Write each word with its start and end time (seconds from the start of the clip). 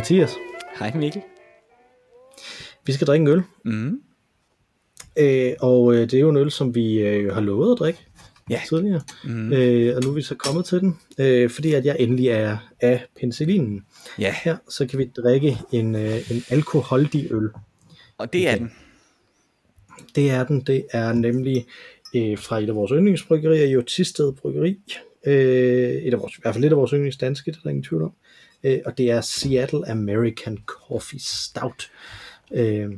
Mathias. 0.00 0.36
Hej 0.78 0.92
Mikkel. 0.96 1.22
Vi 2.86 2.92
skal 2.92 3.06
drikke 3.06 3.22
en 3.22 3.28
øl. 3.28 3.42
Mm. 3.64 4.00
Øh, 5.18 5.52
og 5.60 5.94
øh, 5.94 6.00
det 6.00 6.14
er 6.14 6.20
jo 6.20 6.30
en 6.30 6.36
øl, 6.36 6.50
som 6.50 6.74
vi 6.74 6.98
øh, 6.98 7.34
har 7.34 7.40
lovet 7.40 7.72
at 7.72 7.78
drikke 7.78 8.00
Ja. 8.50 8.60
tidligere. 8.68 9.00
Mm. 9.24 9.52
Øh, 9.52 9.96
og 9.96 10.02
nu 10.02 10.10
er 10.10 10.14
vi 10.14 10.22
så 10.22 10.34
kommet 10.34 10.64
til 10.64 10.80
den, 10.80 10.96
øh, 11.18 11.50
fordi 11.50 11.72
at 11.74 11.84
jeg 11.84 11.96
endelig 11.98 12.28
er 12.28 12.56
af 12.80 13.04
penicillinen. 13.20 13.84
Ja, 14.18 14.34
Her 14.44 14.56
så 14.68 14.86
kan 14.86 14.98
vi 14.98 15.10
drikke 15.16 15.56
en, 15.72 15.94
øh, 15.94 16.30
en 16.30 16.42
alkoholdig 16.50 17.32
øl. 17.32 17.48
og 18.18 18.32
det 18.32 18.48
er 18.48 18.56
den. 18.56 18.72
Det 20.14 20.30
er 20.30 20.44
den. 20.44 20.60
Det 20.60 20.84
er 20.92 21.12
nemlig 21.12 21.66
øh, 22.14 22.38
fra 22.38 22.58
et 22.60 22.68
af 22.68 22.74
vores 22.74 22.90
yndlingsbryggerier, 22.94 23.66
jo 23.66 23.82
Tisted 23.82 24.32
Bryggeri. 24.32 24.80
Øh, 25.26 25.90
et 25.90 26.14
af 26.14 26.20
vores, 26.20 26.36
I 26.36 26.40
hvert 26.42 26.54
fald 26.54 26.62
lidt 26.62 26.72
af 26.72 26.76
vores 26.78 26.90
yndlingsdanske, 26.90 27.50
det 27.50 27.56
er 27.58 27.62
der 27.62 27.70
ingen 27.70 27.84
tvivl 27.84 28.02
om. 28.02 28.12
Øh, 28.64 28.78
og 28.86 28.98
det 28.98 29.10
er 29.10 29.20
Seattle 29.20 29.88
American 29.90 30.58
Coffee 30.66 31.20
Stout. 31.20 31.90
Øh, 32.52 32.90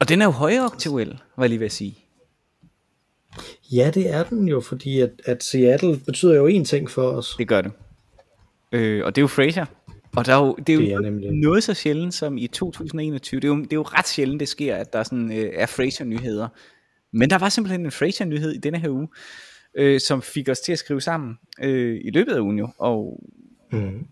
Og 0.00 0.08
den 0.08 0.20
er 0.22 0.24
jo 0.26 0.30
højaktuel, 0.30 1.18
var 1.36 1.44
jeg 1.44 1.48
lige 1.48 1.60
ved 1.60 1.66
at 1.66 1.72
sige. 1.72 1.98
ja, 3.72 3.90
det 3.94 4.10
er 4.10 4.24
den 4.24 4.48
jo, 4.48 4.60
fordi 4.60 5.00
at, 5.00 5.10
at 5.24 5.42
Seattle 5.44 5.98
betyder 6.06 6.34
jo 6.34 6.48
én 6.48 6.64
ting 6.64 6.90
for 6.90 7.02
os. 7.10 7.34
Det 7.38 7.48
gør 7.48 7.60
det. 7.60 7.72
Øh, 8.72 9.04
og 9.04 9.14
det 9.16 9.20
er 9.20 9.22
jo 9.22 9.28
Fraser. 9.28 9.64
Og 10.16 10.26
der 10.26 10.34
er 10.34 10.38
jo, 10.46 10.54
det 10.54 10.68
er 10.68 10.74
jo 10.74 10.80
Det 10.80 10.92
er 10.92 11.00
nemlig- 11.00 11.32
noget 11.32 11.64
så 11.64 11.74
sjældent 11.74 12.14
som 12.14 12.38
i 12.38 12.46
2021. 12.46 13.40
Det 13.40 13.48
er 13.48 13.52
jo, 13.52 13.56
det 13.62 13.72
er 13.72 13.76
jo 13.76 13.82
ret 13.82 14.08
sjældent, 14.08 14.40
det 14.40 14.48
sker, 14.48 14.76
at 14.76 14.92
der 14.92 15.02
sådan, 15.02 15.32
øh, 15.32 15.50
er 15.54 15.66
Fraser-nyheder. 15.66 16.48
Men 17.12 17.30
der 17.30 17.38
var 17.38 17.48
simpelthen 17.48 17.84
en 17.84 17.90
Fraser-nyhed 17.90 18.52
i 18.52 18.58
denne 18.58 18.78
her 18.78 18.88
uge, 18.90 19.08
øh, 19.74 20.00
som 20.00 20.22
fik 20.22 20.48
os 20.48 20.60
til 20.60 20.72
at 20.72 20.78
skrive 20.78 21.00
sammen 21.00 21.38
øh, 21.62 22.00
i 22.04 22.10
løbet 22.10 22.32
af 22.32 22.40
ugen 22.40 22.58
jo. 22.58 22.68
Og 22.78 23.24
Mm. 23.72 24.06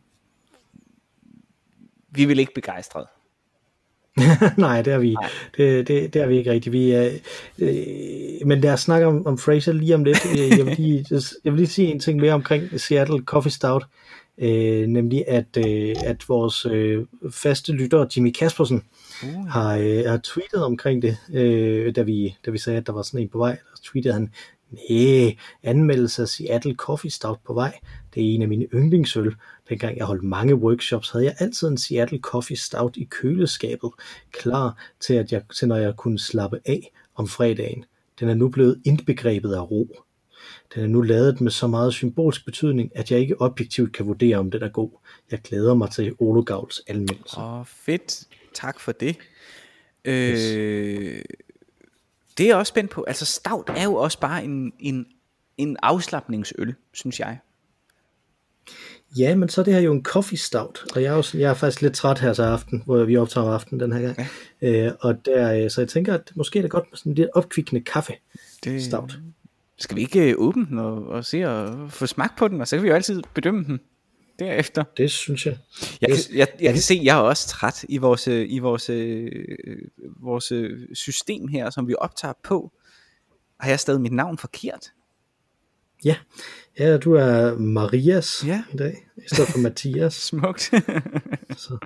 Vi 2.16 2.24
vil 2.24 2.38
ikke 2.38 2.54
begejstrede. 2.54 3.06
Nej, 4.58 4.82
det 4.82 4.92
er 4.92 4.98
vi, 4.98 5.16
det, 5.56 5.88
det, 5.88 6.14
det 6.14 6.22
er 6.22 6.26
vi 6.26 6.36
ikke 6.36 6.50
rigtigt. 6.50 6.72
Vi, 6.72 6.90
er, 6.90 7.10
øh, 7.58 8.46
men 8.46 8.60
lad 8.60 8.72
os 8.72 8.80
snakke 8.80 9.06
om, 9.06 9.26
om 9.26 9.38
Fraser 9.38 9.72
lige 9.72 9.94
om 9.94 10.04
lidt. 10.04 10.18
Øh, 10.32 10.58
Jeg 10.58 10.66
vil 10.66 10.74
lige, 10.76 11.06
jeg 11.44 11.52
vil 11.52 11.60
lige 11.60 11.66
sige 11.66 11.88
en 11.88 12.00
ting 12.00 12.20
mere 12.20 12.32
omkring 12.32 12.80
Seattle 12.80 13.22
Coffee 13.24 13.52
Stout. 13.52 13.84
Øh, 14.38 14.86
nemlig 14.86 15.24
at, 15.28 15.56
øh, 15.66 15.94
at 16.04 16.28
vores 16.28 16.66
øh, 16.66 17.04
faste 17.30 17.72
lytter 17.72 18.06
Jimmy 18.16 18.32
Kaspersen 18.32 18.82
Uh. 19.22 19.46
har, 19.48 19.76
øh, 19.76 20.04
har 20.06 20.20
tweetet 20.24 20.64
omkring 20.64 21.02
det, 21.02 21.16
øh, 21.32 21.94
da, 21.94 22.02
vi, 22.02 22.36
da 22.46 22.50
vi 22.50 22.58
sagde, 22.58 22.76
at 22.78 22.86
der 22.86 22.92
var 22.92 23.02
sådan 23.02 23.20
en 23.20 23.28
på 23.28 23.38
vej. 23.38 23.50
Der 23.50 23.80
tweetede 23.84 24.14
han, 24.14 24.30
nej, 24.70 25.36
anmeldelse 25.62 26.22
af 26.22 26.28
Seattle 26.28 26.74
Coffee 26.74 27.10
Stout 27.10 27.38
på 27.46 27.54
vej. 27.54 27.78
Det 28.14 28.22
er 28.22 28.34
en 28.34 28.42
af 28.42 28.48
mine 28.48 28.66
yndlingsøl. 28.74 29.34
Dengang 29.68 29.96
jeg 29.96 30.06
holdt 30.06 30.22
mange 30.22 30.54
workshops, 30.54 31.10
havde 31.10 31.24
jeg 31.24 31.34
altid 31.38 31.68
en 31.68 31.78
Seattle 31.78 32.18
Coffee 32.18 32.56
Stout 32.56 32.96
i 32.96 33.04
køleskabet, 33.04 33.90
klar 34.30 34.84
til, 35.00 35.14
at 35.14 35.32
jeg, 35.32 35.42
til 35.56 35.68
når 35.68 35.76
jeg 35.76 35.96
kunne 35.96 36.18
slappe 36.18 36.60
af 36.64 36.92
om 37.14 37.28
fredagen. 37.28 37.84
Den 38.20 38.28
er 38.28 38.34
nu 38.34 38.48
blevet 38.48 38.82
indbegrebet 38.84 39.54
af 39.54 39.70
ro. 39.70 39.88
Den 40.74 40.82
er 40.82 40.86
nu 40.86 41.02
lavet 41.02 41.40
med 41.40 41.50
så 41.50 41.66
meget 41.66 41.92
symbolsk 41.92 42.44
betydning, 42.44 42.90
at 42.94 43.10
jeg 43.10 43.20
ikke 43.20 43.40
objektivt 43.40 43.92
kan 43.92 44.06
vurdere, 44.06 44.36
om 44.36 44.50
den 44.50 44.62
er 44.62 44.68
god. 44.68 44.90
Jeg 45.30 45.40
glæder 45.40 45.74
mig 45.74 45.90
til 45.90 46.14
Olo 46.18 46.42
Gavls 46.42 46.82
anmeldelse. 46.86 47.40
Åh, 47.40 47.66
fedt. 47.66 48.24
Tak 48.54 48.80
for 48.80 48.92
det. 48.92 49.16
Øh, 50.04 51.22
det 52.38 52.44
er 52.44 52.48
jeg 52.48 52.56
også 52.56 52.70
spændt 52.70 52.90
på. 52.90 53.02
Altså, 53.02 53.26
stout 53.26 53.70
er 53.76 53.84
jo 53.84 53.94
også 53.94 54.20
bare 54.20 54.44
en, 54.44 54.72
en, 54.78 55.06
en 55.58 55.76
afslappningsøl, 55.82 56.74
synes 56.92 57.20
jeg. 57.20 57.38
Ja, 59.18 59.34
men 59.36 59.48
så 59.48 59.60
er 59.60 59.64
det 59.64 59.74
her 59.74 59.80
jo 59.80 59.92
en 59.92 60.02
coffee 60.02 60.38
stout, 60.38 60.84
og 60.94 61.02
jeg 61.02 61.12
er, 61.12 61.16
jo, 61.16 61.40
jeg 61.40 61.50
er 61.50 61.54
faktisk 61.54 61.82
lidt 61.82 61.94
træt 61.94 62.18
her 62.18 62.32
til 62.32 62.42
aften, 62.42 62.82
hvor 62.84 63.04
vi 63.04 63.16
optager 63.16 63.46
om 63.46 63.52
aftenen 63.52 63.80
den 63.80 63.92
her 63.92 64.00
gang. 64.00 64.28
Ja. 64.62 64.86
Øh, 64.86 64.92
og 65.00 65.24
der, 65.24 65.64
øh, 65.64 65.70
så 65.70 65.80
jeg 65.80 65.88
tænker, 65.88 66.14
at 66.14 66.32
måske 66.34 66.58
er 66.58 66.62
det 66.62 66.70
godt 66.70 66.84
med 66.90 66.96
sådan 66.96 67.14
lidt 67.14 67.28
opkvikkende 67.34 67.84
kaffe 67.84 68.12
Det, 68.64 68.82
stout. 68.82 69.18
Skal 69.78 69.96
vi 69.96 70.00
ikke 70.00 70.30
øh, 70.30 70.34
åbne 70.38 70.66
den 70.66 70.78
og, 70.78 71.06
og 71.06 71.24
se 71.24 71.44
og 71.44 71.92
få 71.92 72.06
smag 72.06 72.28
på 72.38 72.48
den, 72.48 72.60
og 72.60 72.68
så 72.68 72.76
kan 72.76 72.82
vi 72.82 72.88
jo 72.88 72.94
altid 72.94 73.22
bedømme 73.34 73.64
den 73.64 73.80
derefter. 74.38 74.84
Det 74.96 75.10
synes 75.10 75.46
jeg. 75.46 75.58
Jeg 76.00 76.08
kan, 76.08 76.18
jeg, 76.34 76.48
jeg 76.60 76.72
kan 76.72 76.82
se, 76.82 77.00
jeg 77.04 77.18
er 77.18 77.22
også 77.22 77.48
træt 77.48 77.84
i 77.88 77.98
vores, 77.98 78.28
øh, 78.28 78.46
i 78.48 78.58
vores, 78.58 78.90
vores 80.20 80.52
system 80.98 81.48
her, 81.48 81.70
som 81.70 81.88
vi 81.88 81.94
optager 81.98 82.34
på. 82.44 82.72
Har 83.60 83.68
jeg 83.68 83.80
stadig 83.80 84.00
mit 84.00 84.12
navn 84.12 84.38
forkert? 84.38 84.90
Ja, 86.04 86.16
ja 86.78 86.96
du 86.96 87.12
er 87.14 87.58
Marias 87.58 88.44
Ja. 88.46 88.62
i 88.72 88.76
dag, 88.76 89.08
i 89.16 89.20
stedet 89.32 89.50
for 89.50 89.58
Mathias. 89.58 90.14
Smukt. 90.28 90.62
Så, 91.56 91.78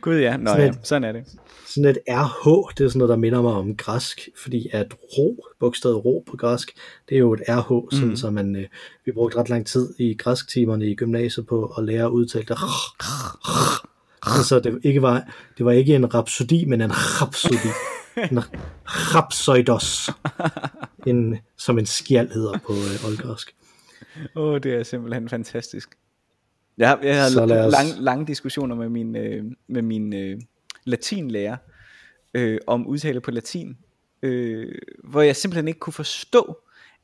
Gud 0.00 0.14
ja, 0.16 0.36
nå 0.36 0.50
Sådan 0.50 0.62
ja, 0.62 0.68
et- 0.70 0.78
sådan 0.86 1.04
er 1.04 1.12
det. 1.12 1.24
sådan 1.66 1.90
et 1.90 1.98
RH, 2.08 2.74
det 2.78 2.84
er 2.84 2.88
sådan 2.88 2.98
noget, 2.98 3.08
der 3.08 3.16
minder 3.16 3.42
mig 3.42 3.52
om 3.52 3.76
græsk, 3.76 4.28
fordi 4.42 4.68
at 4.72 4.94
ro, 5.18 5.44
bogstavet 5.60 6.04
ro 6.04 6.24
på 6.30 6.36
græsk, 6.36 6.70
det 7.08 7.14
er 7.14 7.18
jo 7.18 7.32
et 7.32 7.40
RH, 7.48 7.88
sådan, 7.92 8.06
Mhm. 8.08 8.16
så 8.16 8.30
man, 8.30 8.56
øh, 8.56 8.64
vi 9.04 9.12
brugte 9.12 9.36
ret 9.38 9.48
lang 9.48 9.66
tid 9.66 9.88
i 9.98 10.14
græsktimerne 10.14 10.86
i 10.86 10.94
gymnasiet 10.94 11.46
på 11.46 11.64
at 11.78 11.84
lære 11.84 12.04
at 12.04 12.10
udtale 12.10 12.44
det. 12.48 12.58
Så 14.48 14.60
det 14.64 14.78
ikke 14.82 15.02
var, 15.02 15.24
det 15.58 15.66
var 15.66 15.72
ikke 15.72 15.94
en 15.94 16.14
rapsodi, 16.14 16.64
men 16.64 16.80
en 16.80 16.90
rapsodi. 16.92 17.56
En 18.16 18.40
rapsoidos. 18.86 20.10
En, 21.06 21.38
som 21.56 21.78
en 21.78 21.86
skjald 21.86 22.30
hedder 22.30 22.58
på 22.66 22.72
øh, 22.72 23.06
oldgræsk. 23.06 23.54
Åh, 24.36 24.42
oh, 24.44 24.60
det 24.60 24.74
er 24.74 24.82
simpelthen 24.82 25.28
fantastisk. 25.28 25.98
Jeg 26.78 26.88
har, 26.88 26.98
jeg 27.02 27.22
har 27.22 27.26
os- 27.26 27.72
lang, 27.72 27.88
lange 27.98 28.26
diskussioner 28.26 28.74
med 28.74 28.88
min, 28.88 29.16
øh, 29.16 29.44
med 29.68 29.82
min 29.82 30.14
øh, 30.14 30.40
latinlærer 30.84 31.56
øh, 32.34 32.58
om 32.66 32.86
udtale 32.86 33.20
på 33.20 33.30
latin, 33.30 33.76
øh, 34.22 34.74
hvor 35.04 35.22
jeg 35.22 35.36
simpelthen 35.36 35.68
ikke 35.68 35.80
kunne 35.80 35.92
forstå, 35.92 36.58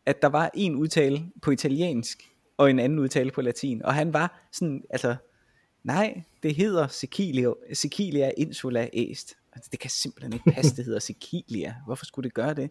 at 0.06 0.22
der 0.22 0.28
var 0.28 0.50
en 0.54 0.74
udtale 0.74 1.22
på 1.42 1.50
italiensk, 1.50 2.18
og 2.56 2.70
en 2.70 2.78
anden 2.78 2.98
udtale 2.98 3.30
på 3.30 3.42
latin. 3.42 3.82
Og 3.84 3.94
han 3.94 4.12
var 4.12 4.48
sådan, 4.52 4.82
altså, 4.90 5.16
nej, 5.84 6.22
det 6.42 6.54
hedder 6.54 6.88
Sicilia, 6.88 7.48
Sicilia 7.72 8.30
insula 8.36 8.88
est. 8.92 9.34
Altså, 9.58 9.68
det 9.72 9.80
kan 9.80 9.90
simpelthen 9.90 10.32
ikke 10.32 10.50
passe, 10.50 10.76
det 10.76 10.84
hedder 10.84 10.98
Sicilia. 11.00 11.74
Hvorfor 11.86 12.04
skulle 12.04 12.24
det 12.24 12.34
gøre 12.34 12.54
det? 12.54 12.70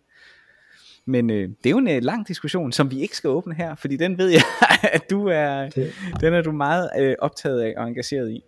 Men 1.05 1.29
øh, 1.29 1.49
det 1.49 1.65
er 1.65 1.69
jo 1.69 1.77
en 1.77 1.87
øh, 1.87 2.01
lang 2.03 2.27
diskussion, 2.27 2.71
som 2.71 2.91
vi 2.91 3.01
ikke 3.01 3.17
skal 3.17 3.29
åbne 3.29 3.55
her, 3.55 3.75
fordi 3.75 3.97
den 3.97 4.17
ved 4.17 4.29
jeg, 4.29 4.43
at 4.95 5.09
du 5.09 5.27
er, 5.27 5.69
Det, 5.69 5.93
den 6.21 6.33
er 6.33 6.41
du 6.41 6.51
meget 6.51 6.89
øh, 6.99 7.15
optaget 7.19 7.61
af 7.61 7.73
og 7.77 7.87
engageret 7.87 8.31
i. 8.31 8.41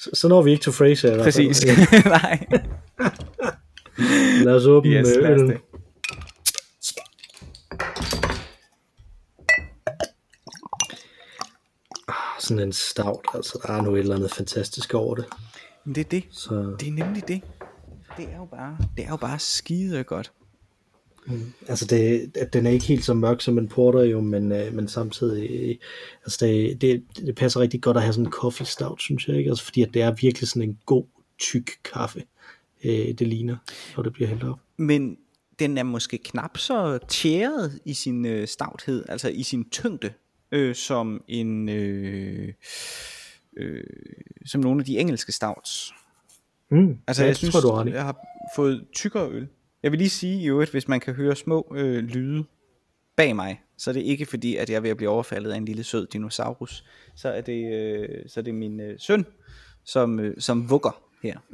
så, 0.00 0.10
så 0.14 0.28
når 0.28 0.42
vi 0.42 0.50
ikke 0.50 0.62
til 0.62 0.72
Fraser. 0.72 1.08
fald. 1.10 1.22
Præcis. 1.22 1.64
Nej. 2.04 2.46
Lad 4.44 4.54
os 4.54 4.66
åbne 4.66 4.90
Yes, 4.90 5.08
lad 5.16 5.34
os 5.34 5.40
det. 5.40 5.60
Sådan 12.40 12.62
en 12.62 12.72
stout, 12.72 13.26
altså 13.34 13.58
der 13.66 13.72
er 13.72 13.82
nu 13.82 13.94
et 13.94 14.00
eller 14.00 14.16
andet 14.16 14.30
fantastisk 14.30 14.94
over 14.94 15.14
det. 15.14 15.24
Men 15.84 15.94
det 15.94 16.00
er 16.00 16.08
det. 16.08 16.24
Så, 16.30 16.76
Det 16.80 16.88
er 16.88 16.92
nemlig 16.92 17.28
det. 17.28 17.42
Det 18.16 18.28
er 18.32 18.36
jo 18.36 18.44
bare, 18.44 18.78
det 18.96 19.04
er 19.04 19.08
jo 19.08 19.16
bare 19.16 19.38
skide 19.38 20.04
godt. 20.04 20.32
altså 21.68 21.86
det, 21.86 22.32
den 22.52 22.66
er 22.66 22.70
ikke 22.70 22.84
helt 22.84 23.04
så 23.04 23.14
mørk 23.14 23.40
som 23.40 23.58
en 23.58 23.68
porter 23.68 24.02
jo, 24.02 24.20
men, 24.20 24.52
øh, 24.52 24.74
men 24.74 24.88
samtidig, 24.88 25.50
øh, 25.50 25.76
altså 26.24 26.46
det, 26.46 26.80
det, 26.80 27.04
det 27.16 27.34
passer 27.34 27.60
rigtig 27.60 27.82
godt 27.82 27.96
at 27.96 28.02
have 28.02 28.12
sådan 28.12 28.26
en 28.26 28.32
coffee 28.32 28.66
stout, 28.66 29.00
synes 29.00 29.28
jeg 29.28 29.36
ikke, 29.36 29.50
altså 29.50 29.64
fordi 29.64 29.82
at 29.82 29.94
det 29.94 30.02
er 30.02 30.10
virkelig 30.10 30.48
sådan 30.48 30.68
en 30.68 30.78
god, 30.86 31.04
tyk 31.38 31.70
kaffe, 31.84 32.24
øh, 32.84 33.12
det 33.18 33.26
ligner, 33.26 33.56
når 33.96 34.02
det 34.02 34.12
bliver 34.12 34.28
hældt 34.28 34.44
op. 34.44 34.58
Men 34.76 35.16
den 35.58 35.78
er 35.78 35.82
måske 35.82 36.18
knap 36.18 36.58
så 36.58 36.98
tjæret 37.08 37.80
i 37.84 37.94
sin 37.94 38.26
øh, 38.26 38.48
stavthed, 38.48 39.04
altså 39.08 39.28
i 39.28 39.42
sin 39.42 39.70
tyngde, 39.70 40.12
øh, 40.52 40.74
som 40.74 41.24
en 41.28 41.68
øh, 41.68 42.52
øh, 43.56 43.84
som 44.46 44.60
nogle 44.60 44.80
af 44.80 44.84
de 44.84 44.98
engelske 44.98 45.32
stouts. 45.32 45.92
Mm, 46.70 46.98
Altså 47.06 47.22
ja, 47.22 47.26
jeg 47.28 47.36
synes, 47.36 47.54
tror 47.54 47.60
du 47.60 47.74
har 47.76 47.84
jeg 47.84 48.02
har 48.04 48.16
fået 48.56 48.84
tykkere 48.92 49.30
øl. 49.30 49.48
Jeg 49.82 49.90
vil 49.92 49.98
lige 49.98 50.10
sige 50.10 50.42
i 50.42 50.48
øvrigt, 50.48 50.70
hvis 50.70 50.88
man 50.88 51.00
kan 51.00 51.14
høre 51.14 51.36
små 51.36 51.72
øh, 51.76 52.04
lyde 52.04 52.44
bag 53.16 53.36
mig, 53.36 53.60
så 53.78 53.90
er 53.90 53.92
det 53.92 54.00
ikke 54.00 54.26
fordi, 54.26 54.56
at 54.56 54.70
jeg 54.70 54.76
er 54.76 54.80
ved 54.80 54.90
at 54.90 54.96
blive 54.96 55.10
overfaldet 55.10 55.50
af 55.52 55.56
en 55.56 55.64
lille 55.64 55.84
sød 55.84 56.06
dinosaurus. 56.06 56.84
Så 57.16 57.28
er 57.28 57.40
det, 57.40 57.72
øh, 57.74 58.08
så 58.26 58.40
er 58.40 58.44
det 58.44 58.54
min 58.54 58.80
øh, 58.80 58.94
søn, 58.98 59.26
som, 59.84 60.20
øh, 60.20 60.34
som 60.38 60.70
vugger 60.70 61.02
her. 61.22 61.38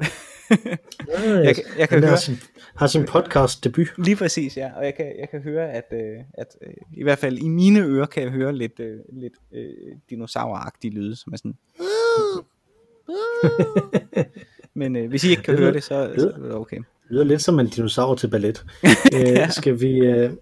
Jeg 1.45 1.55
kan- 1.55 1.63
jeg 1.77 1.89
kan 1.89 2.03
høre- 2.03 2.17
sin, 2.17 2.35
har 2.75 2.87
sin 2.87 3.05
podcast 3.05 3.63
debut. 3.63 3.87
Lige 3.97 4.15
præcis, 4.15 4.57
ja. 4.57 4.71
Og 4.75 4.85
jeg 4.85 4.95
kan, 4.95 5.05
jeg 5.19 5.29
kan 5.29 5.41
høre, 5.41 5.71
at, 5.71 5.85
øh, 5.93 6.17
at 6.33 6.47
øh, 6.61 6.73
i 6.93 7.03
hvert 7.03 7.17
fald 7.19 7.37
i 7.37 7.47
mine 7.47 7.79
ører 7.81 8.05
kan 8.05 8.23
jeg 8.23 8.31
høre 8.31 8.53
lidt, 8.55 8.79
øh, 8.79 8.99
lidt 9.13 9.33
øh, 9.51 9.73
dinosauragtige 10.09 10.93
lyde, 10.93 11.15
som 11.15 11.33
er 11.33 11.37
sådan... 11.37 11.57
Men 14.73 14.95
øh, 14.95 15.09
hvis 15.09 15.23
I 15.23 15.29
ikke 15.29 15.43
kan 15.43 15.57
høre 15.57 15.73
det, 15.73 15.83
så, 15.83 16.13
så 16.17 16.29
er 16.29 16.37
det 16.37 16.53
okay. 16.53 16.77
Det 16.77 16.85
lyder 17.09 17.23
lidt 17.23 17.41
som 17.41 17.59
en 17.59 17.67
dinosaur 17.67 18.15
til 18.15 18.27
ballet. 18.27 18.65
øh, 19.15 19.51
skal 19.51 19.81
vi, 19.81 19.97
øh, 19.97 20.33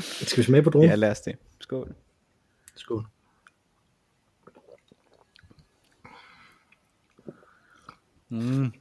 skal 0.00 0.38
vi 0.38 0.42
smage 0.42 0.62
på 0.62 0.70
druen? 0.70 0.88
Ja, 0.88 0.94
lad 0.94 1.10
os 1.10 1.20
det. 1.20 1.36
Skål. 1.60 1.94
Skål. 2.76 3.06
Mm. 8.28 8.72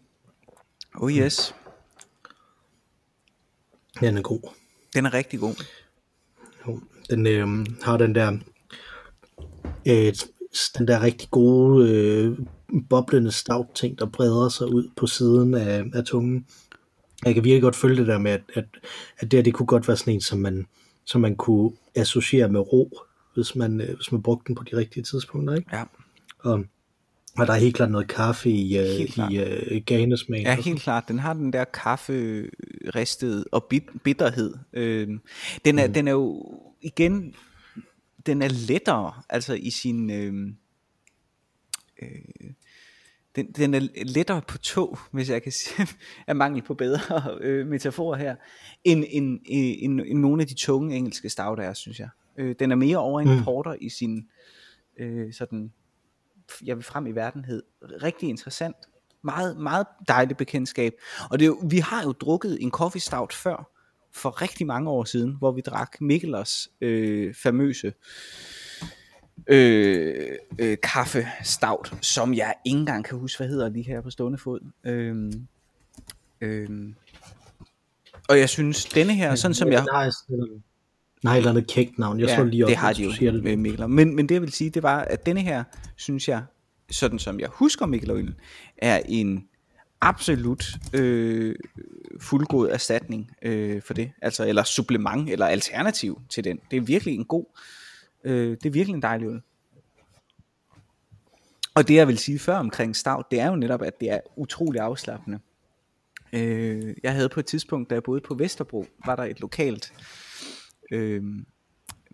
Oh 0.95 1.11
yes. 1.11 1.55
Den 3.99 4.17
er 4.17 4.21
god. 4.21 4.53
Den 4.93 5.05
er 5.05 5.13
rigtig 5.13 5.39
god. 5.39 5.65
Den 7.09 7.27
øh, 7.27 7.65
har 7.83 7.97
den 7.97 8.15
der 8.15 8.37
øh, 9.87 10.13
den 10.77 10.87
der 10.87 11.03
rigtig 11.03 11.29
gode 11.31 11.89
øh, 11.89 12.37
boblende 12.89 13.31
stout 13.31 13.67
ting, 13.75 13.99
der 13.99 14.05
breder 14.05 14.49
sig 14.49 14.67
ud 14.67 14.89
på 14.95 15.07
siden 15.07 15.53
af, 15.53 15.83
af 15.93 16.03
tungen. 16.03 16.45
Jeg 17.25 17.33
kan 17.33 17.43
virkelig 17.43 17.61
godt 17.61 17.75
følge 17.75 17.97
det 17.97 18.07
der 18.07 18.17
med, 18.17 18.31
at, 18.31 18.41
at, 18.53 18.65
at 19.19 19.31
det 19.31 19.37
her, 19.37 19.43
det 19.43 19.53
kunne 19.53 19.67
godt 19.67 19.87
være 19.87 19.97
sådan 19.97 20.13
en, 20.13 20.21
som 20.21 20.39
man, 20.39 20.65
som 21.05 21.21
man 21.21 21.35
kunne 21.35 21.71
associere 21.95 22.49
med 22.49 22.59
ro, 22.59 22.99
hvis 23.33 23.55
man, 23.55 23.81
øh, 23.81 23.95
hvis 23.95 24.11
man 24.11 24.21
brugte 24.21 24.47
den 24.47 24.55
på 24.55 24.63
de 24.63 24.77
rigtige 24.77 25.03
tidspunkter. 25.03 25.55
Ikke? 25.55 25.69
Ja. 25.73 25.83
Og, 26.39 26.63
og 27.37 27.47
der 27.47 27.53
er 27.53 27.57
helt 27.57 27.75
klart 27.75 27.91
noget 27.91 28.07
kaffe 28.07 28.49
i, 28.49 28.77
øh, 28.77 29.29
i 29.31 29.37
øh, 29.37 29.81
ganesmagen. 29.85 30.45
Ja, 30.45 30.55
helt 30.55 30.81
klart. 30.81 31.07
Den 31.07 31.19
har 31.19 31.33
den 31.33 31.53
der 31.53 31.63
kaffe 31.63 32.45
ristet 32.95 33.45
og 33.51 33.63
bit, 33.63 33.83
bitterhed. 34.03 34.53
Øh, 34.73 35.07
den, 35.65 35.79
er, 35.79 35.87
mm. 35.87 35.93
den 35.93 36.07
er 36.07 36.11
jo 36.11 36.45
igen, 36.81 37.35
den 38.27 38.41
er 38.41 38.47
lettere, 38.67 39.13
altså 39.29 39.53
i 39.53 39.69
sin... 39.69 40.09
Øh, 40.09 40.53
øh, 42.01 42.51
den, 43.35 43.51
den 43.51 43.73
er 43.73 43.87
lettere 44.03 44.41
på 44.47 44.57
tog, 44.57 44.97
hvis 45.11 45.29
jeg 45.29 45.43
kan 45.43 45.51
sige, 45.51 45.87
af 46.27 46.35
mangel 46.35 46.61
på 46.61 46.73
bedre 46.73 47.37
øh, 47.41 47.67
metaforer 47.67 48.17
her, 48.17 48.35
end, 48.83 49.05
end, 49.09 49.39
end, 49.45 50.01
end 50.05 50.19
nogle 50.19 50.41
af 50.41 50.47
de 50.47 50.53
tunge 50.53 50.95
engelske 50.95 51.29
stouter 51.29 51.63
er, 51.63 51.73
synes 51.73 51.99
jeg. 51.99 52.09
Øh, 52.37 52.55
den 52.59 52.71
er 52.71 52.75
mere 52.75 52.97
over 52.97 53.21
en 53.21 53.37
Mm. 53.37 53.43
porter 53.43 53.75
i 53.81 53.89
sin 53.89 54.27
øh, 54.99 55.33
sådan, 55.33 55.73
jeg 56.65 56.75
vil 56.75 56.83
frem 56.83 57.07
i 57.07 57.11
verdenhed. 57.11 57.63
Rigtig 57.81 58.29
interessant. 58.29 58.75
Meget, 59.21 59.57
meget 59.57 59.87
dejligt 60.07 60.37
bekendtskab. 60.37 60.93
Og 61.31 61.39
det 61.39 61.45
er 61.45 61.47
jo, 61.47 61.61
vi 61.69 61.77
har 61.77 62.03
jo 62.03 62.11
drukket 62.11 62.57
en 62.61 62.71
coffee 62.71 63.01
stout 63.01 63.33
før, 63.33 63.71
for 64.13 64.41
rigtig 64.41 64.67
mange 64.67 64.89
år 64.89 65.03
siden, 65.03 65.35
hvor 65.39 65.51
vi 65.51 65.61
drak 65.61 66.01
Mikkelers 66.01 66.69
øh, 66.81 67.33
famøse 67.33 67.93
øh, 69.47 70.25
øh, 70.59 70.77
kaffe 70.83 71.27
stout, 71.43 71.93
som 72.01 72.33
jeg 72.33 72.53
ikke 72.65 72.77
engang 72.79 73.05
kan 73.05 73.17
huske, 73.17 73.39
hvad 73.39 73.47
hedder 73.47 73.69
lige 73.69 73.85
her 73.85 74.01
på 74.01 74.09
stående 74.09 74.37
fod. 74.37 74.59
Øhm, 74.83 75.47
øhm, 76.41 76.95
og 78.29 78.39
jeg 78.39 78.49
synes, 78.49 78.85
denne 78.85 79.13
her, 79.13 79.35
sådan 79.35 79.55
som 79.55 79.71
jeg... 79.71 79.85
Nej, 79.91 80.09
Nej, 81.23 81.33
et 81.33 81.37
eller 81.37 81.49
andet 81.49 81.67
kægt 81.67 81.99
navn. 81.99 82.19
Jeg 82.19 82.27
Ja, 82.29 82.35
så 82.35 82.43
lige 82.43 82.65
op, 82.65 82.69
det 82.69 82.77
har 82.77 82.93
de 82.93 83.03
du 83.03 83.09
jo 83.09 83.15
siger 83.15 83.31
det. 83.31 83.43
med 83.43 83.55
Mikkeler. 83.57 83.87
Men, 83.87 84.15
men 84.15 84.29
det 84.29 84.35
jeg 84.35 84.41
vil 84.41 84.51
sige, 84.51 84.69
det 84.69 84.83
var, 84.83 84.99
at 84.99 85.25
denne 85.25 85.41
her, 85.41 85.63
synes 85.95 86.27
jeg, 86.27 86.43
sådan 86.91 87.19
som 87.19 87.39
jeg 87.39 87.49
husker 87.51 87.85
Mikkelerølen, 87.85 88.35
er 88.77 89.01
en 89.05 89.47
absolut 90.01 90.65
øh, 90.93 91.55
fuldgod 92.19 92.69
erstatning 92.69 93.31
øh, 93.41 93.81
for 93.81 93.93
det. 93.93 94.11
Altså, 94.21 94.47
eller 94.47 94.63
supplement, 94.63 95.29
eller 95.29 95.45
alternativ 95.45 96.21
til 96.29 96.43
den. 96.43 96.59
Det 96.71 96.77
er 96.77 96.81
virkelig 96.81 97.15
en 97.15 97.25
god, 97.25 97.45
øh, 98.23 98.49
det 98.49 98.65
er 98.65 98.69
virkelig 98.69 98.93
en 98.93 99.01
dejlig 99.01 99.27
øl. 99.27 99.41
Og 101.75 101.87
det 101.87 101.95
jeg 101.95 102.07
vil 102.07 102.17
sige 102.17 102.39
før 102.39 102.57
omkring 102.57 102.95
stout, 102.95 103.31
det 103.31 103.39
er 103.39 103.47
jo 103.47 103.55
netop, 103.55 103.81
at 103.81 103.99
det 103.99 104.11
er 104.11 104.19
utrolig 104.35 104.81
afslappende. 104.81 105.39
Øh, 106.33 106.95
jeg 107.03 107.13
havde 107.13 107.29
på 107.29 107.39
et 107.39 107.45
tidspunkt, 107.45 107.89
da 107.89 107.95
jeg 107.95 108.03
boede 108.03 108.21
på 108.21 108.35
Vesterbro, 108.35 108.85
var 109.05 109.15
der 109.15 109.23
et 109.23 109.39
lokalt 109.39 109.93
øh, 110.91 111.23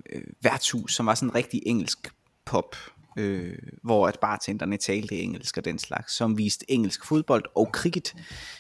øh, 0.09 0.24
værtshus, 0.41 0.94
som 0.94 1.06
var 1.06 1.15
sådan 1.15 1.30
en 1.30 1.35
rigtig 1.35 1.62
engelsk 1.65 2.13
pop, 2.45 2.75
øh, 3.18 3.57
hvor 3.83 4.07
at 4.07 4.19
bartenderne 4.19 4.77
talte 4.77 5.15
engelsk 5.15 5.57
og 5.57 5.65
den 5.65 5.80
slags, 5.80 6.13
som 6.13 6.38
viste 6.38 6.71
engelsk 6.71 7.06
fodbold 7.06 7.44
og 7.56 7.69
cricket 7.74 8.15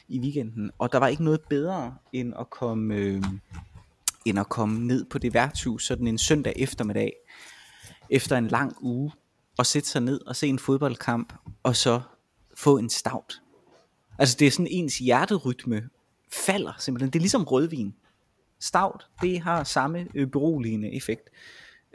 i 0.07 0.19
weekenden. 0.19 0.71
Og 0.77 0.91
der 0.91 0.97
var 0.97 1.07
ikke 1.07 1.23
noget 1.23 1.41
bedre 1.41 1.95
end 2.13 2.33
at 2.39 2.49
komme, 2.49 2.95
øh, 2.95 3.23
end 4.25 4.39
at 4.39 4.49
komme 4.49 4.87
ned 4.87 5.05
på 5.05 5.17
det 5.17 5.33
værtshus 5.33 5.85
sådan 5.85 6.07
en 6.07 6.17
søndag 6.17 6.53
eftermiddag, 6.55 7.13
efter 8.09 8.37
en 8.37 8.47
lang 8.47 8.75
uge, 8.81 9.11
og 9.57 9.65
sætte 9.65 9.89
sig 9.89 10.01
ned 10.01 10.21
og 10.27 10.35
se 10.35 10.47
en 10.47 10.59
fodboldkamp, 10.59 11.33
og 11.63 11.75
så 11.75 12.01
få 12.57 12.77
en 12.77 12.89
stout. 12.89 13.41
Altså 14.19 14.35
det 14.39 14.47
er 14.47 14.51
sådan 14.51 14.67
ens 14.69 14.97
hjerterytme 14.97 15.89
falder 16.33 16.73
simpelthen. 16.79 17.09
Det 17.09 17.19
er 17.19 17.21
ligesom 17.21 17.43
rødvin. 17.43 17.93
Stout, 18.59 19.07
det 19.21 19.39
har 19.39 19.63
samme 19.63 20.07
øh, 20.15 20.27
beroligende 20.27 20.95
effekt 20.95 21.29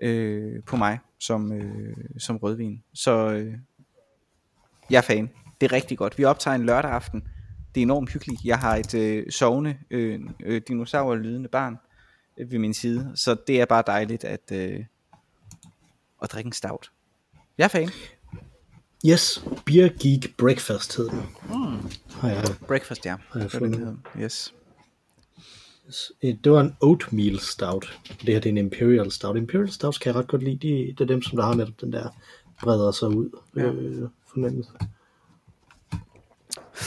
øh, 0.02 0.62
på 0.66 0.76
mig 0.76 0.98
som, 1.18 1.52
øh, 1.52 1.96
som 2.18 2.36
rødvin. 2.36 2.82
Så 2.94 3.30
øh, 3.30 3.54
jeg 4.90 4.98
er 4.98 5.02
fan. 5.02 5.30
Det 5.60 5.66
er 5.66 5.72
rigtig 5.72 5.98
godt. 5.98 6.18
Vi 6.18 6.24
optager 6.24 6.54
en 6.54 6.66
lørdag 6.66 6.90
aften. 6.90 7.28
Det 7.74 7.80
er 7.80 7.82
enormt 7.82 8.12
hyggeligt. 8.12 8.44
Jeg 8.44 8.58
har 8.58 8.76
et 8.76 8.94
øh, 8.94 9.30
sovende 9.30 9.76
øh, 9.90 10.20
øh, 10.40 10.62
dinosaurlydende 10.68 11.48
barn 11.48 11.76
øh, 12.38 12.50
ved 12.50 12.58
min 12.58 12.74
side. 12.74 13.12
Så 13.14 13.36
det 13.46 13.60
er 13.60 13.64
bare 13.64 13.82
dejligt 13.86 14.24
at, 14.24 14.52
øh, 14.52 14.84
at 16.22 16.32
drikke 16.32 16.48
en 16.48 16.52
stout. 16.52 16.90
Jeg 17.58 17.64
er 17.64 17.68
fan. 17.68 17.90
Yes, 19.06 19.44
Beer 19.66 19.88
Geek 20.02 20.36
Breakfast 20.36 20.96
hed 20.96 21.08
den. 21.08 21.22
Mm. 21.42 21.90
Har 22.10 22.28
jeg, 22.28 22.44
Breakfast, 22.66 23.06
ja. 23.06 23.10
jeg 23.10 23.18
var 23.34 23.40
det, 23.40 23.52
fundet. 23.52 23.70
det 23.70 23.78
hedder. 23.78 24.24
yes. 24.24 24.54
Øh, 26.24 26.34
det 26.44 26.52
var 26.52 26.60
en 26.60 26.76
oatmeal 26.80 27.38
stout. 27.38 27.98
Det 28.08 28.28
her 28.34 28.40
det 28.40 28.46
er 28.46 28.50
en 28.50 28.58
imperial 28.58 29.10
stout. 29.10 29.36
Imperial 29.36 29.70
stouts 29.70 29.98
kan 29.98 30.12
jeg 30.12 30.20
ret 30.20 30.28
godt 30.28 30.42
lide. 30.42 30.56
De, 30.68 30.94
det 30.98 31.00
er 31.00 31.04
dem, 31.04 31.22
som 31.22 31.36
der 31.36 31.44
har 31.44 31.54
netop 31.54 31.80
den 31.80 31.92
der 31.92 32.08
breder 32.62 32.90
sig 32.92 33.08
ud 33.08 33.30
Ja. 33.56 33.62
øh, 33.62 34.08
fornemmelse. 34.32 34.70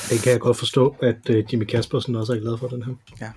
Det 0.09 0.21
kan 0.23 0.31
jeg 0.31 0.39
godt 0.39 0.57
forstå, 0.57 0.95
at 1.01 1.29
øh, 1.29 1.43
Jimmy 1.53 1.63
Kaspersen 1.65 2.15
også 2.15 2.33
er 2.33 2.39
glad 2.39 2.57
for 2.57 2.67
den 2.67 2.83
her. 2.83 2.93
Ja. 3.21 3.31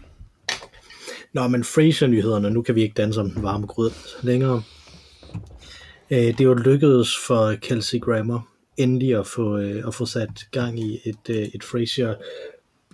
Nå, 1.33 1.49
men 1.49 1.65
Fraser-nyhederne, 1.65 2.51
nu 2.51 2.63
kan 2.63 2.75
vi 2.75 2.83
ikke 2.83 2.95
danse 2.95 3.21
om 3.21 3.31
den 3.31 3.43
varme 3.43 3.67
grød 3.67 3.91
længere. 4.23 4.63
Øh, 6.11 6.19
det 6.19 6.41
jo 6.41 6.55
lykkedes 6.55 7.17
for 7.27 7.55
Kelsey 7.55 8.01
Grammer 8.01 8.41
endelig 8.77 9.15
at 9.19 9.27
få, 9.27 9.59
øh, 9.59 9.87
at 9.87 9.95
få 9.95 10.07
sat 10.07 10.31
gang 10.51 10.81
i 10.81 11.01
et, 11.05 11.31
øh, 11.31 11.37
et 11.55 11.65
Frasier 11.65 12.15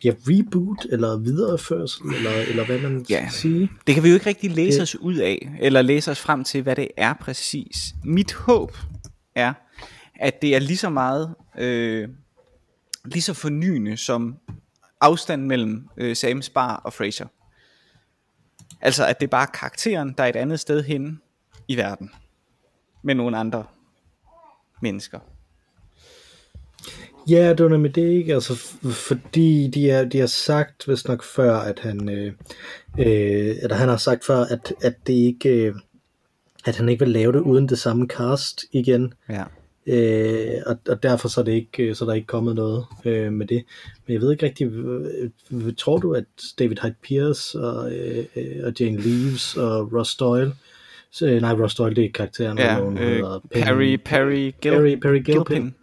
ja, 0.05 0.13
reboot, 0.29 0.87
eller 0.93 1.17
videreførsel, 1.19 2.07
eller, 2.15 2.31
eller 2.31 2.67
hvad 2.67 2.79
man 2.81 3.07
Ja. 3.11 3.29
skal 3.29 3.41
sige. 3.41 3.71
Det 3.87 3.95
kan 3.95 4.05
vi 4.05 4.09
jo 4.09 4.15
ikke 4.15 4.27
rigtig 4.27 4.51
læse 4.51 4.75
Det- 4.75 4.83
os 4.83 4.97
ud 4.97 5.15
af, 5.17 5.53
eller 5.61 5.83
læse 5.83 6.11
os 6.11 6.21
frem 6.21 6.45
til, 6.45 6.63
hvad 6.63 6.77
det 6.77 6.89
er 6.97 7.13
præcis. 7.15 7.95
Mit 8.05 8.33
håb 8.33 8.77
er, 9.35 9.53
at 10.15 10.43
det 10.43 10.55
er 10.55 10.59
lige 10.59 10.77
så 10.77 10.91
meget, 10.91 11.35
øh, 11.59 12.09
lige 13.05 13.23
så 13.23 13.35
fornyende 13.35 13.97
som 13.97 14.37
afstanden 15.01 15.49
mellem 15.49 15.89
øh, 15.97 16.17
Sam 16.17 16.43
Spar 16.43 16.77
og 16.77 16.93
Fraser. 16.93 17.27
Altså, 18.81 19.07
at 19.07 19.21
det 19.21 19.27
er 19.27 19.31
bare 19.31 19.47
karakteren, 19.47 20.15
der 20.19 20.25
er 20.25 20.29
et 20.29 20.37
andet 20.37 20.61
sted 20.61 20.83
henne 20.85 21.19
i 21.69 21.77
verden. 21.77 22.11
Med 23.05 23.15
nogle 23.15 23.37
andre 23.39 23.65
mennesker. 24.83 25.19
Ja, 27.29 27.49
det 27.51 27.63
var 27.63 27.69
nemlig 27.69 27.95
det 27.95 28.09
ikke, 28.09 28.35
altså 28.35 28.55
fordi 28.85 29.69
de, 29.75 29.91
er, 29.91 30.05
de 30.05 30.19
har 30.19 30.27
sagt 30.27 30.89
vist 30.89 31.09
nok 31.09 31.23
før, 31.25 31.55
at 31.57 31.79
han, 31.79 32.09
øh, 32.09 32.33
øh, 32.99 33.57
eller 33.63 33.75
han 33.75 33.89
har 33.89 33.97
sagt 33.97 34.25
før, 34.25 34.37
at, 34.39 34.73
at 34.83 34.95
det 35.07 35.13
ikke, 35.13 35.67
øh, 35.67 35.75
at 36.65 36.77
han 36.77 36.89
ikke 36.89 37.05
vil 37.05 37.13
lave 37.13 37.33
det 37.33 37.41
uden 37.41 37.69
det 37.69 37.79
samme 37.79 38.07
cast 38.07 38.65
igen, 38.73 39.13
Ja. 39.29 39.45
øh, 39.87 40.63
og, 40.67 40.77
og 40.89 41.03
derfor 41.03 41.29
så 41.29 41.41
er, 41.41 41.45
det 41.45 41.53
ikke, 41.53 41.95
så 41.95 42.05
er 42.05 42.09
der 42.09 42.15
ikke 42.15 42.27
kommet 42.27 42.55
noget 42.55 42.85
øh, 43.05 43.33
med 43.33 43.47
det. 43.47 43.65
Men 44.07 44.15
jeg 44.15 44.21
ved 44.21 44.33
ikke 44.33 44.47
rigtig, 44.47 44.67
øh, 44.67 45.31
øh, 45.53 45.75
tror 45.79 45.99
du, 45.99 46.13
at 46.13 46.25
David 46.59 46.77
Hyde 46.83 46.95
Pierce 47.03 47.61
og, 47.61 47.93
øh, 47.93 48.25
øh, 48.37 48.57
og 48.65 48.73
Jane 48.81 48.97
Leaves 49.01 49.57
og 49.57 49.93
Ross 49.93 50.17
Doyle, 50.17 50.53
øh, 51.23 51.41
nej, 51.41 51.53
Ross 51.53 51.75
Doyle 51.75 51.97
det 51.97 52.05
er 52.05 52.13
karakteren, 52.15 52.59
Ja, 52.59 52.81
øh, 52.81 52.97
hedder 52.99 53.41
Perry, 53.51 53.97
Perry, 54.05 54.53
Gil, 54.61 54.73
Perry, 54.73 54.97
Perry 55.01 55.23
Gilpin. 55.23 55.35
Gilpin. 55.35 55.75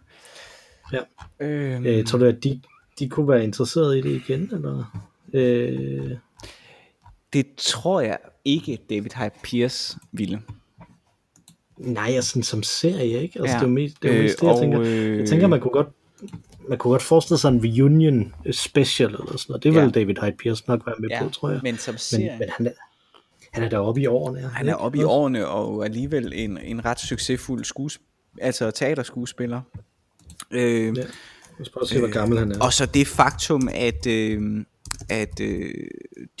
Ja. 0.92 0.98
Øhm, 1.40 1.86
Øh, 1.86 2.04
tror 2.04 2.18
du, 2.18 2.24
at 2.24 2.44
de, 2.44 2.60
de 2.98 3.08
kunne 3.08 3.28
være 3.28 3.44
interesseret 3.44 3.96
i 3.96 4.00
det 4.00 4.10
igen? 4.28 4.50
Eller? 4.54 5.00
Øh, 5.32 6.10
det 7.32 7.46
tror 7.56 8.00
jeg 8.00 8.18
ikke, 8.44 8.78
David 8.90 9.10
Hyde 9.16 9.30
Pierce 9.42 9.98
ville. 10.12 10.40
nej, 11.78 12.10
altså 12.14 12.30
sådan 12.30 12.42
som 12.42 12.62
serie, 12.62 13.22
ikke? 13.22 13.40
Altså, 13.40 13.54
Ja. 13.56 13.58
det 13.60 13.64
er 13.64 13.68
jo 13.68 13.74
mest 13.74 14.02
det, 14.02 14.10
er 14.10 14.14
jo 14.14 14.18
Øh, 14.18 14.24
mest 14.24 14.40
det 14.40 14.46
jeg 14.46 14.52
og, 14.54 14.60
tænker. 14.60 14.80
øh, 14.80 15.18
Jeg 15.18 15.28
tænker, 15.28 15.46
man 15.46 15.60
kunne 15.60 15.70
godt 15.72 15.88
man 16.68 16.78
kunne 16.78 16.90
godt 16.90 17.02
forestille 17.02 17.38
sig 17.38 17.48
en 17.48 17.60
reunion 17.64 18.34
special 18.52 19.08
eller 19.10 19.24
sådan 19.36 19.44
noget. 19.48 19.62
Det 19.62 19.74
vil 19.74 19.80
Ja. 19.80 19.88
David 19.88 20.14
Hyde 20.22 20.36
Pierce 20.38 20.64
nok 20.68 20.86
være 20.86 20.94
med 20.98 21.08
Ja, 21.08 21.22
på, 21.22 21.28
tror 21.30 21.50
jeg. 21.50 21.60
men 21.62 21.78
som 21.78 21.92
Men, 21.92 21.98
serie, 21.98 22.36
men 22.38 22.48
han, 22.56 22.66
er, 22.66 22.70
han 23.52 23.62
er 23.64 23.68
deroppe 23.68 24.00
i 24.00 24.06
årene. 24.06 24.40
han 24.40 24.68
er 24.68 24.74
oppe 24.74 24.98
i 24.98 25.02
årene 25.02 25.46
og 25.46 25.84
alligevel 25.84 26.32
en, 26.34 26.58
en 26.58 26.84
ret 26.84 27.00
succesfuld 27.00 27.64
skues, 27.64 28.00
altså 28.40 28.70
teaterskuespiller. 28.70 29.60
Øh, 30.50 30.96
Ja. 30.96 31.04
Jeg 31.58 31.66
skal 31.66 31.80
at 31.82 31.88
se, 31.88 31.98
hvor 31.98 32.12
gammel 32.12 32.38
han 32.38 32.52
er. 32.52 32.60
Og 32.60 32.72
så 32.72 32.86
det 32.86 33.06
faktum, 33.06 33.68
at, 33.72 34.06
øh, 34.06 34.64
at 35.08 35.40
øh, 35.40 35.74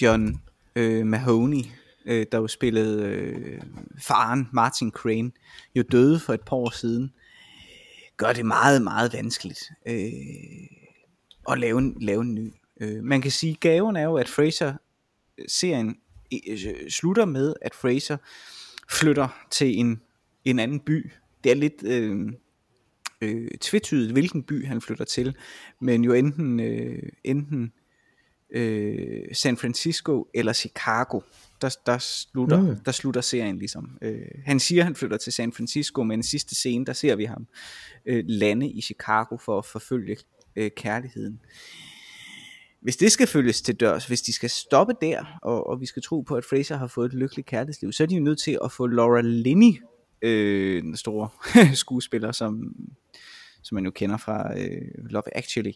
John 0.02 0.40
øh, 0.76 1.06
Mahoney, 1.06 1.64
øh, 2.06 2.26
der 2.32 2.38
jo 2.38 2.48
spillede 2.48 3.02
øh, 3.04 3.60
faren 4.02 4.48
Martin 4.52 4.90
Crane, 4.90 5.30
jo 5.74 5.82
døde 5.92 6.20
for 6.20 6.34
et 6.34 6.40
par 6.40 6.56
år 6.56 6.70
siden, 6.70 7.12
gør 8.16 8.32
det 8.32 8.46
meget, 8.46 8.82
meget 8.82 9.12
vanskeligt. 9.12 9.70
Øh, 9.88 10.12
og 11.46 11.58
lave 11.58 11.78
en, 11.78 11.96
lave 12.00 12.22
en 12.22 12.34
ny. 12.34 12.52
Øh, 12.80 13.04
man 13.04 13.20
kan 13.20 13.30
sige, 13.30 13.54
gaven 13.54 13.96
er 13.96 14.04
jo, 14.04 14.16
at 14.16 14.28
Fraser-serien 14.28 15.96
øh, 16.48 16.90
slutter 16.90 17.24
med, 17.24 17.54
at 17.62 17.74
Fraser 17.74 18.16
flytter 18.90 19.28
til 19.50 19.78
en, 19.78 20.00
en 20.44 20.58
anden 20.58 20.80
by. 20.80 21.12
Det 21.44 21.52
er 21.52 21.56
lidt 21.56 21.82
øh, 21.84 22.32
øh, 23.20 23.48
tvetydigt, 23.60 24.12
hvilken 24.12 24.42
by 24.42 24.66
han 24.66 24.80
flytter 24.80 25.04
til, 25.04 25.36
men 25.80 26.04
jo 26.04 26.12
enten, 26.12 26.60
øh, 26.60 27.02
enten 27.24 27.72
øh, 28.50 29.24
San 29.32 29.56
Francisco 29.56 30.28
eller 30.34 30.52
Chicago. 30.52 31.20
Der, 31.62 31.76
der, 31.86 31.98
slutter, 31.98 32.60
mm. 32.60 32.76
der 32.84 32.92
slutter 32.92 33.20
serien 33.20 33.58
ligesom. 33.58 33.98
Øh, 34.02 34.20
han 34.44 34.60
siger, 34.60 34.84
han 34.84 34.94
flytter 34.94 35.16
til 35.16 35.32
San 35.32 35.52
Francisco, 35.52 36.02
men 36.02 36.20
i 36.20 36.22
sidste 36.22 36.54
scene, 36.54 36.86
der 36.86 36.92
ser 36.92 37.16
vi 37.16 37.24
ham 37.24 37.46
øh, 38.06 38.24
lande 38.26 38.70
i 38.70 38.80
Chicago 38.80 39.36
for 39.36 39.58
at 39.58 39.64
forfølge 39.64 40.16
øh, 40.56 40.70
kærligheden. 40.76 41.40
Hvis 42.80 42.96
det 42.96 43.12
skal 43.12 43.26
følges 43.26 43.62
til 43.62 43.74
dørs, 43.74 44.06
hvis 44.06 44.22
de 44.22 44.32
skal 44.32 44.50
stoppe 44.50 44.94
der, 45.00 45.38
og, 45.42 45.66
og 45.66 45.80
vi 45.80 45.86
skal 45.86 46.02
tro 46.02 46.20
på, 46.20 46.34
at 46.34 46.44
Fraser 46.44 46.76
har 46.76 46.86
fået 46.86 47.06
et 47.06 47.14
lykkeligt 47.14 47.48
kærlighedsliv, 47.48 47.92
så 47.92 48.02
er 48.02 48.06
de 48.06 48.14
jo 48.14 48.22
nødt 48.22 48.40
til 48.40 48.58
at 48.64 48.72
få 48.72 48.86
Laura 48.86 49.20
Linney, 49.20 49.82
øh, 50.22 50.82
den 50.82 50.96
store 50.96 51.28
skuespiller, 51.74 52.32
som, 52.32 52.74
som 53.62 53.74
man 53.74 53.84
jo 53.84 53.90
kender 53.90 54.16
fra 54.16 54.58
øh, 54.58 55.10
Love 55.10 55.36
Actually, 55.36 55.72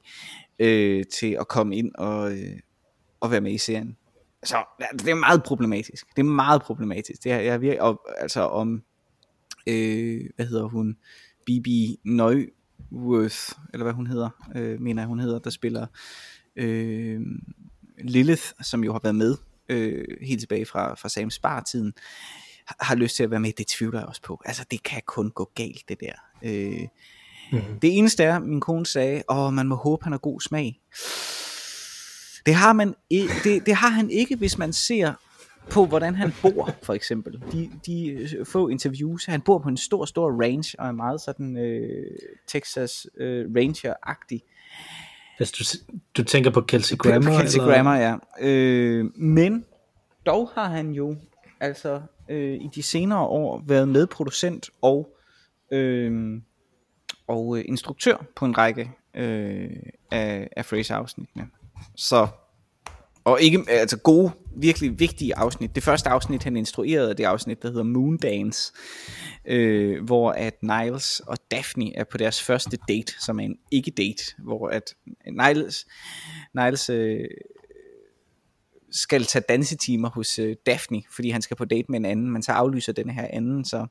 øh, 0.58 1.04
til 1.18 1.36
at 1.40 1.48
komme 1.48 1.76
ind 1.76 1.94
og, 1.94 2.32
øh, 2.32 2.58
og 3.20 3.30
være 3.30 3.40
med 3.40 3.52
i 3.52 3.58
serien. 3.58 3.96
Så 4.44 4.64
det 4.92 5.08
er 5.08 5.14
meget 5.14 5.42
problematisk. 5.42 6.06
Det 6.16 6.22
er 6.22 6.26
meget 6.26 6.62
problematisk. 6.62 7.24
Det 7.24 7.32
er, 7.32 7.38
jeg 7.38 7.60
virkelig, 7.60 7.82
og, 7.82 8.00
altså 8.18 8.40
om, 8.40 8.82
øh, 9.66 10.20
hvad 10.36 10.46
hedder 10.46 10.64
hun, 10.64 10.96
Bibi 11.46 11.96
Neuwirth, 12.04 13.52
eller 13.72 13.84
hvad 13.84 13.92
hun 13.92 14.06
hedder, 14.06 14.30
øh, 14.54 14.80
mener 14.80 15.02
jeg 15.02 15.06
hun 15.06 15.20
hedder, 15.20 15.38
der 15.38 15.50
spiller 15.50 15.86
øh, 16.56 17.20
Lilith, 18.04 18.42
som 18.62 18.84
jo 18.84 18.92
har 18.92 19.00
været 19.02 19.14
med 19.14 19.36
øh, 19.68 20.04
helt 20.22 20.40
tilbage 20.40 20.66
fra, 20.66 20.94
fra 20.94 21.08
Sam 21.08 21.30
Spar-tiden, 21.30 21.92
har 22.80 22.94
lyst 22.94 23.16
til 23.16 23.22
at 23.22 23.30
være 23.30 23.40
med, 23.40 23.52
det 23.52 23.66
tvivler 23.66 23.98
jeg 23.98 24.08
også 24.08 24.22
på. 24.22 24.42
Altså, 24.44 24.64
det 24.70 24.82
kan 24.82 25.02
kun 25.06 25.30
gå 25.30 25.50
galt, 25.54 25.82
det 25.88 26.00
der. 26.00 26.12
Øh, 26.42 26.88
mm-hmm. 27.52 27.80
Det 27.80 27.98
eneste 27.98 28.24
er, 28.24 28.38
min 28.38 28.60
kone 28.60 28.86
sagde, 28.86 29.22
åh, 29.28 29.52
man 29.52 29.68
må 29.68 29.74
håbe, 29.74 30.04
han 30.04 30.12
har 30.12 30.18
god 30.18 30.40
smag. 30.40 30.80
Det 32.46 32.54
har, 32.54 32.72
man, 32.72 32.94
det, 33.44 33.66
det 33.66 33.74
har 33.74 33.88
han 33.88 34.10
ikke, 34.10 34.36
hvis 34.36 34.58
man 34.58 34.72
ser 34.72 35.12
på, 35.70 35.86
hvordan 35.86 36.14
han 36.14 36.32
bor, 36.42 36.70
for 36.82 36.94
eksempel. 36.94 37.42
De, 37.52 37.70
de 37.86 38.28
få 38.44 38.68
interviews. 38.68 39.24
Han 39.24 39.40
bor 39.40 39.58
på 39.58 39.68
en 39.68 39.76
stor, 39.76 40.04
stor 40.04 40.42
range, 40.42 40.80
og 40.80 40.86
er 40.86 40.92
meget 40.92 41.20
sådan 41.20 41.56
øh, 41.56 42.06
Texas 42.48 43.06
øh, 43.16 43.46
Ranger-agtig. 43.56 44.40
Altså, 45.38 45.54
du, 45.58 45.92
du 46.22 46.24
tænker 46.28 46.50
på 46.50 46.60
Kelsey 46.60 46.96
Grammer? 46.96 47.40
Kelsey 47.40 47.58
eller? 47.58 47.74
Grammer, 47.74 47.94
ja. 47.94 48.16
Øh, 48.40 49.04
men 49.16 49.64
dog 50.26 50.50
har 50.54 50.68
han 50.68 50.90
jo 50.90 51.16
altså 51.60 52.02
øh, 52.28 52.54
i 52.54 52.68
de 52.74 52.82
senere 52.82 53.26
år 53.26 53.62
været 53.66 53.88
medproducent 53.88 54.70
og, 54.82 55.16
øh, 55.72 56.40
og 57.26 57.58
øh, 57.58 57.64
instruktør 57.68 58.26
på 58.36 58.44
en 58.44 58.58
række 58.58 58.90
øh, 59.14 59.70
af, 60.10 60.48
af 60.56 60.64
Fraser-afsnittene. 60.64 61.48
Så, 61.96 62.28
og 63.24 63.40
ikke, 63.40 63.64
altså 63.68 63.98
gode, 63.98 64.32
virkelig 64.56 65.00
vigtige 65.00 65.36
afsnit. 65.36 65.74
Det 65.74 65.82
første 65.82 66.10
afsnit, 66.10 66.42
han 66.42 66.56
instruerede, 66.56 67.14
det 67.14 67.24
afsnit, 67.24 67.62
der 67.62 67.68
hedder 67.68 67.82
Moondance, 67.82 68.72
øh, 69.44 70.04
hvor 70.04 70.32
at 70.32 70.62
Niles 70.62 71.20
og 71.20 71.36
Daphne 71.50 71.96
er 71.96 72.04
på 72.04 72.18
deres 72.18 72.42
første 72.42 72.78
date, 72.88 73.12
som 73.24 73.40
er 73.40 73.44
en 73.44 73.58
ikke-date, 73.70 74.22
hvor 74.38 74.68
at 74.68 74.94
Niles, 75.30 75.86
Niles 76.54 76.90
øh, 76.90 77.24
skal 78.92 79.24
tage 79.24 79.44
dansetimer 79.48 80.10
hos 80.10 80.38
øh, 80.38 80.56
Daphne, 80.66 81.02
fordi 81.10 81.30
han 81.30 81.42
skal 81.42 81.56
på 81.56 81.64
date 81.64 81.86
med 81.88 81.98
en 81.98 82.04
anden, 82.04 82.30
men 82.30 82.42
så 82.42 82.52
aflyser 82.52 82.92
den 82.92 83.10
her 83.10 83.28
anden, 83.30 83.64
så, 83.64 83.86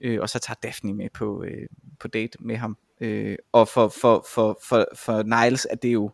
øh, 0.00 0.20
og 0.20 0.28
så 0.28 0.38
tager 0.38 0.56
Daphne 0.62 0.94
med 0.94 1.08
på, 1.14 1.44
øh, 1.44 1.68
på 2.00 2.08
date 2.08 2.38
med 2.40 2.56
ham. 2.56 2.76
Øh, 3.00 3.36
og 3.52 3.68
for, 3.68 3.88
for, 3.88 4.26
for, 4.34 4.60
for, 4.68 4.86
for 4.94 5.22
Niles 5.22 5.66
er 5.70 5.76
det 5.76 5.92
jo 5.92 6.10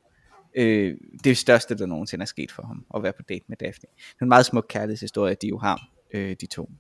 øh, 0.57 0.97
det 1.25 1.39
største, 1.39 1.79
der 1.79 1.87
nogensinde 1.87 2.23
er 2.23 2.27
sket 2.27 2.53
for 2.53 2.63
ham, 2.63 2.85
at 2.95 3.03
være 3.03 3.13
på 3.13 3.23
date 3.23 3.45
med 3.49 3.57
Daphne. 3.57 3.89
Det 3.97 4.21
er 4.21 4.23
en 4.23 4.29
meget 4.29 4.47
smuk 4.47 4.67
kærlighedshistorie, 4.69 5.37
de 5.43 5.49
jo 5.49 5.59
har, 5.59 5.89
øh, 6.15 6.37
de 6.41 6.47
to. 6.47 6.71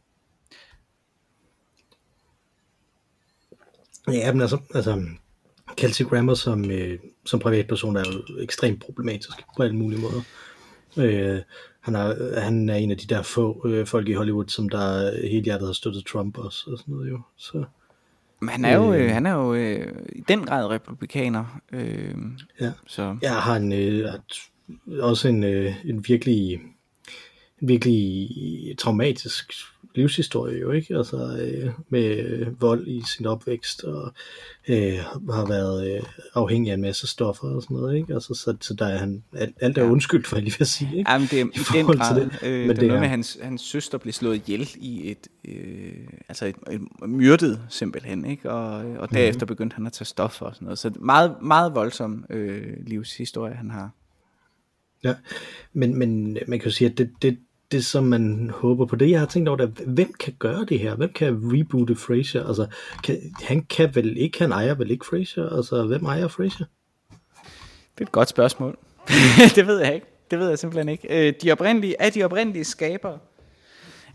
Ja, 4.08 4.32
men 4.32 4.40
altså, 4.40 4.58
altså 4.74 5.02
Kelsey 5.76 6.04
Grammer 6.04 6.34
som, 6.34 6.70
øh, 6.70 6.98
som 7.26 7.40
privatperson 7.40 7.96
er 7.96 8.04
jo 8.12 8.38
ekstremt 8.38 8.80
problematisk 8.80 9.30
på 9.56 9.62
alle 9.62 9.76
mulige 9.76 10.00
måder. 10.00 10.22
Øh, 10.96 11.40
han, 11.80 11.94
er, 11.94 12.40
han 12.40 12.68
er 12.68 12.74
en 12.74 12.90
af 12.90 12.96
de 12.96 13.14
der 13.14 13.22
få 13.22 13.66
øh, 13.68 13.86
folk 13.86 14.08
i 14.08 14.12
Hollywood, 14.12 14.48
som 14.48 14.68
der 14.68 15.10
helt 15.28 15.44
hjertet 15.44 15.68
har 15.68 15.72
støttet 15.72 16.06
Trump 16.06 16.38
også, 16.38 16.70
og 16.70 16.78
sådan 16.78 16.94
noget 16.94 17.10
jo. 17.10 17.20
Så, 17.36 17.64
men 18.40 18.48
han 18.48 18.64
er 18.64 18.76
jo, 18.76 18.92
øh, 18.92 19.10
han 19.10 19.26
er 19.26 19.32
jo 19.32 19.54
øh, 19.54 19.92
i 20.12 20.22
den 20.28 20.44
grad 20.44 20.70
republikaner. 20.70 21.60
Øh, 21.72 22.14
ja. 22.60 22.72
Så. 22.86 23.16
Jeg 23.22 23.36
har 23.36 23.56
en, 23.56 23.72
øh, 23.72 24.12
også 25.00 25.28
en, 25.28 25.44
øh, 25.44 25.74
en 25.84 26.04
virkelig 26.08 26.60
virkelig 27.62 28.78
traumatisk 28.78 29.52
livshistorie 29.94 30.58
jo, 30.60 30.70
ikke? 30.70 30.96
Altså 30.96 31.16
øh, 31.16 31.70
med 31.88 32.46
vold 32.60 32.88
i 32.88 33.02
sin 33.06 33.26
opvækst 33.26 33.84
og 33.84 34.12
øh, 34.68 34.98
har 35.30 35.48
været 35.48 35.94
øh, 35.94 36.02
afhængig 36.34 36.70
af 36.70 36.74
en 36.74 36.80
masse 36.80 37.06
stoffer 37.06 37.48
og 37.48 37.62
sådan 37.62 37.76
noget, 37.76 37.96
ikke? 37.96 38.14
Altså 38.14 38.34
så, 38.34 38.56
så 38.60 38.74
der 38.74 38.86
er 38.86 38.98
han 38.98 39.22
alt, 39.32 39.56
alt 39.60 39.78
er 39.78 39.84
undskyldt 39.84 40.26
for, 40.26 40.36
jeg 40.36 40.42
lige 40.42 40.58
vil 40.58 40.66
sige, 40.66 40.96
ikke? 40.98 41.10
Jamen 41.10 41.28
det 41.30 41.40
er 41.40 41.44
i, 41.44 41.78
den 41.78 41.86
grad, 41.86 42.20
det. 42.20 42.38
Øh, 42.42 42.66
Men 42.66 42.76
det 42.76 42.82
er 42.82 42.86
noget 42.86 43.00
med, 43.00 43.08
hans, 43.08 43.38
hans 43.42 43.62
søster 43.62 43.98
blev 43.98 44.12
slået 44.12 44.36
ihjel 44.36 44.68
i 44.76 45.10
et, 45.10 45.28
øh, 45.44 46.08
altså 46.28 46.46
et, 46.46 46.56
et, 46.70 46.80
myrdet 47.08 47.60
simpelthen, 47.68 48.24
ikke? 48.24 48.50
Og, 48.50 48.72
og 48.74 49.10
derefter 49.10 49.38
mm-hmm. 49.38 49.46
begyndte 49.46 49.74
han 49.74 49.86
at 49.86 49.92
tage 49.92 50.06
stoffer 50.06 50.46
og 50.46 50.54
sådan 50.54 50.66
noget. 50.66 50.78
Så 50.78 50.90
meget, 51.00 51.36
meget 51.42 51.74
voldsom 51.74 52.24
øh, 52.30 52.86
livshistorie, 52.86 53.54
han 53.54 53.70
har. 53.70 53.90
Ja, 55.04 55.14
men, 55.72 55.98
men 55.98 56.38
man 56.48 56.58
kan 56.58 56.68
jo 56.68 56.70
sige, 56.70 56.90
at 56.90 56.98
det, 56.98 57.10
det, 57.22 57.38
det, 57.72 57.84
som 57.84 58.04
man 58.04 58.50
håber 58.54 58.86
på. 58.86 58.96
Det, 58.96 59.10
jeg 59.10 59.20
har 59.20 59.26
tænkt 59.26 59.48
over, 59.48 59.56
det 59.56 59.78
hvem 59.86 60.12
kan 60.12 60.32
gøre 60.38 60.64
det 60.64 60.78
her? 60.78 60.94
Hvem 60.94 61.12
kan 61.12 61.40
reboote 61.42 61.96
Frasier? 61.96 62.46
Altså, 62.46 62.66
kan, 63.04 63.18
han 63.42 63.64
kan 63.64 63.94
vel 63.94 64.16
ikke, 64.16 64.38
han 64.38 64.52
ejer 64.52 64.74
vel 64.74 64.90
ikke 64.90 65.06
Frasier? 65.06 65.48
Altså, 65.48 65.84
hvem 65.84 66.04
ejer 66.04 66.28
Frasier? 66.28 66.66
Det 67.94 68.00
er 68.00 68.04
et 68.04 68.12
godt 68.12 68.28
spørgsmål. 68.28 68.78
det 69.56 69.66
ved 69.66 69.78
jeg 69.78 69.94
ikke. 69.94 70.06
Det 70.30 70.38
ved 70.38 70.48
jeg 70.48 70.58
simpelthen 70.58 70.88
ikke. 70.88 71.28
Øh, 71.28 71.34
de 71.42 71.52
oprindelige, 71.52 71.94
er 71.98 72.10
de 72.10 72.24
oprindelige 72.24 72.64
skabere 72.64 73.18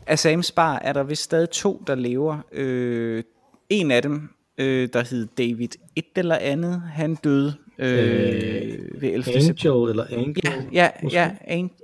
af 0.07 0.25
Sam's 0.25 0.53
Bar, 0.55 0.79
er 0.79 0.93
der 0.93 1.03
vist 1.03 1.23
stadig 1.23 1.49
to, 1.49 1.83
der 1.87 1.95
lever. 1.95 2.37
Øh, 2.51 3.23
en 3.69 3.91
af 3.91 4.01
dem, 4.01 4.29
øh, 4.57 4.89
der 4.93 5.03
hed 5.09 5.27
David 5.37 5.69
et 5.95 6.05
eller 6.15 6.35
andet, 6.35 6.81
han 6.81 7.15
døde 7.15 7.53
øh, 7.77 7.89
øh, 7.89 9.01
ved 9.01 9.09
11. 9.09 9.35
Angel 9.35 9.89
eller 9.89 10.05
Angel? 10.09 10.43
Ja, 10.73 10.89
ja, 11.11 11.11
ja 11.11 11.31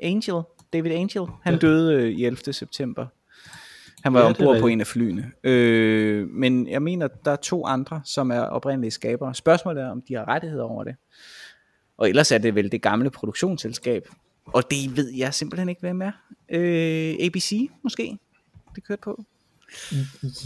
Angel. 0.01 0.41
David 0.73 0.91
Angel, 0.91 1.25
han 1.41 1.53
ja. 1.53 1.59
døde 1.59 1.93
øh, 1.93 2.09
i 2.09 2.25
11. 2.25 2.53
september. 2.53 3.07
Han 4.03 4.13
var 4.13 4.19
ja, 4.19 4.25
ombord 4.25 4.59
på 4.59 4.67
en 4.67 4.81
af 4.81 4.87
flyene. 4.87 5.31
Øh, 5.43 6.27
men 6.29 6.67
jeg 6.67 6.81
mener, 6.81 7.07
der 7.07 7.31
er 7.31 7.35
to 7.35 7.65
andre, 7.65 8.01
som 8.05 8.31
er 8.31 8.39
oprindelige 8.39 8.91
skabere. 8.91 9.35
Spørgsmålet 9.35 9.83
er, 9.83 9.89
om 9.89 10.01
de 10.01 10.13
har 10.13 10.27
rettigheder 10.27 10.63
over 10.63 10.83
det. 10.83 10.95
Og 11.97 12.09
ellers 12.09 12.31
er 12.31 12.37
det 12.37 12.55
vel 12.55 12.71
det 12.71 12.81
gamle 12.81 13.09
produktionsselskab. 13.09 14.07
Og 14.45 14.71
det 14.71 14.97
ved 14.97 15.13
jeg 15.13 15.33
simpelthen 15.33 15.69
ikke, 15.69 15.81
hvem 15.81 16.01
er. 16.01 16.11
Øh, 16.49 17.15
ABC 17.19 17.69
måske, 17.83 18.17
det 18.75 18.83
kørte 18.83 19.01
på. 19.01 19.23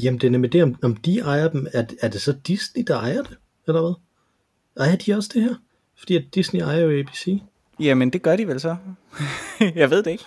Jamen 0.04 0.20
det 0.22 0.28
er 0.28 0.32
nemlig 0.32 0.54
det, 0.54 0.64
om, 0.64 0.76
om 0.84 0.96
de 0.96 1.20
ejer 1.20 1.48
dem. 1.48 1.68
Er, 1.74 1.84
er 2.02 2.08
det 2.08 2.22
så 2.22 2.34
Disney, 2.48 2.84
der 2.88 3.00
ejer 3.00 3.22
det? 3.22 3.38
Eller 3.68 3.82
hvad? 3.82 3.94
Ejer 4.86 4.96
de 4.96 5.16
også 5.16 5.30
det 5.34 5.42
her? 5.42 5.56
Fordi 5.98 6.16
at 6.16 6.24
Disney 6.36 6.62
ejer 6.62 6.80
jo 6.80 7.00
ABC. 7.00 7.42
Jamen, 7.80 8.10
det 8.10 8.22
gør 8.22 8.36
de 8.36 8.48
vel 8.48 8.60
så. 8.60 8.76
jeg 9.76 9.90
ved 9.90 10.04
det 10.04 10.12
ikke. 10.12 10.24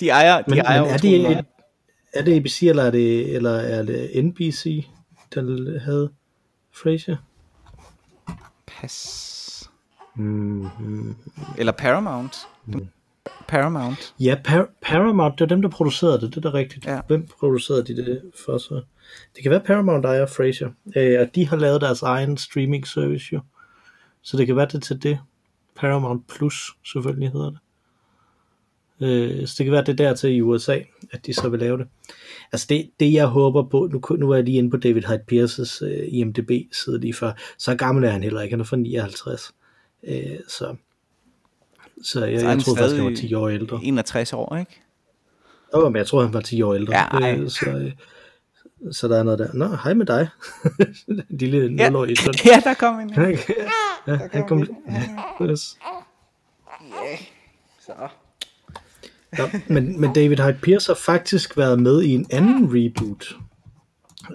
De 0.00 0.08
ejer, 0.08 0.42
de 0.42 0.50
men, 0.50 0.58
ejer 0.58 0.82
men 0.82 0.90
er, 0.90 0.96
det, 0.96 1.30
et, 1.30 1.44
er 2.12 2.22
det 2.24 2.36
ABC, 2.36 2.62
eller 2.62 2.82
er 2.82 2.90
det, 2.90 3.34
eller 3.34 3.50
er 3.50 3.82
det 3.82 4.24
NBC, 4.24 4.84
der 5.34 5.80
havde 5.80 6.10
Frasier? 6.72 7.16
Pas. 8.66 9.70
Mm-hmm. 10.14 11.16
Eller 11.58 11.72
Paramount. 11.72 12.36
Mm. 12.66 12.88
Paramount. 13.48 14.14
Ja, 14.20 14.36
Par- 14.48 14.70
Paramount, 14.82 15.38
det 15.38 15.44
er 15.44 15.48
dem, 15.48 15.62
der 15.62 15.68
producerede 15.68 16.20
det, 16.20 16.34
det 16.34 16.44
er 16.44 16.50
da 16.50 16.56
rigtigt. 16.58 16.86
Ja. 16.86 17.00
Hvem 17.06 17.28
producerede 17.40 17.84
de 17.84 17.96
det 17.96 18.22
for 18.46 18.58
så? 18.58 18.82
Det 19.34 19.42
kan 19.42 19.50
være 19.50 19.60
Paramount 19.60 20.04
ejer 20.04 20.26
Frasier, 20.26 20.70
øh, 20.96 21.20
og 21.20 21.34
de 21.34 21.48
har 21.48 21.56
lavet 21.56 21.80
deres 21.80 22.02
egen 22.02 22.36
streaming 22.36 22.86
service 22.86 23.32
jo. 23.32 23.40
Så 24.22 24.36
det 24.36 24.46
kan 24.46 24.56
være 24.56 24.68
det 24.72 24.82
til 24.82 25.02
det. 25.02 25.18
Paramount 25.76 26.28
Plus 26.28 26.72
selvfølgelig 26.92 27.30
hedder 27.32 27.50
det. 27.50 27.58
Øh, 29.00 29.46
så 29.46 29.54
det 29.58 29.66
kan 29.66 29.72
være 29.72 29.84
det 29.84 29.98
der 29.98 30.14
til 30.14 30.30
i 30.30 30.40
USA, 30.40 30.78
at 31.12 31.26
de 31.26 31.34
så 31.34 31.48
vil 31.48 31.60
lave 31.60 31.78
det. 31.78 31.86
Altså 32.52 32.66
det, 32.68 32.90
det 33.00 33.12
jeg 33.12 33.26
håber 33.26 33.62
på, 33.62 33.88
nu, 33.92 34.16
nu 34.16 34.30
er 34.30 34.34
jeg 34.34 34.44
lige 34.44 34.58
inde 34.58 34.70
på 34.70 34.76
David 34.76 35.02
Hyde 35.02 35.22
Pierce's 35.32 35.84
øh, 35.84 36.08
IMDB 36.08 36.50
side 36.72 37.00
lige 37.00 37.14
før, 37.14 37.32
så 37.58 37.74
gammel 37.74 38.04
er 38.04 38.10
han 38.10 38.22
heller 38.22 38.40
ikke, 38.40 38.52
han 38.52 38.60
er 38.60 38.64
fra 38.64 38.76
59. 38.76 39.52
Øh, 40.04 40.14
så 40.48 40.76
Så 42.02 42.24
jeg, 42.24 42.40
Så 42.40 42.48
jeg 42.48 42.60
troede 42.60 42.78
faktisk, 42.78 42.96
han 42.96 43.04
var 43.04 43.14
stadig 43.14 43.28
10 43.28 43.34
år 43.34 43.48
ældre. 43.48 43.80
61 43.82 44.32
år, 44.32 44.56
ikke? 44.56 44.80
Åh, 45.74 45.92
men 45.92 45.96
jeg 45.96 46.06
tror, 46.06 46.22
han 46.22 46.34
var 46.34 46.40
10 46.40 46.62
år 46.62 46.74
ældre. 46.74 46.94
Ja. 47.24 47.36
Øh, 47.36 47.48
så, 47.50 47.70
øh, 47.70 47.92
så 48.92 49.08
der 49.08 49.18
er 49.18 49.22
noget 49.22 49.38
der. 49.38 49.52
Nå, 49.52 49.66
hej 49.66 49.94
med 49.94 50.06
dig. 50.06 50.28
Lille 51.40 51.74
Ja, 51.78 51.88
0-årige 51.88 52.16
søn. 52.22 52.34
ja 52.44 52.60
der 52.64 52.74
kom 52.74 53.00
en. 53.00 53.10
Ja, 54.06 54.12
ja, 54.22 54.28
han 54.32 54.48
kom... 54.48 54.66
Yes. 55.42 55.78
Så. 57.80 58.08
Ja, 59.38 59.50
men, 59.68 60.00
men 60.00 60.12
David 60.12 60.36
Hyde 60.36 60.58
Pierce 60.62 60.88
har 60.88 60.94
faktisk 60.94 61.56
været 61.56 61.80
med 61.82 62.02
i 62.02 62.14
en 62.14 62.26
anden 62.30 62.68
reboot 62.68 63.36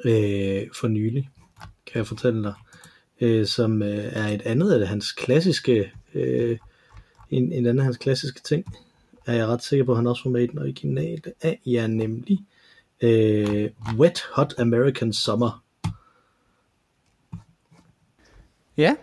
øh, 0.06 0.68
for 0.80 0.88
nylig, 0.88 1.30
kan 1.86 1.98
jeg 1.98 2.08
fortælle 2.08 2.44
dig, 2.44 2.54
øh, 3.22 3.46
som 3.46 3.82
øh, 3.82 4.06
er 4.14 4.28
et 4.28 4.42
andet 4.42 4.72
af 4.72 4.88
hans 4.88 5.12
klassiske, 5.12 5.92
øh, 6.14 6.58
en, 7.30 7.44
en 7.44 7.54
anden 7.54 7.80
af 7.80 7.86
hans 7.86 7.98
klassiske 7.98 8.42
ting, 8.42 8.66
er 9.26 9.34
jeg 9.34 9.48
ret 9.48 9.64
sikker 9.64 9.86
på, 9.86 9.92
at 9.92 9.98
han 9.98 10.08
også 10.08 10.24
var 10.26 10.32
med 10.32 10.44
i 10.44 10.48
den 10.48 10.60
originale? 10.60 11.34
Af, 11.42 11.60
ja 11.66 11.88
nemlig 11.88 12.40
øh, 13.02 13.70
Wet 13.98 14.24
Hot 14.34 14.54
American 14.58 15.14
Summer, 15.14 15.64
Ja, 18.78 18.96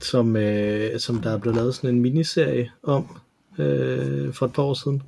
som, 0.00 0.36
øh, 0.36 1.00
som 1.00 1.22
der 1.22 1.30
er 1.30 1.38
blevet 1.38 1.56
lavet 1.56 1.74
sådan 1.74 1.90
en 1.90 2.00
miniserie 2.00 2.70
om 2.82 3.06
øh, 3.58 4.32
for 4.32 4.46
et 4.46 4.52
par 4.52 4.62
år 4.62 4.74
siden, 4.74 5.02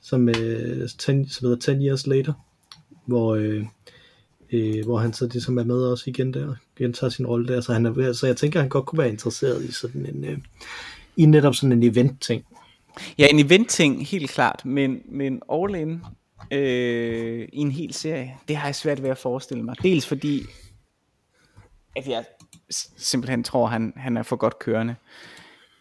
som, 0.00 0.28
øh, 0.28 0.88
10, 0.88 0.96
som 1.28 1.48
hedder 1.48 1.56
10 1.56 1.86
Years 1.86 2.06
Later, 2.06 2.32
hvor, 3.06 3.34
øh, 3.34 3.64
øh, 4.52 4.84
hvor 4.84 4.98
han 4.98 5.12
så 5.12 5.28
ligesom 5.32 5.58
er 5.58 5.64
med 5.64 5.82
også 5.82 6.10
igen 6.10 6.34
der, 6.34 6.54
gentager 6.78 7.10
sin 7.10 7.26
rolle 7.26 7.48
der, 7.48 7.60
så, 7.60 7.72
han 7.72 7.86
er, 7.86 8.12
så 8.12 8.26
jeg 8.26 8.36
tænker, 8.36 8.60
at 8.60 8.62
han 8.62 8.70
godt 8.70 8.86
kunne 8.86 8.98
være 8.98 9.10
interesseret 9.10 9.64
i 9.64 9.72
sådan 9.72 10.06
en, 10.06 10.24
øh, 10.24 10.38
i 11.16 11.26
netop 11.26 11.54
sådan 11.54 11.72
en 11.72 11.82
event-ting. 11.82 12.44
ja 13.18 13.26
en 13.30 13.38
event-ting, 13.38 14.06
helt 14.06 14.30
klart, 14.30 14.64
men, 14.64 15.00
men 15.08 15.40
all 15.52 15.74
in 15.74 16.00
øh, 16.50 17.48
i 17.52 17.58
en 17.58 17.70
hel 17.70 17.94
serie, 17.94 18.34
det 18.48 18.56
har 18.56 18.68
jeg 18.68 18.74
svært 18.74 19.02
ved 19.02 19.10
at 19.10 19.18
forestille 19.18 19.62
mig. 19.62 19.74
Dels 19.82 20.06
fordi, 20.06 20.42
at 21.96 22.08
jeg 22.08 22.24
simpelthen 22.96 23.44
tror, 23.44 23.66
han, 23.66 23.92
han 23.96 24.16
er 24.16 24.22
for 24.22 24.36
godt 24.36 24.58
kørende 24.58 24.96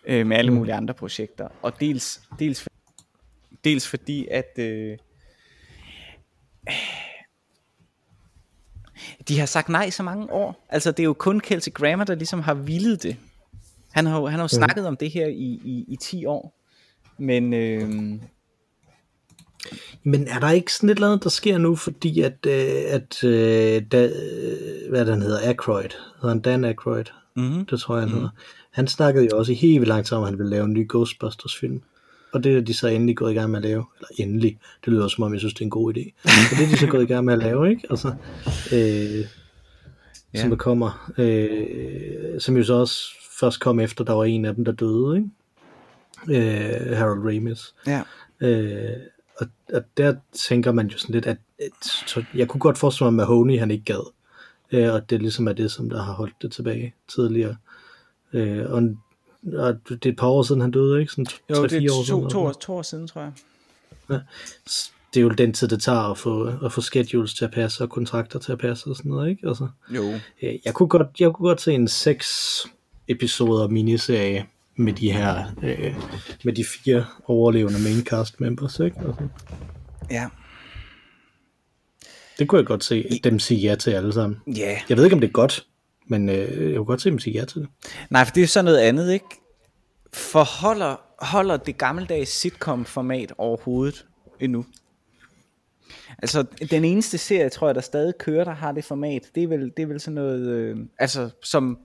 øh, 0.06 0.28
med 0.28 0.38
alle 0.38 0.54
mulige 0.54 0.74
andre 0.74 0.94
projekter, 0.94 1.48
og 1.62 1.80
dels, 1.80 2.22
dels, 2.40 2.68
dels 3.64 3.88
fordi, 3.88 4.28
at 4.32 4.52
øh, 4.58 4.98
de 9.28 9.40
har 9.40 9.46
sagt 9.46 9.70
nej 9.70 9.90
så 9.90 10.04
mange 10.04 10.32
år. 10.32 10.66
Altså, 10.70 10.92
det 10.92 11.00
er 11.00 11.04
jo 11.04 11.14
kun 11.14 11.40
Kelsey 11.40 11.74
Grammer, 11.74 12.06
der 12.06 12.16
ligesom 12.16 12.40
har 12.42 12.54
villet 12.54 13.04
det. 13.04 13.18
Han 13.92 14.06
har 14.06 14.20
jo, 14.20 14.26
han 14.26 14.40
har 14.40 14.44
jo 14.44 14.48
snakket 14.48 14.88
om 14.88 14.98
det 14.98 15.12
her 15.12 15.28
i, 15.28 15.62
i, 15.66 15.86
i 15.88 15.96
10 15.96 16.26
år. 16.26 16.62
Men 17.18 17.54
øh, 17.54 18.20
Men 20.04 20.28
er 20.28 20.40
der 20.40 20.52
ikke 20.52 20.74
sådan 20.74 20.90
et 20.90 20.96
eller 20.96 21.08
andet, 21.08 21.24
der 21.24 21.30
sker 21.30 21.58
nu, 21.58 21.76
fordi 21.76 22.22
at, 22.22 22.46
øh, 22.48 22.84
at 22.88 23.24
øh, 23.24 23.82
da, 23.92 24.06
øh, 24.06 24.90
hvad 24.90 25.06
den 25.06 25.22
hedder, 25.22 25.50
Aykroyd, 25.50 25.84
hedder 26.16 26.28
han 26.28 26.40
Dan 26.40 26.66
Aykroyd, 26.66 27.06
mm-hmm. 27.36 27.66
det 27.66 27.80
tror 27.80 27.96
jeg, 27.96 28.02
han 28.04 28.10
hedder. 28.16 28.30
Han 28.72 28.88
snakkede 28.88 29.28
jo 29.32 29.38
også 29.38 29.52
i 29.52 29.56
helt 29.56 29.88
lang 29.88 30.06
tid 30.06 30.18
om, 30.18 30.24
at 30.24 30.30
han 30.30 30.38
ville 30.40 30.50
lave 30.50 30.66
en 30.66 30.74
ny 30.74 30.90
Ghostbusters 30.90 31.56
film. 31.58 31.82
Og 32.34 32.44
det 32.44 32.58
er 32.58 32.62
de 32.62 32.74
så 32.74 32.88
endelig 32.88 33.18
gået 33.18 33.32
i 33.32 33.36
gang 33.36 33.52
med 33.52 33.60
at 33.60 33.64
lave. 33.64 33.86
Eller 33.98 34.08
endelig. 34.18 34.58
Det 34.86 34.94
lyder 34.94 35.08
som 35.08 35.24
om, 35.24 35.34
jeg 35.34 35.40
synes, 35.40 35.54
det 35.54 35.62
er 35.62 35.66
en 35.66 35.70
god 35.70 35.94
idé. 35.98 36.12
Og 36.52 36.58
det 36.58 36.66
er 36.66 36.70
de 36.70 36.78
så 36.78 36.88
gået 36.88 37.04
i 37.04 37.06
gang 37.06 37.26
med 37.26 37.34
at 37.34 37.40
lave, 37.40 37.70
ikke? 37.70 37.88
Altså, 37.90 38.14
øh, 38.74 39.26
Ja. 40.34 40.42
som 40.42 40.50
der 40.50 40.58
kommer. 40.58 41.12
Øh, 41.18 42.40
som 42.40 42.58
jo 42.58 42.64
så 42.64 42.74
også 42.74 43.04
først 43.40 43.60
kom 43.60 43.80
efter, 43.80 44.04
der 44.04 44.14
var 44.14 44.24
en 44.24 44.46
af 44.46 44.56
dem, 44.56 44.66
der 44.66 44.72
døde, 44.72 45.18
ikke? 45.18 45.30
Øh, 46.30 46.98
Harold 46.98 47.20
Ramis. 47.36 47.74
ja. 47.88 48.02
Øh, 48.42 48.90
og, 49.40 49.48
og 49.74 49.82
der 49.98 50.16
tænker 50.34 50.72
man 50.72 50.88
jo 50.88 50.98
sådan 50.98 51.14
lidt, 51.14 51.26
at, 51.26 51.38
at 51.60 51.86
så 52.08 52.24
jeg 52.36 52.48
kunne 52.48 52.62
godt 52.62 52.78
forestille 52.78 53.12
mig, 53.12 53.24
at 53.24 53.28
Mahoney 53.30 53.60
han 53.60 53.72
ikke 53.72 53.86
gad. 53.86 54.12
Øh, 54.72 54.94
og 54.94 55.10
det 55.10 55.22
ligesom 55.22 55.48
er 55.48 55.54
det, 55.54 55.72
som 55.72 55.90
der 55.90 56.04
har 56.04 56.14
holdt 56.14 56.36
det 56.42 56.52
tilbage 56.52 56.94
tidligere. 57.08 57.56
Øh, 58.34 58.72
og, 58.72 58.84
og 59.54 59.78
det 59.90 60.06
er 60.06 60.10
et 60.10 60.18
par 60.18 60.28
år 60.28 60.44
siden, 60.44 60.62
han 60.62 60.72
døde, 60.72 61.00
ikke? 61.02 61.12
Sådan 61.12 61.26
Jo, 61.50 61.56
3-4 61.56 61.62
det 61.68 61.86
er 61.86 61.94
år 61.94 61.98
to, 61.98 62.04
siden. 62.06 62.30
to, 62.30 62.40
år, 62.46 62.52
to 62.52 62.74
år 62.74 62.82
siden, 62.82 63.08
tror 63.08 63.22
jeg. 63.22 63.32
Det 65.14 65.20
er 65.20 65.24
jo 65.24 65.30
den 65.30 65.54
tid, 65.54 65.68
det 65.68 65.82
tager 65.82 66.12
at 66.12 66.18
få, 66.18 66.44
at 66.66 66.72
få 66.72 66.82
schedules 66.82 67.34
til 67.34 67.46
at 67.46 67.52
passe, 67.52 67.84
og 67.84 67.90
kontrakter 67.90 68.40
til 68.40 68.52
at 68.52 68.58
passe 68.58 68.88
og 68.90 68.96
sådan 68.96 69.12
noget, 69.12 69.30
ikke? 69.30 69.48
Altså, 69.48 69.68
Jo. 69.90 70.04
øh, 70.44 70.54
jeg, 70.66 70.74
kunne 70.74 70.90
godt, 70.90 71.08
jeg 71.20 71.34
kunne 71.34 71.48
godt 71.48 71.62
se 71.62 71.74
en 71.74 71.88
seks 71.88 72.58
episoder 73.08 73.68
miniserie 73.68 74.46
med 74.76 74.94
de 74.94 75.12
her, 75.12 75.46
øh, 75.64 75.96
med 76.44 76.54
de 76.54 76.66
fire 76.66 77.06
overlevende 77.26 77.80
main 77.80 78.06
cast 78.06 78.42
members, 78.42 78.80
ikke? 78.80 78.98
Altså. 79.00 79.28
Ja. 80.12 80.28
Det 82.40 82.48
kunne 82.48 82.60
jeg 82.60 82.66
godt 82.66 82.84
se 82.84 83.20
dem 83.24 83.40
sige 83.40 83.60
ja 83.60 83.76
til 83.76 83.92
alle 83.92 84.14
sammen. 84.14 84.40
Ja. 84.48 84.80
Jeg 84.90 84.98
ved 84.98 85.04
ikke, 85.04 85.14
om 85.14 85.20
det 85.20 85.28
er 85.28 85.32
godt, 85.32 85.66
men 86.08 86.30
øh, 86.30 86.70
jeg 86.70 86.78
kunne 86.78 86.86
godt 86.86 87.02
se 87.02 87.10
dem 87.10 87.20
sige 87.20 87.40
ja 87.40 87.46
til 87.46 87.62
det. 87.62 87.70
Nej, 88.10 88.26
for 88.26 88.34
det 88.34 88.44
er 88.44 88.48
så 88.48 88.62
noget 88.62 88.78
andet, 88.78 89.14
ikke? 89.14 89.26
Forholder 90.14 90.96
holder 91.20 91.58
det 91.58 91.78
gammeldags 91.78 92.32
sitcom-format 92.32 93.34
overhovedet 93.38 94.06
endnu? 94.40 94.66
Altså, 96.20 96.46
den 96.72 96.86
eneste 96.86 97.18
serie, 97.18 97.50
tror 97.50 97.68
jeg, 97.68 97.76
der 97.76 97.82
stadig 97.82 98.14
kører, 98.20 98.44
der 98.44 98.52
har 98.54 98.72
det 98.72 98.86
format, 98.86 99.22
det 99.36 99.44
er 99.44 99.48
vel, 99.48 99.72
det 99.78 99.84
er 99.84 99.88
vel 99.88 100.00
sådan 100.00 100.16
noget, 100.16 100.48
øh, 100.48 100.78
altså, 101.00 101.30
som, 101.44 101.80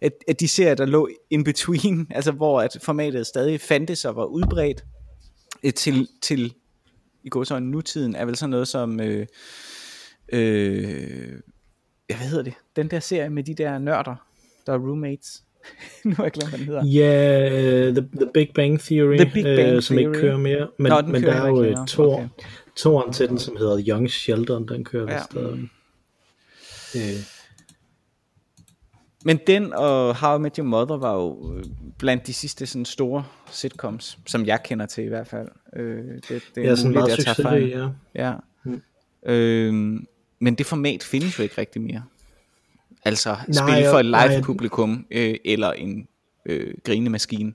at, 0.00 0.12
at 0.28 0.40
de 0.40 0.48
serier, 0.48 0.74
der 0.74 0.84
lå 0.86 1.08
in 1.30 1.44
between, 1.44 2.06
altså, 2.16 2.32
hvor 2.32 2.60
at 2.60 2.76
formatet 2.82 3.26
stadig 3.26 3.60
fandtes 3.60 4.04
og 4.04 4.16
var 4.16 4.24
udbredt, 4.24 4.84
øh, 5.62 5.72
til, 5.72 6.08
til, 6.22 6.54
i 7.24 7.28
går 7.28 7.44
så 7.44 7.58
nutiden, 7.58 8.14
er 8.14 8.24
vel 8.24 8.36
sådan 8.36 8.50
noget 8.50 8.68
som, 8.68 9.00
øh, 9.00 9.26
øh, 10.32 11.32
ja, 12.10 12.16
hvad 12.16 12.26
hedder 12.28 12.42
det, 12.44 12.54
den 12.76 12.90
der 12.90 13.00
serie 13.00 13.30
med 13.30 13.42
de 13.44 13.54
der 13.54 13.78
nørder, 13.78 14.14
der 14.66 14.72
er 14.72 14.78
roommates, 14.78 15.42
nu 16.04 16.12
har 16.16 16.22
jeg 16.24 16.32
glemt, 16.32 16.48
hvad 16.50 16.58
den 16.58 16.66
hedder. 16.66 16.84
Ja, 16.84 17.88
uh, 17.88 17.94
the, 17.96 18.08
the 18.20 18.30
Big 18.34 18.50
Bang 18.54 18.80
Theory, 18.80 19.16
The 19.16 19.30
Big 19.34 19.44
Bang 19.44 19.68
øh, 19.76 19.82
som 19.82 19.98
ikke 19.98 20.10
Theory. 20.10 20.20
kører 20.20 20.36
mere. 20.36 20.68
Men, 20.78 20.90
Nå, 20.92 21.00
men 21.00 21.22
der 21.22 21.32
er 21.32 21.48
jo 21.48 21.62
ikke 21.62 21.80
øh. 21.80 21.86
Thor, 21.86 22.14
Okay. 22.14 22.28
Toren 22.76 23.12
til 23.12 23.28
den, 23.28 23.38
som 23.38 23.56
hedder 23.56 23.82
Young 23.88 24.10
Sheldon, 24.10 24.68
den 24.68 24.84
kører 24.84 25.02
Ja. 25.04 25.12
ja. 25.12 25.18
vist 25.18 25.30
stadig. 25.30 25.68
Øh, 26.96 27.20
Men 29.26 29.40
den 29.46 29.72
og 29.72 30.16
How 30.16 30.38
I 30.38 30.40
Met 30.40 30.56
Your 30.56 30.66
Mother 30.66 30.96
var 30.96 31.14
jo 31.14 31.54
øh, 31.56 31.64
blandt 31.98 32.26
de 32.26 32.32
sidste 32.32 32.66
sådan 32.66 32.84
store 32.84 33.24
sitcoms, 33.50 34.18
som 34.26 34.46
jeg 34.46 34.62
kender 34.62 34.86
til 34.86 35.04
i 35.04 35.08
hvert 35.08 35.28
fald. 35.28 35.48
Øh, 35.76 36.14
det, 36.14 36.28
det 36.28 36.40
er 36.56 36.62
ja, 36.62 36.76
sådan 36.76 36.90
muligt, 36.90 36.94
meget 36.94 37.18
at 37.18 37.26
jeg 37.26 37.36
tager 37.36 37.92
ja. 38.14 38.28
Ja. 38.28 38.34
Mm. 38.64 38.82
Øhm, 39.26 40.06
men 40.38 40.54
det 40.54 40.66
format 40.66 41.02
findes 41.02 41.38
jo 41.38 41.42
ikke 41.42 41.58
rigtig 41.58 41.82
mere. 41.82 42.02
Altså 43.04 43.36
Nej, 43.48 43.68
spille 43.68 43.90
for 43.90 43.98
et 43.98 44.06
nej. 44.06 44.28
live 44.28 44.42
publikum 44.42 45.06
øh, 45.10 45.34
eller 45.44 45.72
en 45.72 46.08
øh, 46.46 46.74
grinemaskine 46.84 47.52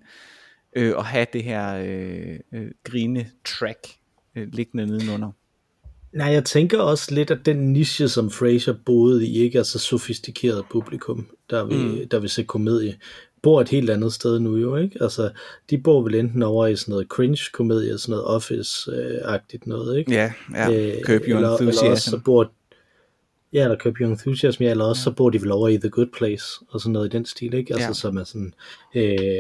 øh, 0.76 0.96
og 0.96 1.06
have 1.06 1.26
det 1.34 1.44
her 1.44 1.76
øh, 1.76 2.40
øh, 2.54 2.72
grine 2.84 3.30
track 3.46 3.88
øh, 4.36 4.48
liggende 4.54 4.86
nedenunder. 4.86 5.32
Nej, 6.14 6.28
jeg 6.28 6.46
tænker 6.46 6.80
også 6.80 7.16
lidt, 7.16 7.32
at 7.32 7.46
den 7.46 7.74
niche, 7.74 8.10
som 8.10 8.30
Frasier 8.32 8.74
boede 8.86 9.28
i, 9.28 9.38
ikke 9.44 9.60
er 9.60 9.64
så 9.64 9.80
sofistikeret 9.80 10.64
publikum, 10.72 11.28
der 11.50 11.64
vil, 11.66 11.78
mm. 11.78 12.10
der 12.12 12.20
vil 12.20 12.30
se 12.30 12.44
komedie, 12.44 12.96
bor 13.42 13.62
et 13.62 13.70
helt 13.70 13.90
andet 13.90 14.14
sted 14.14 14.40
nu 14.40 14.58
jo, 14.58 14.76
ikke? 14.76 14.98
Altså, 15.04 15.30
de 15.70 15.78
bor 15.78 16.02
vel 16.02 16.16
enten 16.16 16.44
over 16.44 16.68
i 16.68 16.76
sådan 16.76 16.92
noget 16.92 17.08
cringe-komedie, 17.08 17.98
sådan 17.98 18.12
noget 18.14 18.26
office-agtigt 18.26 19.62
noget, 19.66 19.98
ikke? 20.00 20.12
Ja, 20.12 20.34
ja. 20.56 20.72
Øh, 20.72 21.02
Curb 21.04 21.22
Your 21.22 21.36
eller, 21.38 21.38
Eller 21.38 21.50
også 21.50 21.64
Enthusiasm. 21.64 22.10
så 22.10 22.20
bor, 22.26 22.52
ja, 23.54 23.64
eller 23.64 23.78
Curb 23.78 23.96
Your 24.02 24.10
Enthusiasm, 24.10 24.64
ja, 24.64 24.72
eller 24.72 24.86
også 24.86 25.00
ja. 25.00 25.04
så 25.04 25.12
bor 25.12 25.30
de 25.30 25.42
vel 25.42 25.52
over 25.52 25.68
i 25.70 25.78
The 25.78 25.90
Good 25.90 26.08
Place, 26.18 26.46
og 26.70 26.82
sådan 26.82 26.94
noget 26.94 27.14
i 27.14 27.18
den 27.18 27.26
stil, 27.26 27.54
ikke? 27.54 27.74
Altså, 27.74 27.88
Ja. 27.88 27.94
som 27.94 28.18
er 28.18 28.24
sådan 28.24 28.54
øh, 28.96 29.38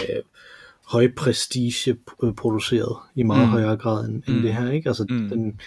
høj 0.88 1.12
prestige 1.18 1.98
øh, 2.24 2.34
produceret 2.34 2.96
i 3.16 3.24
meget 3.24 3.46
Mm. 3.48 3.52
højere 3.52 3.78
grad 3.78 4.06
end, 4.10 4.24
end 4.28 4.36
Mm. 4.36 4.42
det 4.42 4.54
her, 4.54 4.72
ikke? 4.72 4.90
Altså, 4.90 5.06
mm. 5.10 5.30
den, 5.30 5.60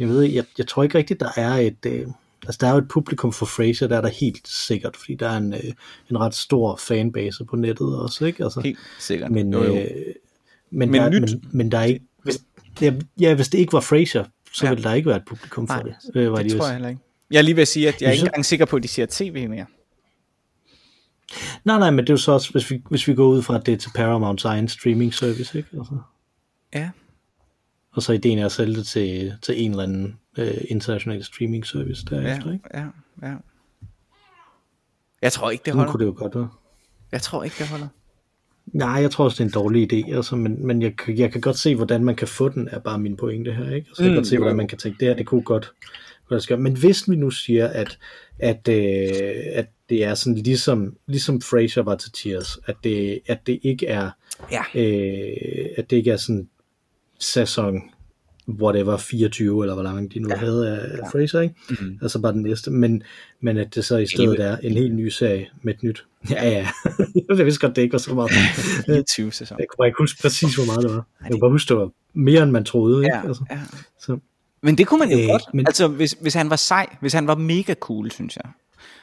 jeg 0.00 0.08
ved, 0.08 0.22
jeg, 0.22 0.44
jeg 0.58 0.66
tror 0.66 0.82
ikke 0.82 0.98
rigtigt, 0.98 1.20
der 1.20 1.28
er 1.36 1.54
et, 1.54 1.86
øh, 1.86 2.06
altså 2.46 2.58
der 2.60 2.66
er 2.66 2.72
jo 2.72 2.78
et 2.78 2.88
publikum 2.88 3.32
for 3.32 3.46
Frasier, 3.46 3.88
der 3.88 3.96
er 3.96 4.00
der 4.00 4.08
helt 4.08 4.48
sikkert, 4.48 4.96
fordi 4.96 5.14
der 5.14 5.28
er 5.28 5.36
en, 5.36 5.52
øh, 5.54 5.72
en 6.10 6.20
ret 6.20 6.34
stor 6.34 6.76
fanbase 6.76 7.44
på 7.44 7.56
nettet 7.56 7.98
også, 7.98 8.24
ikke? 8.24 8.44
Altså, 8.44 8.60
Helt 8.60 8.78
sikkert. 8.98 9.30
men, 9.30 9.52
jo, 9.52 9.64
jo. 9.64 9.76
Øh, 9.76 9.86
men, 10.70 10.90
Men 10.90 11.00
der, 11.00 11.08
nyt. 11.10 11.20
men, 11.20 11.42
men 11.52 11.72
der 11.72 11.78
er 11.78 11.84
ikke, 11.84 12.04
hvis, 12.22 12.38
ja, 12.80 12.92
ja, 13.20 13.34
hvis 13.34 13.48
det 13.48 13.58
ikke 13.58 13.72
var 13.72 13.80
Frasier, 13.80 14.24
så 14.52 14.64
Ja. 14.66 14.70
ville 14.70 14.84
der 14.84 14.94
ikke 14.94 15.06
være 15.08 15.16
et 15.16 15.24
publikum 15.26 15.66
for 15.68 15.74
Nej, 15.74 15.82
det. 15.82 15.94
Øh, 16.14 16.32
var 16.32 16.36
det 16.36 16.44
de 16.44 16.50
tror 16.50 16.56
vist. 16.56 16.66
jeg 16.66 16.72
heller 16.74 16.88
ikke. 16.88 17.00
Jeg 17.30 17.38
er 17.38 17.42
lige 17.42 17.56
ved 17.56 17.62
at 17.62 17.68
sige, 17.68 17.88
at 17.88 18.02
jeg 18.02 18.08
er 18.08 18.12
ikke 18.12 18.24
engang 18.24 18.44
sikker 18.46 18.64
på, 18.66 18.76
at 18.76 18.82
de 18.82 18.88
ser 18.88 19.06
tv 19.10 19.48
mere. 19.48 19.66
Nej, 21.64 21.78
nej, 21.78 21.90
men 21.90 21.98
det 21.98 22.10
er 22.10 22.14
jo 22.14 22.18
så 22.18 22.32
også, 22.32 22.52
hvis 22.52 22.70
vi, 22.70 22.82
hvis 22.90 23.08
vi 23.08 23.14
går 23.14 23.26
ud 23.26 23.42
fra, 23.42 23.56
at 23.56 23.66
det 23.66 23.74
er 23.74 23.78
til 23.78 23.90
Paramounts 23.94 24.44
egen 24.44 24.68
streaming 24.68 25.14
service, 25.14 25.58
ikke? 25.58 25.68
Altså, 25.78 25.94
Ja. 26.74 26.90
Og 27.92 28.02
så 28.02 28.12
ideen 28.12 28.38
er 28.38 28.46
at 28.46 28.52
sælge 28.52 28.74
det 28.76 28.86
til, 28.86 29.32
til 29.42 29.64
en 29.64 29.70
eller 29.70 29.82
anden 29.82 30.18
øh, 30.38 30.54
international 30.68 31.24
streaming 31.24 31.66
service 31.66 32.04
derefter, 32.10 32.46
Ja, 32.48 32.52
ikke? 32.52 32.68
ja, 32.74 32.86
ja. 33.22 33.34
Jeg 35.22 35.32
tror 35.32 35.50
ikke, 35.50 35.62
det 35.64 35.74
Nu 35.74 35.78
holder. 35.78 35.92
kunne 35.92 36.00
det 36.06 36.10
jo 36.10 36.14
godt 36.18 36.34
være. 36.34 36.48
Jeg 37.12 37.22
tror 37.22 37.44
ikke, 37.44 37.56
det 37.58 37.68
holder. 37.68 37.88
Nej, 38.66 38.88
jeg 38.88 39.10
tror 39.10 39.24
også, 39.24 39.34
det 39.34 39.40
er 39.40 39.58
en 39.58 39.62
dårlig 39.64 39.92
idé, 39.92 40.14
altså, 40.16 40.36
men, 40.36 40.66
men 40.66 40.82
jeg, 40.82 40.92
jeg 41.08 41.32
kan 41.32 41.40
godt 41.40 41.58
se, 41.58 41.74
hvordan 41.76 42.04
man 42.04 42.16
kan 42.16 42.28
få 42.28 42.48
den, 42.48 42.68
er 42.68 42.78
bare 42.78 42.98
min 42.98 43.16
pointe 43.16 43.52
her. 43.52 43.70
Ikke? 43.74 43.88
Altså, 43.88 44.02
jeg 44.02 44.08
kan 44.08 44.12
Mm, 44.12 44.16
godt 44.16 44.26
se, 44.26 44.38
hvordan 44.38 44.56
man 44.56 44.68
kan 44.68 44.78
tænke, 44.78 44.98
det 45.00 45.08
her, 45.08 45.14
det 45.16 45.26
kunne 45.26 45.42
godt, 45.42 45.72
godt 46.28 46.42
ske. 46.42 46.56
Men 46.56 46.76
hvis 46.76 47.10
vi 47.10 47.16
nu 47.16 47.30
siger, 47.30 47.66
at, 47.68 47.98
at, 48.38 48.68
øh, 48.68 49.34
at 49.52 49.66
det 49.88 50.04
er 50.04 50.14
sådan 50.14 50.34
ligesom, 50.38 50.96
ligesom 51.06 51.40
Frasier 51.40 51.82
var 51.82 51.96
til 51.96 52.12
Cheers, 52.16 52.58
at 52.66 52.76
det, 52.84 53.20
at 53.26 53.46
det 53.46 53.60
ikke 53.62 53.86
er 53.86 54.10
Ja. 54.52 54.62
øh, 54.74 55.66
at 55.76 55.90
det 55.90 55.96
ikke 55.96 56.10
er 56.10 56.16
sådan 56.16 56.48
sæson 57.20 57.82
whatever 58.48 58.96
24 58.96 59.62
eller 59.64 59.74
hvor 59.74 59.82
langt 59.82 60.14
de 60.14 60.18
nu 60.20 60.28
ja. 60.28 60.36
havde 60.36 60.68
af 60.80 60.96
ja. 60.96 61.08
Fraser, 61.08 61.40
ikke? 61.40 61.54
Mm. 61.70 61.98
Altså 62.02 62.20
bare 62.20 62.32
den 62.32 62.42
næste, 62.42 62.70
men, 62.70 63.02
men 63.40 63.56
at 63.58 63.74
det 63.74 63.84
så 63.84 63.96
i 63.96 64.06
stedet 64.06 64.40
er 64.40 64.56
en 64.56 64.72
helt 64.72 64.94
ny 64.94 65.08
serie 65.08 65.46
med 65.62 65.74
et 65.74 65.82
nyt. 65.82 66.04
Ja, 66.30 66.48
ja. 66.48 66.68
jeg 67.38 67.44
vidste 67.46 67.60
godt, 67.66 67.76
det 67.76 67.82
ikke 67.82 67.92
var 67.92 67.98
så 67.98 68.14
meget. 68.14 68.30
24 68.86 69.32
sæson. 69.32 69.58
Jeg 69.58 69.66
kunne 69.68 69.76
bare 69.76 69.88
ikke 69.88 69.98
huske 69.98 70.22
præcis, 70.22 70.54
hvor 70.54 70.64
meget 70.64 70.82
det 70.82 70.90
var. 70.90 71.06
Jeg 71.22 71.30
kunne 71.30 71.40
bare 71.40 71.50
huske, 71.50 71.68
det 71.68 71.76
var 71.76 71.90
mere, 72.14 72.42
end 72.42 72.50
man 72.50 72.64
troede. 72.64 73.04
Ikke? 73.04 73.16
Ja, 73.16 73.26
Altså, 73.26 73.44
ja. 73.50 73.60
så, 74.00 74.18
Men 74.62 74.78
det 74.78 74.86
kunne 74.86 74.98
man 75.00 75.10
jo 75.10 75.18
Øh, 75.18 75.26
godt. 75.28 75.42
men- 75.54 75.66
Altså, 75.66 75.88
hvis, 75.88 76.16
hvis 76.20 76.34
han 76.34 76.50
var 76.50 76.56
sej, 76.56 76.86
hvis 77.00 77.12
han 77.12 77.26
var 77.26 77.34
mega 77.34 77.74
cool, 77.74 78.10
synes 78.10 78.36
jeg, 78.36 78.50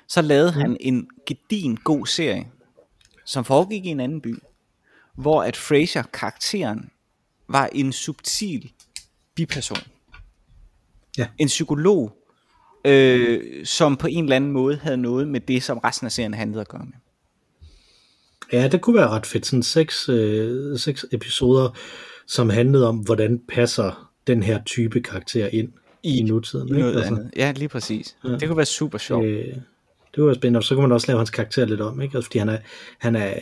så 0.07 0.21
lavede 0.21 0.51
Mm. 0.55 0.61
han 0.61 0.77
en 0.79 1.07
gedin 1.27 1.75
god 1.83 2.05
serie, 2.05 2.47
som 3.25 3.45
foregik 3.45 3.85
i 3.85 3.89
en 3.89 3.99
anden 3.99 4.21
by, 4.21 4.35
hvor 5.15 5.43
at 5.43 5.57
Fraser, 5.57 6.03
karakteren, 6.13 6.89
var 7.49 7.69
en 7.71 7.91
subtil 7.93 8.71
biperson. 9.35 9.77
Ja. 11.17 11.27
En 11.37 11.47
psykolog, 11.47 12.17
øh, 12.85 13.65
som 13.65 13.97
på 13.97 14.07
en 14.07 14.23
eller 14.23 14.35
anden 14.35 14.51
måde 14.51 14.75
havde 14.77 14.97
noget 14.97 15.27
med 15.27 15.39
det, 15.39 15.63
som 15.63 15.77
resten 15.77 16.05
af 16.05 16.11
serien 16.11 16.33
handlede 16.33 16.61
at 16.61 16.67
gøre 16.67 16.85
med. 16.85 16.93
ja, 18.61 18.67
det 18.67 18.81
kunne 18.81 18.95
være 18.95 19.07
ret 19.09 19.25
fedt. 19.25 19.45
Sådan 19.45 19.63
seks, 19.63 20.09
øh, 20.09 20.79
seks 20.79 21.05
episoder, 21.11 21.69
som 22.27 22.49
handlede 22.49 22.87
om, 22.87 22.97
hvordan 22.97 23.41
passer 23.49 24.11
den 24.27 24.43
her 24.43 24.63
type 24.63 25.01
karakter 25.01 25.47
ind 25.47 25.69
i, 26.03 26.17
i 26.19 26.23
nutiden. 26.23 26.67
Ikke? 26.67 26.79
Noget 26.79 26.95
Altså, 26.97 27.13
andet. 27.15 27.31
Ja, 27.35 27.51
lige 27.55 27.69
præcis. 27.69 28.17
Ja. 28.23 28.29
Det 28.29 28.47
kunne 28.47 28.57
være 28.57 28.65
super 28.65 28.97
sjovt. 28.97 29.25
Øh, 29.25 29.55
det 30.17 30.25
var 30.25 30.33
spændende, 30.33 30.57
og 30.57 30.63
så 30.63 30.75
kunne 30.75 30.81
man 30.81 30.91
også 30.91 31.07
lave 31.07 31.17
hans 31.19 31.29
karakter 31.29 31.65
lidt 31.65 31.81
om, 31.81 32.01
ikke? 32.01 32.17
Altså, 32.17 32.27
fordi 32.27 32.39
han 32.39 32.49
er, 32.49 32.57
han 32.99 33.15
er 33.15 33.33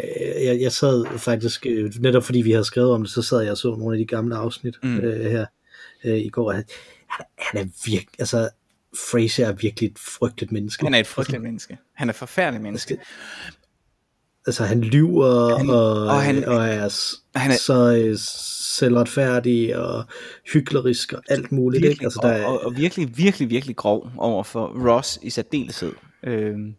jeg, 0.45 0.61
jeg 0.61 0.71
sad 0.71 1.05
faktisk, 1.17 1.65
øh, 1.69 1.91
netop 1.99 2.23
fordi 2.23 2.41
vi 2.41 2.51
havde 2.51 2.65
skrevet 2.65 2.91
om 2.91 3.01
det, 3.01 3.11
så 3.11 3.21
sad 3.21 3.41
jeg 3.41 3.51
og 3.51 3.57
så 3.57 3.75
nogle 3.75 3.95
af 3.95 3.99
de 3.99 4.05
gamle 4.05 4.35
afsnit 4.35 4.75
Mm. 4.83 4.97
øh, 4.97 5.31
her 5.31 5.45
øh, 6.03 6.17
i 6.17 6.29
går. 6.29 6.51
Han, 6.51 6.63
han, 7.39 7.61
er 7.61 7.65
virkelig, 7.85 8.19
altså, 8.19 8.49
Fraser 9.11 9.47
er 9.47 9.51
virkelig 9.53 9.87
et 9.91 9.99
frygteligt 9.99 10.51
menneske. 10.51 10.85
Han 10.85 10.93
er 10.93 10.99
et 10.99 11.07
frygteligt 11.07 11.43
menneske. 11.43 11.77
Han 11.95 12.09
er 12.09 12.13
et 12.13 12.17
forfærdeligt 12.17 12.63
menneske. 12.63 12.97
Altså, 14.47 14.63
han 14.63 14.81
lyver, 14.81 15.57
Han- 15.57 15.69
og, 15.69 15.91
og 16.01 16.21
han- 16.21 16.45
og, 16.45 16.55
er, 16.67 16.89
han 17.35 17.51
er- 17.51 17.55
så 17.55 17.95
øh, 17.95 18.17
selvretfærdig 18.79 19.77
og 19.77 20.03
hyklerisk 20.53 21.13
og 21.13 21.21
alt 21.29 21.51
muligt, 21.51 21.81
virkelig, 21.81 21.91
ikke? 21.91 22.05
Altså, 22.05 22.19
der 22.23 22.27
er, 22.29 22.45
og, 22.45 22.59
og, 22.59 22.65
og 22.65 22.77
virkelig, 22.77 23.17
virkelig, 23.17 23.49
virkelig 23.49 23.75
grov 23.75 24.07
over 24.17 24.43
for 24.43 24.87
Ross 24.89 25.19
i 25.21 25.29
særdeleshed. 25.29 25.91
Øhm, 26.25 26.75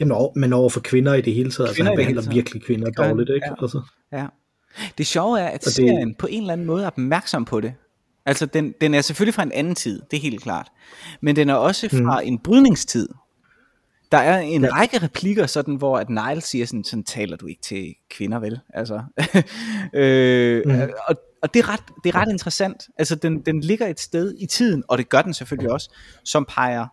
jamen, 0.00 0.12
over, 0.12 0.32
men 0.36 0.52
over 0.52 0.68
for 0.70 0.80
kvinder 0.80 1.14
i 1.14 1.20
det 1.20 1.34
hele 1.34 1.50
taget, 1.50 1.68
altså, 1.68 1.74
Kvinder 1.82 1.92
i 1.92 1.94
han 1.94 2.14
behandler 2.14 2.32
virkelig 2.34 2.62
kvinder 2.62 2.90
dårligt, 2.90 3.30
ikke? 3.30 3.46
ja. 3.46 3.54
Altså, 3.62 3.80
ja. 4.12 4.26
Det 4.98 5.06
sjove 5.06 5.40
er, 5.40 5.46
at 5.48 5.64
det- 5.64 5.72
serien 5.72 6.14
på 6.14 6.26
en 6.30 6.40
eller 6.42 6.52
anden 6.52 6.66
måde 6.66 6.82
er 6.82 6.86
opmærksom 6.86 7.44
på 7.44 7.60
det. 7.60 7.74
Altså, 8.26 8.46
den, 8.46 8.74
den 8.80 8.94
er 8.94 9.00
selvfølgelig 9.00 9.34
fra 9.34 9.42
en 9.42 9.52
anden 9.52 9.74
tid, 9.74 10.02
det 10.10 10.16
er 10.16 10.20
helt 10.20 10.42
klart. 10.42 10.68
Men 11.20 11.36
den 11.36 11.48
er 11.50 11.54
også 11.54 11.88
fra 11.88 12.20
en 12.24 12.38
brydningstid. 12.38 13.08
Der 14.12 14.18
er 14.18 14.38
en 14.38 14.64
ja. 14.64 14.68
Række 14.72 14.98
replikker, 14.98 15.46
sådan, 15.46 15.74
hvor 15.74 15.98
at 15.98 16.10
Niles 16.10 16.44
siger 16.44 16.66
sådan, 16.66 16.84
sådan 16.84 17.04
taler 17.04 17.36
du 17.36 17.46
ikke 17.46 17.62
til 17.62 17.94
kvinder, 18.10 18.38
vel? 18.38 18.60
Altså, 18.74 19.02
øh, 19.94 20.62
Mhm. 20.66 20.80
og, 21.08 21.16
og 21.42 21.54
det 21.54 21.60
er 21.60 21.68
ret, 21.68 21.80
det 22.04 22.14
er 22.14 22.18
ret 22.20 22.28
interessant. 22.32 22.88
Altså, 22.98 23.14
den, 23.14 23.40
den 23.40 23.60
ligger 23.60 23.86
et 23.86 24.00
sted 24.00 24.34
i 24.38 24.46
tiden, 24.46 24.84
og 24.88 24.98
det 24.98 25.08
gør 25.08 25.22
den 25.22 25.34
selvfølgelig 25.34 25.72
også, 25.72 25.90
som 26.24 26.44
peger 26.48 26.86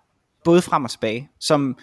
både 0.43 0.61
frem 0.61 0.83
og 0.83 0.91
tilbage, 0.91 1.29
som 1.39 1.77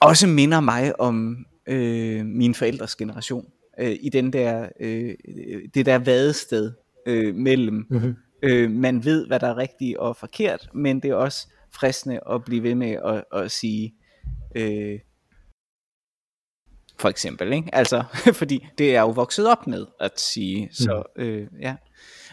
også 0.00 0.26
minder 0.26 0.60
mig 0.60 1.00
om 1.00 1.46
øh, 1.66 2.26
mine 2.26 2.54
forældres 2.54 2.96
generation. 2.96 3.46
Øh, 3.80 3.96
I 4.00 4.08
den 4.08 4.32
der, 4.32 4.68
øh, 4.80 5.14
det 5.74 5.86
der 5.86 5.98
vadested 5.98 6.72
øh, 7.06 7.34
mellem, 7.34 7.86
Mhm. 7.90 8.16
øh, 8.42 8.70
man 8.70 9.04
ved, 9.04 9.26
hvad 9.26 9.40
der 9.40 9.46
er 9.48 9.56
rigtigt 9.56 9.96
og 9.96 10.16
forkert, 10.16 10.68
men 10.74 11.00
det 11.00 11.10
er 11.10 11.14
også 11.14 11.48
fristende 11.74 12.20
at 12.30 12.44
blive 12.44 12.62
ved 12.62 12.74
med 12.74 12.96
at, 13.04 13.24
at 13.42 13.50
sige, 13.50 13.94
øh, 14.56 14.98
for 16.98 17.08
eksempel, 17.08 17.52
ikke? 17.52 17.74
Altså, 17.74 18.04
fordi 18.40 18.66
det 18.78 18.96
er 18.96 19.00
jo 19.00 19.10
vokset 19.10 19.48
op 19.50 19.66
med 19.66 19.86
at 20.00 20.20
sige, 20.20 20.68
så 20.72 21.02
øh, 21.16 21.46
ja. 21.60 21.76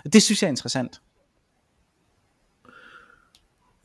Og 0.06 0.13
Det 0.13 0.23
synes 0.23 0.41
jeg 0.41 0.47
er 0.47 0.52
interessant. 0.52 1.02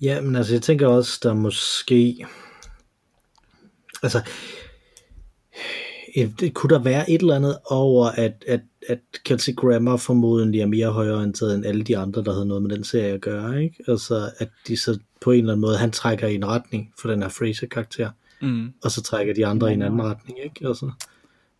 Ja, 0.05 0.21
men 0.21 0.37
altså, 0.37 0.55
jeg 0.55 0.63
tænker 0.63 0.87
også, 0.87 1.21
der 1.23 1.35
måske... 1.35 2.27
Altså, 4.03 4.23
et, 6.15 6.35
det, 6.41 6.55
kunne 6.55 6.75
der 6.75 6.83
være 6.83 7.11
et 7.11 7.21
eller 7.21 7.37
andet 7.37 7.59
over, 7.65 8.07
at, 8.07 8.45
at, 8.49 8.61
at 8.89 8.99
Kelsey 9.25 9.55
Grammer 9.55 9.97
formodentlig 9.97 10.61
er 10.61 10.67
mere 10.67 10.89
højreorienteret 10.91 11.55
end 11.55 11.67
alle 11.67 11.83
de 11.85 11.99
andre, 11.99 12.25
der 12.25 12.33
havde 12.33 12.47
noget 12.47 12.63
med 12.63 12.77
den 12.77 12.85
serie 12.85 13.13
at 13.13 13.21
gøre, 13.21 13.63
ikke? 13.65 13.85
Altså, 13.89 14.31
at 14.39 14.49
de 14.69 14.77
så 14.77 14.99
på 15.21 15.31
en 15.31 15.39
eller 15.39 15.53
anden 15.53 15.61
måde, 15.61 15.77
han 15.77 15.91
trækker 15.91 16.27
i 16.29 16.35
en 16.35 16.47
retning 16.47 16.93
for 17.01 17.11
den 17.11 17.23
her 17.23 17.29
Fraser-karakter, 17.29 18.11
Mm. 18.41 18.73
og 18.85 18.91
så 18.91 19.03
trækker 19.03 19.35
de 19.35 19.47
andre 19.47 19.71
i 19.71 19.75
en 19.75 19.83
anden 19.83 20.03
retning, 20.03 20.39
ikke? 20.45 20.69
Altså, 20.69 20.91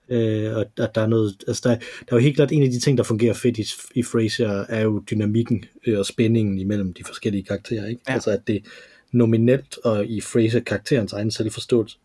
øh, 0.09 0.57
og 0.57 0.67
at 0.79 0.95
der 0.95 1.01
er 1.01 1.07
noget, 1.07 1.45
altså 1.49 1.69
der, 1.69 1.75
der 1.75 1.83
er 2.09 2.17
jo 2.17 2.19
helt 2.19 2.37
klart 2.37 2.53
en 2.53 2.63
af 2.63 2.71
de 2.71 2.81
ting, 2.81 2.99
der 2.99 3.05
fungerer 3.05 3.35
fedt 3.35 3.59
i, 3.59 3.65
i 3.95 4.03
Frasier, 4.03 4.51
er 4.69 4.81
jo 4.83 5.03
dynamikken 5.11 5.65
øh, 5.87 5.99
og 5.99 6.07
spændingen 6.07 6.59
imellem 6.59 6.93
de 6.93 7.05
forskellige 7.05 7.45
karakterer, 7.45 7.87
ikke? 7.87 8.03
Ja. 8.09 8.13
Altså 8.15 8.31
at 8.31 8.47
det 8.47 8.65
nominelt 9.13 9.79
og 9.85 10.07
i 10.07 10.21
Fraser 10.21 10.61
karakterens 10.61 11.13
egen 11.13 11.31
selvforståelse 11.31 11.99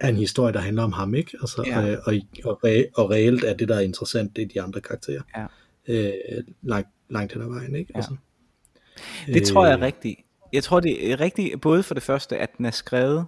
er 0.00 0.08
en 0.08 0.16
historie, 0.16 0.52
der 0.52 0.60
handler 0.60 0.82
om 0.82 0.92
ham, 0.92 1.14
ikke? 1.14 1.30
Altså, 1.40 1.62
Ja. 1.66 1.90
øh, 1.90 1.98
og, 2.04 2.14
og, 2.44 2.64
re, 2.64 2.84
og 2.94 3.10
reelt 3.10 3.44
er 3.44 3.54
det, 3.54 3.68
der 3.68 3.74
er 3.76 3.80
interessant, 3.80 4.36
det 4.36 4.42
er 4.42 4.48
de 4.48 4.62
andre 4.62 4.80
karakterer. 4.80 5.22
Ja. 5.36 5.46
Øh, 5.88 6.12
langt, 6.62 6.88
langt 7.10 7.32
hen 7.32 7.42
ad 7.42 7.46
vejen, 7.48 7.74
ikke? 7.74 7.92
Ja. 7.94 7.98
Altså, 7.98 8.16
Det 9.26 9.42
tror 9.42 9.64
jeg 9.64 9.72
er 9.72 9.78
øh, 9.78 9.84
rigtigt. 9.84 10.16
Jeg 10.52 10.62
tror, 10.64 10.80
det 10.80 11.10
er 11.12 11.20
rigtigt, 11.20 11.60
både 11.60 11.82
for 11.82 11.94
det 11.94 12.02
første, 12.02 12.36
at 12.36 12.50
den 12.58 12.64
er 12.66 12.70
skrevet, 12.70 13.24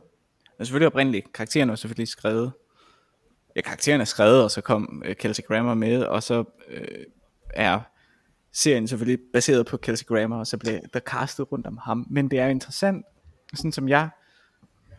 og 0.58 0.66
selvfølgelig 0.66 0.86
oprindeligt, 0.86 1.32
karakteren 1.32 1.70
er 1.70 1.74
selvfølgelig 1.74 2.08
skrevet, 2.08 2.52
ja, 3.56 3.60
karakteren 3.60 4.00
er 4.00 4.04
skrevet, 4.04 4.42
og 4.42 4.50
så 4.50 4.60
kom 4.60 5.02
øh, 5.04 5.16
Kelsey 5.16 5.42
Grammer 5.42 5.74
med, 5.74 6.02
og 6.02 6.22
så 6.22 6.44
øh, 6.68 7.04
er 7.54 7.80
serien 8.52 8.88
selvfølgelig 8.88 9.18
baseret 9.32 9.66
på 9.66 9.76
Kelsey 9.76 10.06
Grammer, 10.06 10.38
og 10.38 10.46
så 10.46 10.58
blev 10.58 10.78
der 10.94 11.00
castet 11.00 11.52
rundt 11.52 11.66
om 11.66 11.78
ham. 11.82 12.06
Men 12.10 12.30
det 12.30 12.38
er 12.38 12.44
jo 12.44 12.50
interessant, 12.50 13.06
sådan 13.54 13.72
som 13.72 13.88
jeg 13.88 14.08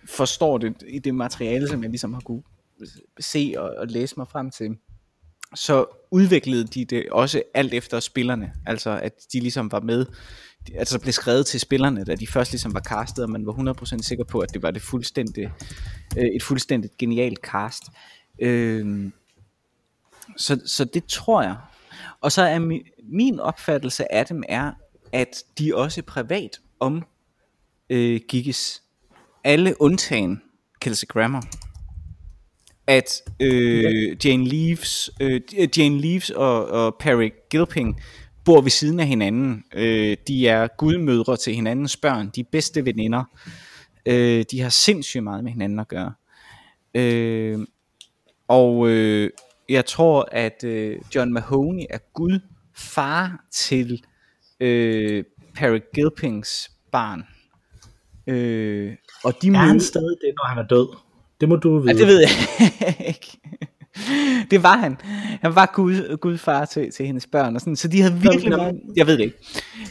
forstår 0.06 0.58
det 0.58 0.84
i 0.88 1.00
det 1.00 1.16
materiale, 1.16 1.68
som 1.68 1.84
jeg 1.84 1.90
ligesom 1.90 2.14
har 2.14 2.22
kunne 2.22 2.44
se 3.20 3.54
og, 3.58 3.74
og 3.78 3.88
læse 3.88 4.14
mig 4.18 4.28
frem 4.28 4.52
til, 4.52 4.78
så 5.56 5.86
udviklede 6.12 6.68
de 6.68 6.86
det 6.86 7.10
også 7.10 7.44
alt 7.54 7.74
efter 7.74 8.00
spillerne, 8.00 8.54
altså 8.66 8.90
at 8.90 9.14
de 9.34 9.40
ligesom 9.40 9.72
var 9.72 9.80
med, 9.80 10.06
altså 10.76 11.00
blev 11.00 11.14
skrevet 11.14 11.46
til 11.46 11.60
spillerne, 11.60 12.04
da 12.04 12.16
de 12.16 12.28
først 12.28 12.52
ligesom 12.52 12.74
var 12.74 12.80
castet, 12.80 13.24
og 13.24 13.30
man 13.30 13.46
var 13.46 13.74
100% 13.82 14.02
sikker 14.02 14.24
på, 14.24 14.40
at 14.40 14.54
det 14.54 14.64
var 14.64 14.72
det 14.72 14.82
fuldstændig, 14.82 15.52
øh, 16.18 16.26
et 16.26 16.44
fuldstændigt 16.44 16.98
genialt 16.98 17.40
cast. 17.40 17.84
Øh, 18.42 19.12
så, 20.38 20.62
så 20.66 20.86
det 20.86 21.06
tror 21.06 21.42
jeg. 21.42 21.56
Og 22.22 22.32
så 22.32 22.42
er 22.42 22.60
mi, 22.60 22.82
min 23.04 23.40
opfattelse 23.40 24.14
af 24.14 24.26
dem 24.26 24.44
er, 24.50 24.72
at 25.12 25.44
de 25.60 25.76
også 25.76 26.02
privat 26.02 26.60
om 26.80 27.04
øh, 27.90 28.22
Giggis. 28.28 28.84
Alle 29.44 29.82
undtagen 29.82 30.42
Kelsey 30.80 31.08
Grammer 31.08 31.42
at 32.88 33.22
øh, 33.40 34.26
Jane 34.26 34.48
Leaves, 34.48 35.10
øh, 35.20 35.42
Jane 35.78 36.02
Leaves 36.02 36.30
og, 36.30 36.68
og 36.68 36.96
Perry 37.00 37.30
Gilping 37.50 38.02
bor 38.46 38.62
ved 38.62 38.72
siden 38.72 39.00
af 39.00 39.08
hinanden. 39.08 39.64
Øh, 39.74 40.18
de 40.28 40.48
er 40.48 40.68
gudmødre 40.78 41.38
til 41.38 41.56
hinandens 41.56 41.98
børn. 41.98 42.30
De 42.36 42.42
er 42.42 42.46
bedste 42.52 42.86
veninder. 42.86 43.24
Øh, 44.06 44.46
de 44.52 44.62
har 44.62 44.70
sindssygt 44.70 45.24
meget 45.24 45.44
med 45.44 45.52
hinanden 45.52 45.80
at 45.80 45.88
gøre. 45.88 46.14
Øh, 46.96 47.60
og 48.52 48.90
øh, 48.90 49.30
jeg 49.70 49.86
tror, 49.86 50.30
at 50.32 50.64
øh, 50.64 50.98
John 51.16 51.34
Mahoney 51.34 51.84
er 51.90 51.98
gud 52.14 52.40
far 52.76 53.46
til 53.52 54.04
øh, 54.60 55.24
Perry 55.56 55.80
Gilpings 55.96 56.72
barn. 56.92 57.24
Øh, 58.28 58.96
og 59.24 59.34
de 59.42 59.48
Er 59.48 59.54
han 59.54 59.80
stadig 59.80 60.16
det, 60.22 60.34
når 60.38 60.48
han 60.48 60.58
er 60.58 60.68
død? 60.68 60.88
Det 61.42 61.50
må 61.50 61.56
du 61.56 61.80
vide. 61.80 61.92
Ja, 61.94 62.00
det 62.00 62.08
ved 62.08 62.20
jeg 62.20 62.30
ikke. 63.08 63.38
Det 64.52 64.64
var 64.64 64.78
han. 64.78 64.98
Han 65.42 65.56
var 65.56 65.72
gud, 65.76 66.18
gudfar 66.18 66.66
til, 66.66 66.92
til 66.92 67.06
hendes 67.06 67.28
børn. 67.28 67.56
Og 67.56 67.62
sådan, 67.62 67.76
så 67.76 67.88
de 67.88 68.02
havde 68.02 68.14
virkelig 68.22 68.50
Nå, 68.50 68.58
meget... 68.58 68.80
Jeg 68.96 69.08
ved 69.08 69.18
det 69.18 69.24
ikke. 69.24 69.38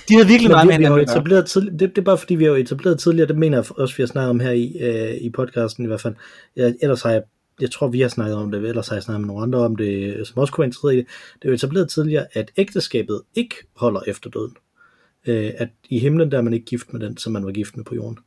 De 0.08 0.14
havde 0.14 0.28
virkelig 0.28 0.48
Men 0.48 0.54
meget 0.54 0.64
vi, 0.68 0.68
med 0.68 0.76
hinanden. 0.76 1.00
etableret 1.00 1.46
tidlig, 1.46 1.72
det, 1.72 1.80
det 1.80 1.98
er 1.98 2.02
bare 2.02 2.18
fordi, 2.18 2.34
vi 2.34 2.44
har 2.44 2.50
jo 2.50 2.56
etableret 2.56 2.98
tidligere, 3.00 3.28
det 3.28 3.36
mener 3.38 3.56
jeg 3.58 3.64
også, 3.78 3.96
vi 3.96 4.02
har 4.02 4.06
snakket 4.06 4.30
om 4.30 4.40
her 4.40 4.50
i, 4.50 4.76
øh, 4.80 5.14
i 5.20 5.30
podcasten 5.30 5.84
i 5.84 5.86
hvert 5.86 6.00
fald. 6.00 6.14
Ja, 6.56 6.72
ellers 6.82 7.02
har 7.02 7.10
jeg 7.10 7.22
jeg 7.62 7.70
tror 7.70 7.88
vi 7.88 8.00
har 8.00 8.08
snakket 8.08 8.36
om 8.36 8.50
det, 8.50 8.68
ellers 8.68 8.88
har 8.88 8.96
jeg 8.96 9.02
snakket 9.02 9.20
med 9.20 9.26
nogle 9.26 9.42
andre 9.42 9.58
om 9.58 9.76
det, 9.76 10.26
som 10.26 10.38
også 10.38 10.52
kunne 10.52 10.62
være 10.62 10.68
interesseret 10.68 10.94
i 10.94 10.96
det, 10.96 11.06
det 11.34 11.44
er 11.44 11.48
jo 11.48 11.54
etableret 11.54 11.90
tidligere, 11.90 12.26
at 12.32 12.50
ægteskabet 12.56 13.22
ikke 13.34 13.54
holder 13.76 14.00
efter 14.06 14.30
døden. 14.30 14.56
Øh, 15.26 15.52
at 15.56 15.68
i 15.88 15.98
himlen 15.98 16.30
der 16.30 16.38
er 16.38 16.42
man 16.42 16.52
ikke 16.52 16.66
gift 16.66 16.92
med 16.92 17.00
den, 17.00 17.16
som 17.16 17.32
man 17.32 17.46
var 17.46 17.52
gift 17.52 17.76
med 17.76 17.84
på 17.84 17.94
jorden. 17.94 18.18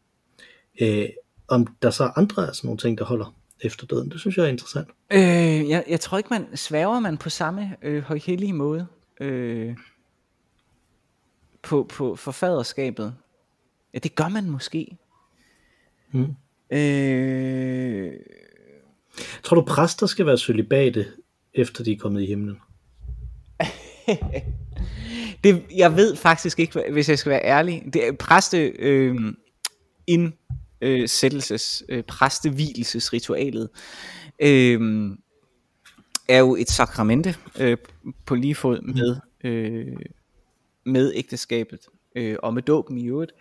Øh, 0.82 1.10
om 1.48 1.68
der 1.82 1.90
så 1.90 2.04
er 2.04 2.18
andre 2.18 2.48
af 2.48 2.56
sådan 2.56 2.68
nogle 2.68 2.78
ting, 2.78 2.98
der 2.98 3.06
holder 3.06 3.36
efter 3.62 3.86
døden, 3.88 4.10
det 4.10 4.20
synes 4.20 4.38
jeg 4.38 4.46
er 4.46 4.50
interessant. 4.50 4.88
Øh, 5.14 5.70
jeg, 5.70 5.84
jeg 5.88 6.00
tror 6.00 6.18
ikke, 6.18 6.30
man 6.32 6.58
sværger 6.58 7.00
man 7.00 7.18
på 7.18 7.30
samme 7.30 7.76
øh, 7.82 8.04
højhellige 8.04 8.54
måde 8.54 8.88
øh, 9.22 9.76
på, 11.62 11.90
på 11.94 12.16
forfaderskabet. 12.16 13.16
Ja, 13.94 14.00
det 14.00 14.16
gør 14.16 14.28
man 14.28 14.50
måske. 14.50 14.98
Mm. 16.12 16.36
Øh, 16.72 17.93
Tror 19.44 19.56
du 19.56 19.62
præster 19.62 20.06
skal 20.06 20.26
være 20.26 20.38
cølibate, 20.38 21.06
efter 21.54 21.84
de 21.84 21.92
er 21.92 21.98
kommet 21.98 22.22
i 22.22 22.26
himlen? 22.26 22.58
det, 25.44 25.64
jeg 25.76 25.96
ved 25.96 26.16
faktisk 26.16 26.60
ikke, 26.60 26.84
hvis 26.92 27.10
jeg 27.10 27.20
skal 27.20 27.30
være 27.30 27.46
ærlig. 27.46 27.84
Det 27.94 28.08
er 28.08 28.12
præste 28.12 28.68
øh, 28.68 29.16
indsættelses, 30.08 31.84
øh, 31.90 31.98
øh 31.98 32.04
præstevielsesritualet 32.04 33.70
øh, 34.42 35.12
er 36.28 36.40
jo 36.40 36.56
et 36.56 36.70
sakramente 36.70 37.36
øh, 37.60 37.78
på 38.26 38.36
lige 38.36 38.56
fod 38.56 38.82
med, 38.82 39.18
øh, 39.44 39.98
med 40.86 41.12
ægteskabet 41.16 41.80
øh, 42.16 42.36
og 42.44 42.54
med 42.54 42.62
dåben 42.62 42.98
i 42.98 43.08
øvrigt. 43.08 43.32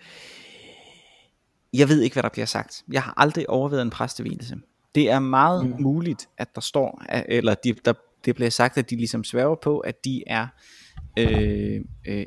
Jeg 1.73 1.89
ved 1.89 2.01
ikke, 2.01 2.15
hvad 2.15 2.23
der 2.23 2.29
bliver 2.29 2.47
sagt. 2.47 2.83
Jeg 2.93 3.03
har 3.03 3.15
aldrig 3.17 3.51
overvejet 3.51 3.83
en 3.83 3.91
præstevielse. 3.91 4.57
Det 4.95 5.11
er 5.11 5.19
meget 5.19 5.67
mm. 5.67 5.83
muligt, 5.83 6.29
at 6.39 6.55
der 6.55 6.61
står, 6.61 7.03
eller 7.29 7.55
de, 7.55 7.73
der, 7.85 7.93
det 8.25 8.35
bliver 8.35 8.51
sagt, 8.51 8.79
at 8.79 8.91
de 8.91 8.97
ligesom 8.97 9.25
sværger 9.25 9.55
på, 9.55 9.79
at 9.79 10.05
de 10.05 10.23
er 10.27 10.47
øh, 11.19 11.81
øh, 12.07 12.27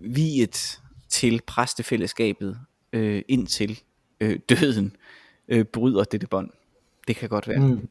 viet 0.00 0.80
til 1.08 1.40
præstefællesskabet 1.46 2.60
øh, 2.92 3.22
indtil 3.28 3.80
øh, 4.20 4.38
døden 4.48 4.96
øh, 5.48 5.64
bryder 5.64 6.04
dette 6.04 6.26
bånd. 6.26 6.50
Det 7.08 7.16
kan 7.16 7.28
godt 7.28 7.48
være. 7.48 7.58
Mm. 7.58 7.88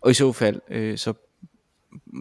Og 0.00 0.10
i 0.10 0.14
så 0.14 0.32
fald, 0.32 0.60
øh, 0.70 0.98
så 0.98 1.12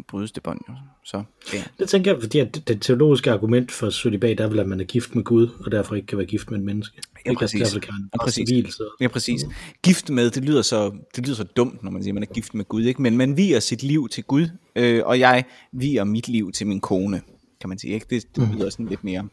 brydes 0.07 0.31
det 0.31 0.43
bånd. 0.43 0.59
Så, 1.05 1.23
ja. 1.53 1.63
Det 1.79 1.89
tænker 1.89 2.12
jeg, 2.12 2.21
fordi 2.21 2.39
at 2.39 2.67
det 2.67 2.81
teologiske 2.81 3.31
argument 3.31 3.71
for 3.71 3.89
celibat 3.89 4.39
er 4.39 4.47
vel, 4.47 4.59
at 4.59 4.67
man 4.67 4.79
er 4.79 4.83
gift 4.83 5.15
med 5.15 5.23
Gud, 5.23 5.47
og 5.65 5.71
derfor 5.71 5.95
ikke 5.95 6.05
kan 6.05 6.17
være 6.17 6.27
gift 6.27 6.51
med 6.51 6.59
en 6.59 6.65
menneske. 6.65 7.01
Ja, 7.25 7.33
præcis. 7.33 7.62
Derfor 7.62 7.79
kan 7.79 8.09
ja, 8.13 8.23
præcis. 8.23 8.49
Civil, 8.49 8.71
så. 8.71 8.95
ja, 9.01 9.07
præcis. 9.07 9.45
Gift 9.83 10.09
med, 10.09 10.29
det 10.29 10.43
lyder, 10.43 10.62
så, 10.62 10.91
det 11.15 11.25
lyder 11.25 11.36
så 11.36 11.43
dumt, 11.43 11.83
når 11.83 11.91
man 11.91 12.03
siger, 12.03 12.12
at 12.12 12.13
man 12.13 12.23
er 12.23 12.33
gift 12.33 12.53
med 12.53 12.65
Gud, 12.65 12.83
ikke? 12.83 13.01
men 13.01 13.17
man 13.17 13.38
viger 13.38 13.59
sit 13.59 13.83
liv 13.83 14.09
til 14.09 14.23
Gud, 14.23 14.47
øh, 14.75 15.01
og 15.05 15.19
jeg 15.19 15.43
viger 15.71 16.03
mit 16.03 16.27
liv 16.27 16.51
til 16.51 16.67
min 16.67 16.79
kone, 16.79 17.21
kan 17.62 17.69
man 17.69 17.79
sige. 17.79 17.93
Ikke? 17.93 18.05
Det, 18.09 18.36
det 18.36 18.49
lyder 18.55 18.69
sådan 18.69 18.86
lidt 18.86 19.03
mere... 19.03 19.27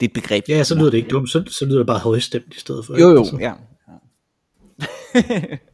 Det 0.00 0.06
er 0.06 0.10
et 0.10 0.12
begreb. 0.12 0.44
Ja, 0.48 0.64
så 0.64 0.74
lyder 0.74 0.90
det 0.90 0.98
ikke 0.98 1.08
dumt, 1.08 1.30
så, 1.30 1.44
så 1.46 1.64
lyder 1.64 1.78
det 1.78 1.86
bare 1.86 1.98
højstemt 1.98 2.54
i 2.56 2.60
stedet 2.60 2.86
for. 2.86 3.00
Jo, 3.00 3.08
jo, 3.08 3.18
altså. 3.18 3.38
ja. 3.40 3.52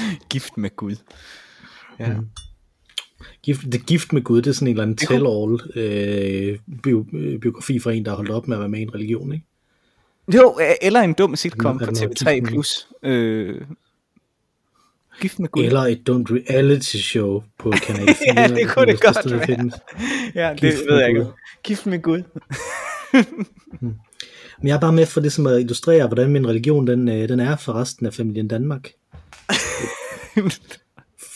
gift 0.30 0.56
med 0.56 0.76
Gud. 0.76 0.96
Ja. 1.98 2.14
Mm. 2.14 2.26
Gift, 3.42 3.60
det 3.72 3.86
gift 3.86 4.12
med 4.12 4.22
Gud, 4.22 4.42
det 4.42 4.50
er 4.50 4.54
sådan 4.54 4.68
en 4.68 4.72
eller 4.72 4.82
anden 4.82 4.96
tell-all 4.96 5.78
øh, 5.78 6.58
bio, 6.82 7.06
biografi 7.40 7.78
for 7.78 7.90
en, 7.90 8.04
der 8.04 8.10
har 8.10 8.16
holdt 8.16 8.30
op 8.30 8.48
med 8.48 8.56
at 8.56 8.60
være 8.60 8.68
med 8.68 8.78
i 8.78 8.82
en 8.82 8.94
religion, 8.94 9.32
ikke? 9.32 9.46
Jo, 10.34 10.58
eller 10.82 11.00
en 11.00 11.12
dum 11.12 11.36
sitcom 11.36 11.78
på 11.78 11.84
TV3+. 11.84 12.40
Plus. 12.44 12.88
Øh, 13.02 13.60
gift 15.20 15.38
med 15.38 15.48
Gud. 15.48 15.64
Eller 15.64 15.80
et 15.80 16.06
dumt 16.06 16.30
reality 16.30 16.96
show 16.96 17.42
på 17.58 17.70
Kanal 17.86 18.14
4. 18.14 18.16
ja, 18.36 18.48
det 18.48 18.68
kunne 18.68 18.86
det 18.86 19.00
godt 19.00 19.30
være. 19.30 19.70
Ja, 20.34 20.50
det 20.50 20.60
gift 20.60 20.82
ved 20.88 20.98
jeg 20.98 21.08
ikke. 21.08 21.26
Gift 21.62 21.86
med 21.86 22.02
Gud. 22.02 22.22
hmm. 23.80 23.94
Men 24.60 24.68
jeg 24.68 24.76
er 24.76 24.80
bare 24.80 24.92
med 24.92 25.06
for 25.06 25.20
det, 25.20 25.32
som 25.32 25.46
at 25.46 25.60
illustrere, 25.60 26.06
hvordan 26.06 26.30
min 26.30 26.48
religion 26.48 26.86
den, 26.86 27.08
den 27.08 27.40
er 27.40 27.56
for 27.56 27.72
resten 27.72 28.06
af 28.06 28.14
familien 28.14 28.48
Danmark 28.48 28.90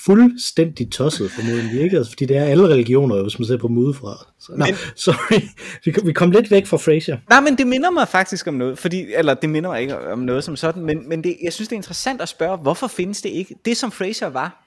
fuldstændig 0.07 0.91
tosset 0.91 1.31
formodentlig, 1.31 1.83
ikke? 1.83 1.97
Altså, 1.97 2.13
fordi 2.13 2.27
det 2.27 2.37
er 2.37 2.45
alle 2.45 2.69
religioner, 2.69 3.23
hvis 3.23 3.39
man 3.39 3.47
ser 3.47 3.57
på 3.57 3.69
dem 3.69 3.79
udefra. 3.79 4.27
Så, 4.41 4.53
men, 4.53 4.59
no, 4.59 4.67
sorry, 4.97 5.41
vi, 5.85 5.95
vi 6.05 6.13
kom 6.13 6.31
lidt 6.31 6.51
væk 6.51 6.67
fra 6.67 6.77
Frasier. 6.77 7.19
Nej, 7.29 7.41
men 7.41 7.59
det 7.59 7.67
minder 7.67 7.91
mig 7.91 8.09
faktisk 8.09 8.47
om 8.47 8.55
noget, 8.55 8.79
fordi, 8.79 9.15
eller 9.15 9.35
det 9.35 9.51
minder 9.51 9.71
mig 9.71 9.81
ikke 9.81 10.13
om 10.13 10.19
noget 10.19 10.45
som 10.45 10.57
sådan, 10.57 10.83
men, 10.83 11.09
men 11.09 11.25
det, 11.25 11.37
jeg 11.43 11.53
synes, 11.53 11.69
det 11.69 11.75
er 11.75 11.79
interessant 11.79 12.21
at 12.21 12.29
spørge, 12.29 12.57
hvorfor 12.57 12.87
findes 12.87 13.23
det 13.23 13.29
ikke? 13.29 13.55
Det 13.65 13.77
som 13.77 13.93
Frasier 13.93 14.29
var 14.29 14.67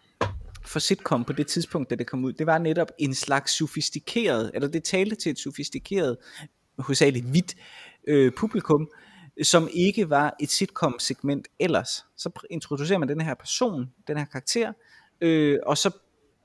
for 0.66 0.80
sitcom 0.80 1.24
på 1.24 1.34
det 1.34 1.48
tidspunkt, 1.48 1.90
da 1.90 1.96
det 1.96 2.08
kom 2.08 2.26
ud, 2.26 2.34
det 2.34 2.48
var 2.48 2.58
netop 2.58 2.88
en 3.00 3.16
slags 3.16 3.58
sofistikeret, 3.58 4.52
eller 4.54 4.68
det 4.68 4.84
talte 4.84 5.16
til 5.16 5.32
et 5.32 5.40
sofistikeret, 5.40 6.18
hovedsageligt 6.80 7.26
hvidt 7.26 7.56
øh, 8.08 8.32
publikum, 8.38 8.88
som 9.44 9.70
ikke 9.74 10.10
var 10.10 10.36
et 10.40 10.50
sitcom-segment 10.50 11.48
ellers. 11.60 12.06
Så 12.18 12.30
introducerer 12.50 13.00
man 13.00 13.10
den 13.10 13.22
her 13.22 13.34
person, 13.34 13.90
den 14.08 14.18
her 14.18 14.26
karakter, 14.26 14.74
øh, 15.22 15.60
og 15.66 15.78
så 15.78 15.92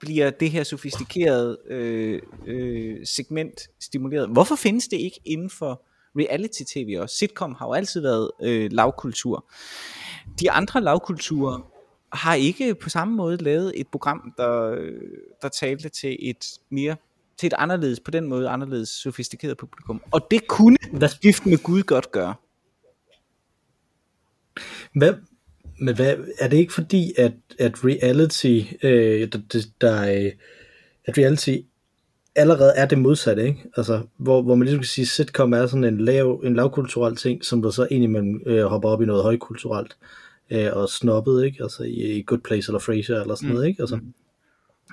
bliver 0.01 0.31
det 0.31 0.51
her 0.51 0.65
sofistikerede 0.65 1.59
øh, 1.69 2.23
øh, 2.47 3.07
segment 3.07 3.61
stimuleret. 3.81 4.29
Hvorfor 4.29 4.57
findes 4.57 4.89
det 4.89 4.97
ikke 4.97 5.21
inden 5.25 5.51
for 5.51 5.83
reality-tv 6.19 6.97
også? 7.01 7.17
Sitcom 7.17 7.55
har 7.55 7.67
jo 7.67 7.73
altid 7.73 8.01
været 8.01 8.31
øh, 8.43 8.73
lavkultur. 8.73 9.45
De 10.41 10.51
andre 10.51 10.81
lavkulturer 10.81 11.71
har 12.13 12.35
ikke 12.35 12.75
på 12.75 12.89
samme 12.89 13.15
måde 13.15 13.37
lavet 13.37 13.73
et 13.81 13.89
program, 13.89 14.35
der, 14.37 14.77
der 15.43 15.49
talte 15.49 15.89
til 15.89 16.17
et 16.21 16.47
mere 16.71 16.97
til 17.39 17.47
et 17.47 17.55
anderledes, 17.59 18.01
på 18.01 18.11
den 18.11 18.29
måde 18.29 18.49
anderledes 18.49 18.89
sofistikeret 18.89 19.57
publikum. 19.57 20.03
Og 20.11 20.31
det 20.31 20.47
kunne 20.49 20.77
Gift 21.23 21.47
med 21.47 21.63
Gud 21.63 21.83
godt 21.83 22.13
gøre. 22.13 22.35
Hvad, 24.95 25.15
men 25.81 25.95
hvad, 25.95 26.17
er 26.39 26.49
det 26.49 26.57
ikke 26.57 26.73
fordi, 26.73 27.13
at, 27.19 27.33
at 27.59 27.85
reality, 27.85 28.61
øh, 28.83 29.29
der, 29.33 29.67
der, 29.81 30.25
øh, 30.25 30.33
at 31.05 31.19
reality 31.19 31.57
allerede 32.37 32.73
er 32.77 32.87
det 32.87 32.99
modsatte, 32.99 33.47
ikke? 33.47 33.65
Altså, 33.77 34.03
hvor, 34.17 34.43
hvor 34.43 34.55
man 34.55 34.65
ligesom 34.65 34.81
kan 34.81 34.87
sige, 34.87 35.03
at 35.03 35.09
sitcom 35.09 35.53
er 35.53 35.67
sådan 35.67 35.85
en, 35.85 36.01
lav, 36.01 36.41
en 36.45 36.55
lavkulturel 36.55 37.17
ting, 37.17 37.45
som 37.45 37.63
der 37.63 37.71
så 37.71 37.87
indimellem 37.91 38.43
øh, 38.47 38.65
hopper 38.65 38.89
op 38.89 39.03
i 39.03 39.07
noget 39.07 39.23
højkulturelt 39.23 39.97
øh, 40.51 40.69
og 40.73 40.89
snobbet, 40.89 41.45
ikke? 41.45 41.63
Altså 41.63 41.83
i, 41.83 42.19
i 42.19 42.23
Good 42.27 42.41
Place 42.41 42.69
eller 42.69 42.79
Frasier 42.79 43.21
eller 43.21 43.35
sådan 43.35 43.49
mm. 43.49 43.55
noget, 43.55 43.69
ikke? 43.69 43.83
Altså, 43.83 43.99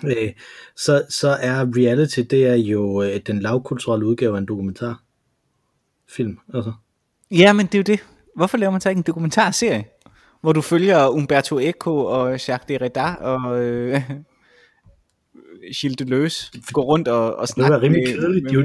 øh, 0.05 0.31
så, 0.75 1.05
så 1.09 1.29
er 1.29 1.65
reality, 1.77 2.19
det 2.19 2.47
er 2.47 2.55
jo 2.55 3.03
øh, 3.03 3.19
den 3.27 3.39
lavkulturelle 3.39 4.05
udgave 4.05 4.35
af 4.35 4.39
en 4.39 4.45
dokumentar 4.45 5.03
film, 6.09 6.37
altså. 6.53 6.73
Ja, 7.31 7.53
men 7.53 7.65
det 7.65 7.75
er 7.75 7.79
jo 7.79 7.83
det. 7.83 7.99
Hvorfor 8.35 8.57
laver 8.57 8.71
man 8.71 8.81
så 8.81 8.89
ikke 8.89 8.99
en 8.99 9.03
dokumentarserie? 9.07 9.85
hvor 10.41 10.53
du 10.53 10.61
følger 10.61 11.07
Umberto 11.07 11.59
Eco 11.59 12.05
og 12.05 12.31
Jacques 12.31 12.65
Derrida 12.67 13.13
og 13.13 13.63
øh, 13.63 14.01
Gilles 15.75 15.97
Deleuze 15.97 16.51
gå 16.73 16.81
rundt 16.81 17.07
og, 17.07 17.35
og 17.35 17.47
snakke 17.47 17.73
Det 17.73 17.81
var 17.81 17.85
rimelig 17.85 18.07
kedeligt, 18.07 18.49
de, 18.49 18.55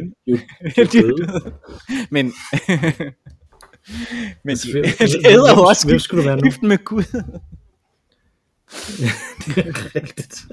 de, 0.76 0.84
de, 0.84 1.02
Men, 2.10 2.32
men 4.44 4.56
de, 4.56 4.72
de 4.72 5.28
æder 5.28 5.56
jo 5.56 5.62
også 5.62 5.88
nu? 5.88 6.68
med 6.68 6.84
Gud. 6.84 7.22
Det 9.46 9.58
er 9.58 9.94
rigtigt. 9.96 10.44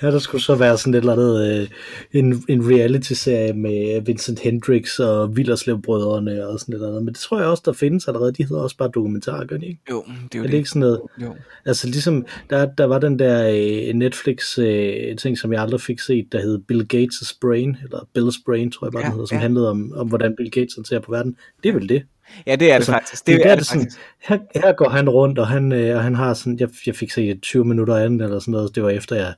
Her 0.00 0.10
der 0.10 0.18
skulle 0.18 0.42
så 0.42 0.54
være 0.54 0.78
sådan 0.78 0.94
et 0.94 0.98
eller 0.98 1.12
andet, 1.12 1.60
øh, 1.60 1.68
en, 2.12 2.44
en 2.48 2.70
reality-serie 2.70 3.52
med 3.52 4.00
Vincent 4.00 4.40
Hendricks 4.40 4.98
og 4.98 5.36
Villerslev-brødrene 5.36 6.46
og 6.46 6.60
sådan 6.60 6.72
et 6.72 6.76
eller 6.76 6.88
andet. 6.88 7.02
Men 7.02 7.14
det 7.14 7.20
tror 7.20 7.38
jeg 7.38 7.48
også, 7.48 7.62
der 7.66 7.72
findes 7.72 8.08
allerede. 8.08 8.32
De 8.32 8.42
hedder 8.42 8.62
også 8.62 8.76
bare 8.76 8.90
dokumentarer, 8.94 9.44
gør 9.44 9.56
de 9.56 9.66
ikke? 9.66 9.80
Jo, 9.90 10.04
det 10.06 10.34
er 10.34 10.38
jo 10.38 10.44
er 10.44 10.48
det. 10.48 10.56
ikke 10.56 10.68
sådan 10.68 10.80
noget? 10.80 11.00
Jo. 11.22 11.34
Altså 11.64 11.86
ligesom, 11.86 12.26
der, 12.50 12.66
der 12.66 12.84
var 12.84 12.98
den 12.98 13.18
der 13.18 13.48
øh, 13.48 13.94
Netflix-ting, 13.94 15.32
øh, 15.32 15.36
som 15.36 15.52
jeg 15.52 15.62
aldrig 15.62 15.80
fik 15.80 16.00
set, 16.00 16.32
der 16.32 16.40
hed 16.40 16.58
Bill 16.58 16.86
Gates' 16.94 17.38
Brain, 17.40 17.76
eller 17.84 18.08
Bill's 18.18 18.42
Brain, 18.46 18.70
tror 18.70 18.86
jeg 18.86 18.92
bare, 18.92 19.02
ja, 19.02 19.06
den 19.06 19.12
hedder, 19.12 19.26
som 19.26 19.36
ja. 19.36 19.42
handlede 19.42 19.70
om, 19.70 19.92
om, 19.96 20.08
hvordan 20.08 20.36
Bill 20.36 20.50
Gates 20.50 20.88
ser 20.88 20.98
på 20.98 21.12
verden. 21.12 21.36
Det 21.62 21.68
er 21.68 21.72
vel 21.72 21.88
det. 21.88 22.02
Ja, 22.46 22.56
det 22.56 22.70
er 22.70 22.74
altså, 22.74 22.92
det 22.92 22.96
faktisk. 22.96 23.26
Det, 23.26 23.36
det 23.36 23.46
er, 23.46 23.50
er 23.50 23.54
det, 23.54 23.58
det 23.58 23.66
sådan, 23.66 23.90
her, 24.18 24.38
her 24.54 24.72
går 24.72 24.88
han 24.88 25.08
rundt, 25.08 25.38
og 25.38 25.48
han, 25.48 25.72
øh, 25.72 25.96
og 25.96 26.02
han 26.02 26.14
har 26.14 26.34
sådan, 26.34 26.60
jeg, 26.60 26.68
jeg 26.86 26.96
fik 26.96 27.10
set 27.10 27.42
20 27.42 27.64
minutter 27.64 27.96
af 27.96 28.08
den, 28.08 28.20
eller 28.20 28.38
sådan 28.38 28.52
noget, 28.52 28.74
det 28.74 28.82
var 28.82 28.90
efter, 28.90 29.16
jeg, 29.16 29.34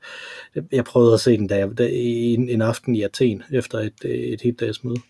jeg 0.72 0.85
prøvede 0.85 1.14
at 1.14 1.20
se 1.20 1.37
den, 1.37 1.46
da 1.46 1.57
jeg, 1.57 1.79
da, 1.79 1.88
en, 1.92 2.48
en 2.48 2.62
aften 2.62 2.94
i 2.94 3.03
Athen, 3.03 3.42
efter 3.53 3.79
et, 3.79 4.05
et 4.05 4.40
helt 4.40 4.61
dags 4.61 4.85
møde. 4.85 5.00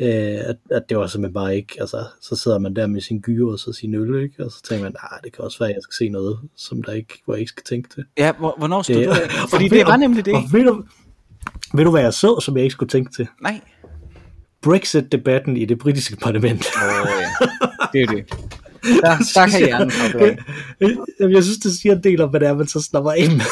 Øh, 0.00 0.38
at, 0.48 0.56
at 0.70 0.88
det 0.88 0.96
var 0.96 1.06
simpelthen 1.06 1.34
bare 1.34 1.56
ikke, 1.56 1.76
altså, 1.80 2.04
så 2.20 2.36
sidder 2.36 2.58
man 2.58 2.76
der 2.76 2.86
med 2.86 3.00
sin 3.00 3.20
gyre 3.20 3.52
og 3.52 3.58
så 3.58 3.72
sin 3.72 3.94
øl, 3.94 4.22
ikke? 4.22 4.44
og 4.44 4.50
så 4.50 4.62
tænker 4.62 4.82
man, 4.82 4.94
nej, 5.02 5.20
det 5.24 5.32
kan 5.32 5.44
også 5.44 5.58
være, 5.58 5.68
at 5.68 5.74
jeg 5.74 5.82
skal 5.82 5.94
se 5.94 6.08
noget, 6.08 6.38
som 6.56 6.82
der 6.82 6.92
ikke, 6.92 7.22
hvor 7.24 7.34
jeg 7.34 7.40
ikke 7.40 7.50
skal 7.50 7.64
tænke 7.64 7.88
til. 7.88 8.04
Ja, 8.18 8.32
hvornår 8.32 8.82
stod 8.82 8.96
det, 8.96 9.06
du 9.06 9.12
Fordi 9.52 9.68
det 9.68 9.86
var 9.86 9.96
nemlig 9.96 10.24
det. 10.24 10.34
Og, 10.34 10.40
og 10.40 10.52
ved, 10.52 10.64
du, 10.64 10.84
ved 11.74 11.84
du, 11.84 11.90
hvad 11.90 12.02
jeg 12.02 12.14
så, 12.14 12.40
som 12.40 12.56
jeg 12.56 12.64
ikke 12.64 12.72
skulle 12.72 12.90
tænke 12.90 13.12
til? 13.12 13.26
Nej. 13.42 13.60
Brexit-debatten 14.62 15.56
i 15.56 15.64
det 15.64 15.78
britiske 15.78 16.16
parlament. 16.16 16.66
Oh, 16.76 17.08
ja. 17.20 17.48
Det 17.92 18.02
er 18.02 18.06
det. 18.06 18.30
Der, 18.82 19.16
der 19.34 19.48
kan 19.50 19.66
hjernen 19.66 19.90
koble 19.90 20.26
af. 20.26 20.38
Jamen, 21.20 21.34
jeg 21.34 21.44
synes, 21.44 21.58
det 21.58 21.72
siger 21.72 21.96
en 21.96 22.02
del 22.02 22.20
om, 22.20 22.30
hvad 22.30 22.40
det 22.40 22.48
er, 22.48 22.54
man 22.54 22.66
så 22.66 22.80
snapper 22.80 23.12
ind 23.12 23.32
med. 23.32 23.44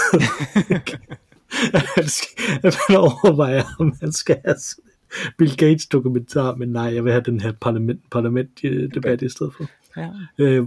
at 2.65 2.77
man 2.89 2.99
overvejer, 2.99 3.65
om 3.79 3.97
man 4.03 4.13
skal 4.13 4.37
have 4.45 4.57
Bill 5.39 5.57
Gates 5.57 5.87
dokumentar, 5.87 6.55
men 6.55 6.69
nej, 6.69 6.95
jeg 6.95 7.05
vil 7.05 7.13
have 7.13 7.23
den 7.27 7.41
her 7.41 7.53
parlament, 7.53 8.01
parlament 8.11 8.51
øh, 8.65 8.91
debat 8.95 9.23
i 9.23 9.29
stedet 9.29 9.53
for. 9.57 9.65
Ja. 9.97 10.09
Øh, 10.39 10.67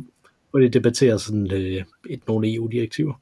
hvor 0.51 0.59
de 0.59 0.69
debatterer 0.69 1.17
sådan 1.17 1.51
øh, 1.51 1.83
et, 2.09 2.27
nogle 2.27 2.53
EU-direktiver. 2.53 3.13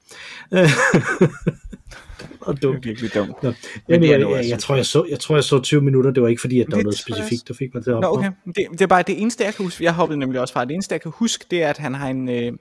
Og 2.42 2.56
Det 2.56 2.64
er 2.64 2.68
dumt. 2.72 2.86
virkelig 2.86 3.14
dumt. 3.14 3.44
Nå, 3.44 3.54
Men 3.88 4.00
men 4.00 4.10
jeg, 4.10 4.20
jeg, 4.20 4.46
jeg, 4.50 4.60
tror, 4.60 4.76
jeg, 4.76 4.86
så, 4.86 5.06
jeg 5.10 5.20
tror, 5.20 5.36
jeg 5.36 5.44
så 5.44 5.60
20 5.60 5.82
minutter. 5.82 6.12
Det 6.12 6.24
var 6.24 6.30
ikke 6.30 6.42
fordi, 6.42 6.60
at 6.60 6.68
der 6.68 6.76
var 6.76 6.84
noget 6.84 6.98
specifikt, 6.98 7.48
der 7.48 7.54
fik 7.54 7.74
mig 7.74 7.84
til 7.84 7.92
at 7.92 8.00
Nå, 8.00 8.08
okay. 8.08 8.32
Det, 8.46 8.56
det 8.72 8.82
er 8.82 8.88
bare 8.88 9.04
det 9.08 9.22
eneste, 9.22 9.44
jeg 9.44 9.54
kan 9.54 9.66
huske. 9.66 9.84
Jeg 9.84 9.94
hoppede 9.94 10.20
nemlig 10.20 10.42
også 10.42 10.54
fra. 10.54 10.66
Det 10.66 10.74
eneste, 10.74 10.94
jeg 10.94 11.02
kan 11.02 11.12
huske, 11.16 11.46
det 11.52 11.64
er, 11.64 11.70
at 11.70 11.78
han 11.78 11.94
har 11.94 12.10
en, 12.10 12.30
øh, 12.30 12.52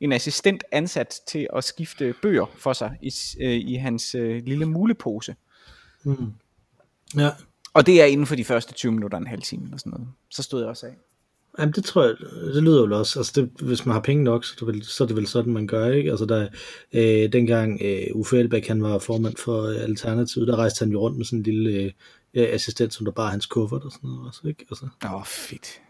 en 0.00 0.12
assistent 0.12 0.64
ansat 0.72 1.20
til 1.28 1.46
at 1.56 1.64
skifte 1.64 2.14
bøger 2.22 2.46
for 2.58 2.72
sig 2.72 2.96
i, 3.02 3.10
øh, 3.40 3.52
i 3.52 3.74
hans 3.74 4.14
øh, 4.14 4.42
lille 4.46 4.66
mulepose. 4.66 5.34
Mm. 6.04 6.16
Ja, 7.16 7.30
Og 7.74 7.86
det 7.86 8.02
er 8.02 8.04
inden 8.04 8.26
for 8.26 8.36
de 8.36 8.44
første 8.44 8.72
20 8.74 8.92
minutter, 8.92 9.18
en 9.18 9.26
halv 9.26 9.42
time 9.42 9.64
eller 9.64 9.78
sådan 9.78 9.90
noget. 9.90 10.08
Så 10.30 10.42
stod 10.42 10.60
jeg 10.60 10.68
også 10.68 10.86
af. 10.86 10.92
Jamen, 11.58 11.72
det 11.72 11.84
tror 11.84 12.04
jeg, 12.04 12.14
det 12.54 12.62
lyder 12.62 12.86
jo 12.86 12.98
også, 12.98 13.18
altså 13.18 13.32
det, 13.40 13.66
hvis 13.66 13.86
man 13.86 13.92
har 13.92 14.00
penge 14.00 14.24
nok, 14.24 14.44
så 14.44 14.54
det 14.60 14.66
vel, 14.66 14.84
så 14.84 15.04
er 15.04 15.08
det 15.08 15.16
vel 15.16 15.26
sådan, 15.26 15.52
man 15.52 15.66
gør, 15.66 15.90
ikke? 15.90 16.10
Altså 16.10 16.24
der, 16.24 16.48
øh, 16.92 17.32
dengang 17.32 17.80
øh, 17.82 18.06
Uffe 18.14 18.38
Elbæk, 18.38 18.68
han 18.68 18.82
var 18.82 18.98
formand 18.98 19.36
for 19.36 19.62
øh, 19.62 19.82
Alternativet, 19.82 20.48
der 20.48 20.56
rejste 20.56 20.84
han 20.84 20.92
jo 20.92 21.00
rundt 21.00 21.16
med 21.16 21.24
sådan 21.24 21.38
en 21.38 21.42
lille 21.42 21.92
øh, 22.34 22.48
assistent, 22.52 22.94
som 22.94 23.04
der 23.04 23.12
bare 23.12 23.30
hans 23.30 23.46
kuffert 23.46 23.82
og 23.82 23.92
sådan 23.92 24.10
noget 24.10 24.28
også, 24.28 24.48
ikke? 24.48 24.64
Altså, 24.70 24.86
Åh, 25.04 25.14
oh, 25.14 25.24
fedt. 25.26 25.80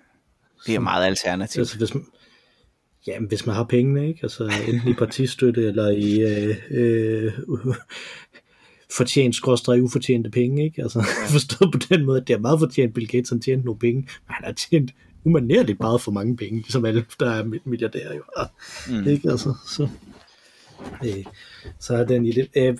Det 0.67 0.75
er 0.75 0.81
meget 0.81 1.07
alternativt. 1.07 1.61
altså 1.61 1.79
hvis 1.79 1.95
man, 1.95 2.07
jamen, 3.07 3.29
hvis 3.29 3.47
man 3.47 3.55
har 3.55 3.65
pengene, 3.65 4.09
ikke? 4.09 4.21
Altså 4.23 4.53
enten 4.69 4.91
i 4.91 4.95
partistøtte 4.95 5.67
eller 5.67 5.89
i 5.89 6.21
øh, 6.21 6.57
øh, 6.71 7.33
fortjent 8.97 9.35
skråstrej 9.35 9.81
ufortjente 9.81 10.31
penge, 10.31 10.65
ikke? 10.65 10.83
Altså 10.83 11.05
forstået 11.29 11.73
på 11.73 11.79
den 11.89 12.05
måde, 12.05 12.21
at 12.21 12.29
det 12.29 12.35
er 12.35 12.39
meget 12.39 12.59
fortjent, 12.59 12.95
Bill 12.95 13.09
Gates 13.09 13.31
han 13.31 13.41
tjente 13.41 13.65
nogle 13.65 13.79
penge, 13.79 14.01
men 14.01 14.35
han 14.35 14.45
har 14.45 14.53
tjent 14.53 14.91
umanerligt 15.25 15.81
meget 15.81 16.01
for 16.01 16.13
mange 16.13 16.37
penge, 16.37 16.61
ligesom 16.61 16.85
alle, 16.85 17.05
der 17.21 17.31
er 17.31 17.45
milliardærer 17.65 18.15
jo. 18.15 18.23
har. 18.39 18.51
Mm. 18.91 19.09
Ikke 19.09 19.31
altså, 19.31 19.55
så, 19.67 19.89
øh, 21.05 21.25
så 21.81 21.95
er 21.97 22.05
den 22.05 22.27
i 22.27 22.33
det. 22.33 22.49
Øh, 22.57 22.69
øh, 22.69 22.77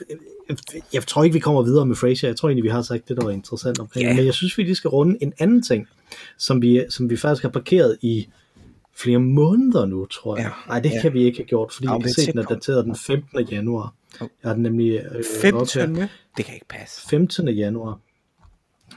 jeg 0.93 1.07
tror 1.07 1.25
ikke, 1.25 1.35
vi 1.35 1.41
kommer 1.41 1.63
videre 1.63 1.87
med 1.87 1.97
Frasier. 1.97 2.31
Jeg 2.31 2.37
tror 2.37 2.49
egentlig, 2.49 2.65
vi 2.65 2.69
har 2.69 2.83
sagt 2.83 3.09
det, 3.09 3.17
der 3.17 3.25
var 3.25 3.31
interessant 3.31 3.79
omkring. 3.79 4.03
Ja. 4.03 4.09
Yeah. 4.09 4.17
Men 4.17 4.27
jeg 4.27 4.35
synes, 4.35 4.59
vi 4.59 4.63
lige 4.63 4.75
skal 4.75 4.89
runde 4.89 5.19
en 5.21 5.33
anden 5.39 5.63
ting, 5.63 5.89
som 6.39 6.63
vi, 6.63 6.85
som 6.91 7.11
vi 7.11 7.17
faktisk 7.17 7.43
har 7.43 7.51
parkeret 7.51 7.99
i 8.03 8.29
flere 8.97 9.19
måneder 9.19 9.87
nu, 9.87 10.07
tror 10.07 10.37
jeg. 10.37 10.45
Ja. 10.45 10.51
Nej, 10.69 10.81
det 10.81 10.91
Ja. 10.91 11.01
kan 11.03 11.13
vi 11.13 11.25
ikke 11.25 11.39
have 11.39 11.47
gjort, 11.47 11.73
fordi 11.73 11.87
kan 11.87 12.01
det 12.01 12.07
er 12.07 12.23
se, 12.23 12.33
den 12.33 12.39
er 12.39 12.43
dateret 12.47 12.85
den 12.85 12.97
15. 12.97 13.41
januar. 13.51 13.95
Jeg 14.21 14.29
har 14.45 14.53
den 14.55 14.63
nemlig 14.63 14.91
øh, 14.93 15.05
op 15.07 15.15
her. 15.15 15.65
15. 15.65 15.97
Det 16.37 16.45
kan 16.45 16.55
ikke 16.55 16.69
passe. 16.69 17.09
15. 17.09 17.49
januar. 17.49 17.99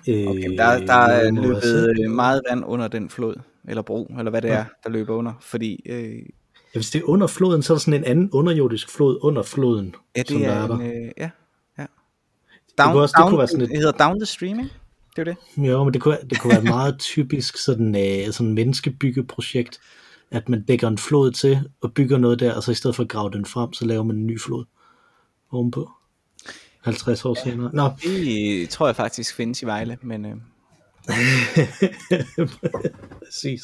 Øh, 0.07 0.27
Okay, 0.27 0.57
der, 0.57 0.85
der 0.85 0.93
er 0.93 1.31
løbet 1.31 1.93
øh, 2.05 2.11
meget 2.11 2.41
vand 2.49 2.63
under 2.65 2.87
den 2.87 3.09
flod, 3.09 3.35
eller 3.67 3.81
bro, 3.81 4.11
eller 4.17 4.29
hvad 4.29 4.41
det 4.41 4.51
er, 4.51 4.65
der 4.83 4.89
løber 4.89 5.13
under. 5.15 5.33
Fordi 5.41 5.81
øh, 5.89 6.15
Ja, 6.75 6.77
hvis 6.79 6.89
det 6.89 6.99
er 6.99 7.05
under 7.09 7.27
floden, 7.27 7.63
så 7.63 7.73
er 7.73 7.75
der 7.75 7.79
sådan 7.79 7.99
en 7.99 8.03
anden 8.05 8.29
underjordisk 8.31 8.89
flod 8.89 9.19
under 9.21 9.43
floden, 9.43 9.95
ja, 10.17 10.23
som 10.27 10.37
det 10.37 10.47
der 10.47 10.53
er 10.53 10.63
er 10.63 10.67
der. 10.67 10.75
en, 10.75 10.81
øh, 10.81 11.11
ja, 11.17 11.29
ja. 11.77 11.85
Down, 12.77 12.91
kunne 12.91 13.01
også- 13.01 13.13
det 13.17 13.21
down, 13.21 13.29
kunne 13.29 13.37
være 13.39 13.47
sådan 13.47 13.61
et- 13.63 13.69
det 13.69 13.77
hedder 13.77 13.91
Down 13.91 14.19
the 14.19 14.25
Stream, 14.25 14.59
ikke? 14.59 14.71
Det 15.15 15.27
er 15.27 15.31
jo 15.31 15.35
det. 15.57 15.67
Jo, 15.69 15.83
men 15.83 15.93
det 15.93 16.01
kunne, 16.01 16.17
det 16.29 16.39
kunne 16.41 16.49
være 16.51 16.59
et 16.61 16.69
meget 16.69 16.99
typisk 16.99 17.57
sådan, 17.57 17.95
øh, 17.95 18.33
sådan 18.33 18.53
menneskebyggeprojekt, 18.53 19.79
at 20.31 20.49
man 20.49 20.61
dækker 20.63 20.87
en 20.87 20.97
flod 20.97 21.31
til 21.31 21.59
og 21.81 21.93
bygger 21.93 22.17
noget 22.17 22.39
der, 22.39 22.53
og 22.55 22.63
så 22.63 22.71
i 22.71 22.75
stedet 22.75 22.95
for 22.95 23.03
at 23.03 23.09
grave 23.09 23.31
den 23.31 23.45
frem, 23.45 23.73
så 23.73 23.85
laver 23.85 24.03
man 24.03 24.15
en 24.15 24.27
ny 24.27 24.41
flod 24.41 24.65
ovenpå. 25.51 25.89
50 26.85 27.25
år 27.25 27.37
senere. 27.43 27.69
Nå, 27.73 27.89
Det 28.03 28.69
tror 28.69 28.87
jeg 28.87 28.95
faktisk 28.95 29.35
findes 29.35 29.61
i 29.61 29.65
Vejle, 29.65 29.97
men 30.01 30.25
øh, 30.25 30.35
præcis. 33.25 33.63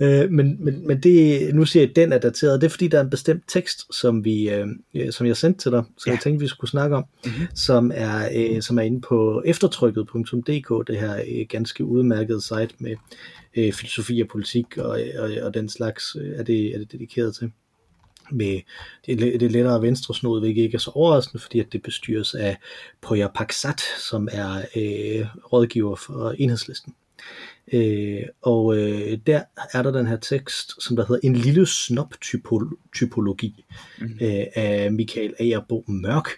Øh, 0.00 0.30
men, 0.30 0.64
men, 0.64 0.86
men 0.86 1.00
det, 1.02 1.54
nu 1.54 1.64
siger 1.64 1.82
jeg, 1.82 1.90
at 1.90 1.96
den 1.96 2.12
er 2.12 2.18
dateret. 2.18 2.60
Det 2.60 2.66
er 2.66 2.70
fordi, 2.70 2.88
der 2.88 2.98
er 2.98 3.02
en 3.02 3.10
bestemt 3.10 3.42
tekst, 3.48 3.94
som, 3.94 4.24
vi, 4.24 4.50
øh, 4.50 4.66
øh, 4.94 5.12
som 5.12 5.26
jeg 5.26 5.36
sendte 5.36 5.60
til 5.60 5.72
dig, 5.72 5.84
så 5.98 6.04
ja. 6.06 6.12
jeg 6.12 6.20
tænkte, 6.20 6.42
vi 6.42 6.48
skulle 6.48 6.70
snakke 6.70 6.96
om, 6.96 7.04
mm-hmm. 7.24 7.46
som, 7.54 7.90
er, 7.94 8.28
øh, 8.34 8.62
som 8.62 8.78
er 8.78 8.82
inde 8.82 9.00
på 9.00 9.42
eftertrykket.dk, 9.44 10.88
det 10.88 11.00
her 11.00 11.16
øh, 11.16 11.46
ganske 11.48 11.84
udmærkede 11.84 12.42
site 12.42 12.74
med 12.78 12.96
øh, 13.56 13.72
filosofi 13.72 14.20
og 14.20 14.28
politik 14.28 14.78
og, 14.78 15.00
og, 15.18 15.30
og 15.42 15.54
den 15.54 15.68
slags, 15.68 16.16
øh, 16.20 16.38
er, 16.38 16.42
det, 16.42 16.74
er 16.74 16.78
det 16.78 16.92
dedikeret 16.92 17.34
til. 17.36 17.52
Med 18.30 18.60
det, 19.06 19.18
det 19.18 19.42
er 19.42 19.48
lettere 19.48 19.82
venstresnod, 19.82 20.40
hvilket 20.40 20.62
ikke 20.62 20.74
er 20.74 20.78
så 20.78 20.90
overraskende, 20.90 21.42
fordi 21.42 21.60
at 21.60 21.72
det 21.72 21.82
bestyres 21.82 22.34
af 22.34 22.56
Poya 23.00 23.28
Paksat, 23.28 23.80
som 24.10 24.28
er 24.32 24.56
øh, 24.76 25.26
rådgiver 25.52 25.96
for 25.96 26.30
enhedslisten. 26.38 26.94
Øh, 27.72 28.22
og 28.42 28.76
øh, 28.76 29.18
der 29.26 29.42
er 29.72 29.82
der 29.82 29.90
den 29.90 30.06
her 30.06 30.16
tekst, 30.16 30.82
som 30.82 30.96
der 30.96 31.06
hedder 31.06 31.28
En 31.28 31.36
lille 31.36 31.66
snop-typologi 31.66 33.64
mm. 34.00 34.18
øh, 34.20 34.44
af 34.54 34.92
Michael 34.92 35.34
Agerbo 35.38 35.84
Mørk, 35.88 36.28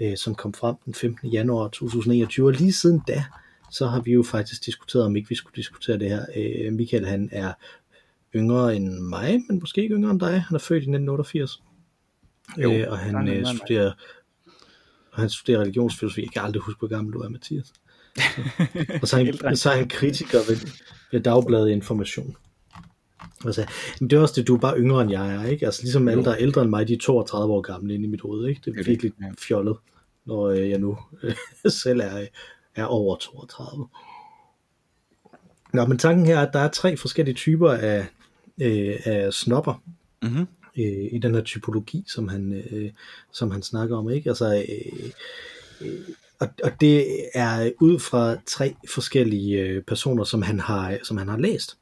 øh, 0.00 0.16
som 0.16 0.34
kom 0.34 0.54
frem 0.54 0.74
den 0.84 0.94
15. 0.94 1.28
januar 1.28 1.68
2021. 1.68 2.46
Og 2.46 2.52
lige 2.52 2.72
siden 2.72 3.02
da, 3.08 3.24
så 3.70 3.86
har 3.86 4.00
vi 4.00 4.12
jo 4.12 4.22
faktisk 4.22 4.66
diskuteret, 4.66 5.04
om 5.04 5.16
ikke 5.16 5.28
vi 5.28 5.34
skulle 5.34 5.56
diskutere 5.56 5.98
det 5.98 6.08
her. 6.08 6.24
Øh, 6.36 6.72
Michael 6.72 7.06
han 7.06 7.28
er 7.32 7.52
yngre 8.34 8.76
end 8.76 8.88
mig, 9.00 9.42
men 9.48 9.60
måske 9.60 9.82
ikke 9.82 9.94
yngre 9.94 10.10
end 10.10 10.20
dig. 10.20 10.42
Han 10.42 10.54
er 10.54 10.58
født 10.58 10.82
i 10.82 10.90
1988. 10.90 11.62
Jo, 12.58 12.72
øh, 12.72 12.86
og 12.90 12.98
han 12.98 13.14
han 13.14 13.28
øh, 13.28 13.46
studerer 13.46 13.92
og 15.12 15.20
han 15.20 15.30
studerer 15.30 15.60
religionsfilosofi. 15.60 16.22
Jeg 16.22 16.30
kan 16.30 16.42
aldrig 16.42 16.62
huske, 16.62 16.78
hvor 16.78 16.88
gammel 16.88 17.14
du 17.14 17.18
er, 17.18 17.28
Mathias. 17.28 17.72
Og 19.02 19.08
så 19.08 19.20
er 19.20 19.46
han, 19.46 19.56
så 19.56 19.70
er 19.70 19.76
han 19.76 19.88
kritiker 19.88 20.38
ved, 20.48 20.56
ved 21.12 21.20
Dagbladet 21.20 21.70
Information. 21.70 22.36
Altså, 23.44 23.66
men 24.00 24.10
det 24.10 24.16
er 24.16 24.20
også 24.20 24.34
det, 24.40 24.48
du 24.48 24.54
er 24.54 24.60
bare 24.60 24.78
yngre 24.78 25.02
end 25.02 25.10
jeg 25.10 25.34
er, 25.34 25.44
ikke? 25.44 25.66
Altså 25.66 25.82
ligesom 25.82 26.08
alle, 26.08 26.24
der 26.24 26.30
er 26.30 26.36
ældre 26.36 26.62
end 26.62 26.70
mig, 26.70 26.88
de 26.88 26.92
er 26.92 26.98
32 26.98 27.54
år 27.54 27.60
gamle 27.60 27.94
inde 27.94 28.04
i 28.04 28.08
mit 28.08 28.20
hoved, 28.20 28.48
ikke? 28.48 28.60
Det 28.64 28.80
er 28.80 28.84
virkelig 28.84 29.12
fjollet, 29.38 29.76
når 30.24 30.46
øh, 30.46 30.70
jeg 30.70 30.78
nu 30.78 30.98
selv 31.82 32.00
er, 32.00 32.26
er 32.74 32.84
over 32.84 33.16
32. 33.16 33.88
Nå, 35.72 35.86
men 35.86 35.98
tanken 35.98 36.26
her 36.26 36.38
er, 36.38 36.46
at 36.46 36.52
der 36.52 36.60
er 36.60 36.68
tre 36.68 36.96
forskellige 36.96 37.34
typer 37.34 37.72
af, 37.72 38.06
øh, 38.60 38.96
af 39.04 39.32
snopper, 39.32 39.82
mm-hmm. 40.22 40.46
øh, 40.78 41.08
i 41.12 41.18
den 41.22 41.34
her 41.34 41.42
typologi, 41.42 42.04
som 42.08 42.28
han, 42.28 42.62
øh, 42.70 42.90
som 43.32 43.50
han 43.50 43.62
snakker 43.62 43.96
om. 43.96 44.10
Ikke? 44.10 44.30
Altså, 44.30 44.54
øh, 44.68 45.10
øh, 45.80 46.00
og, 46.40 46.48
og 46.64 46.70
det 46.80 47.06
er 47.34 47.70
ud 47.80 47.98
fra 47.98 48.36
tre 48.46 48.74
forskellige 48.94 49.60
øh, 49.60 49.82
personer, 49.82 50.24
som 50.24 50.42
han 50.42 50.60
har, 50.60 50.98
som 51.02 51.16
han 51.16 51.28
har 51.28 51.36
læst 51.38 51.76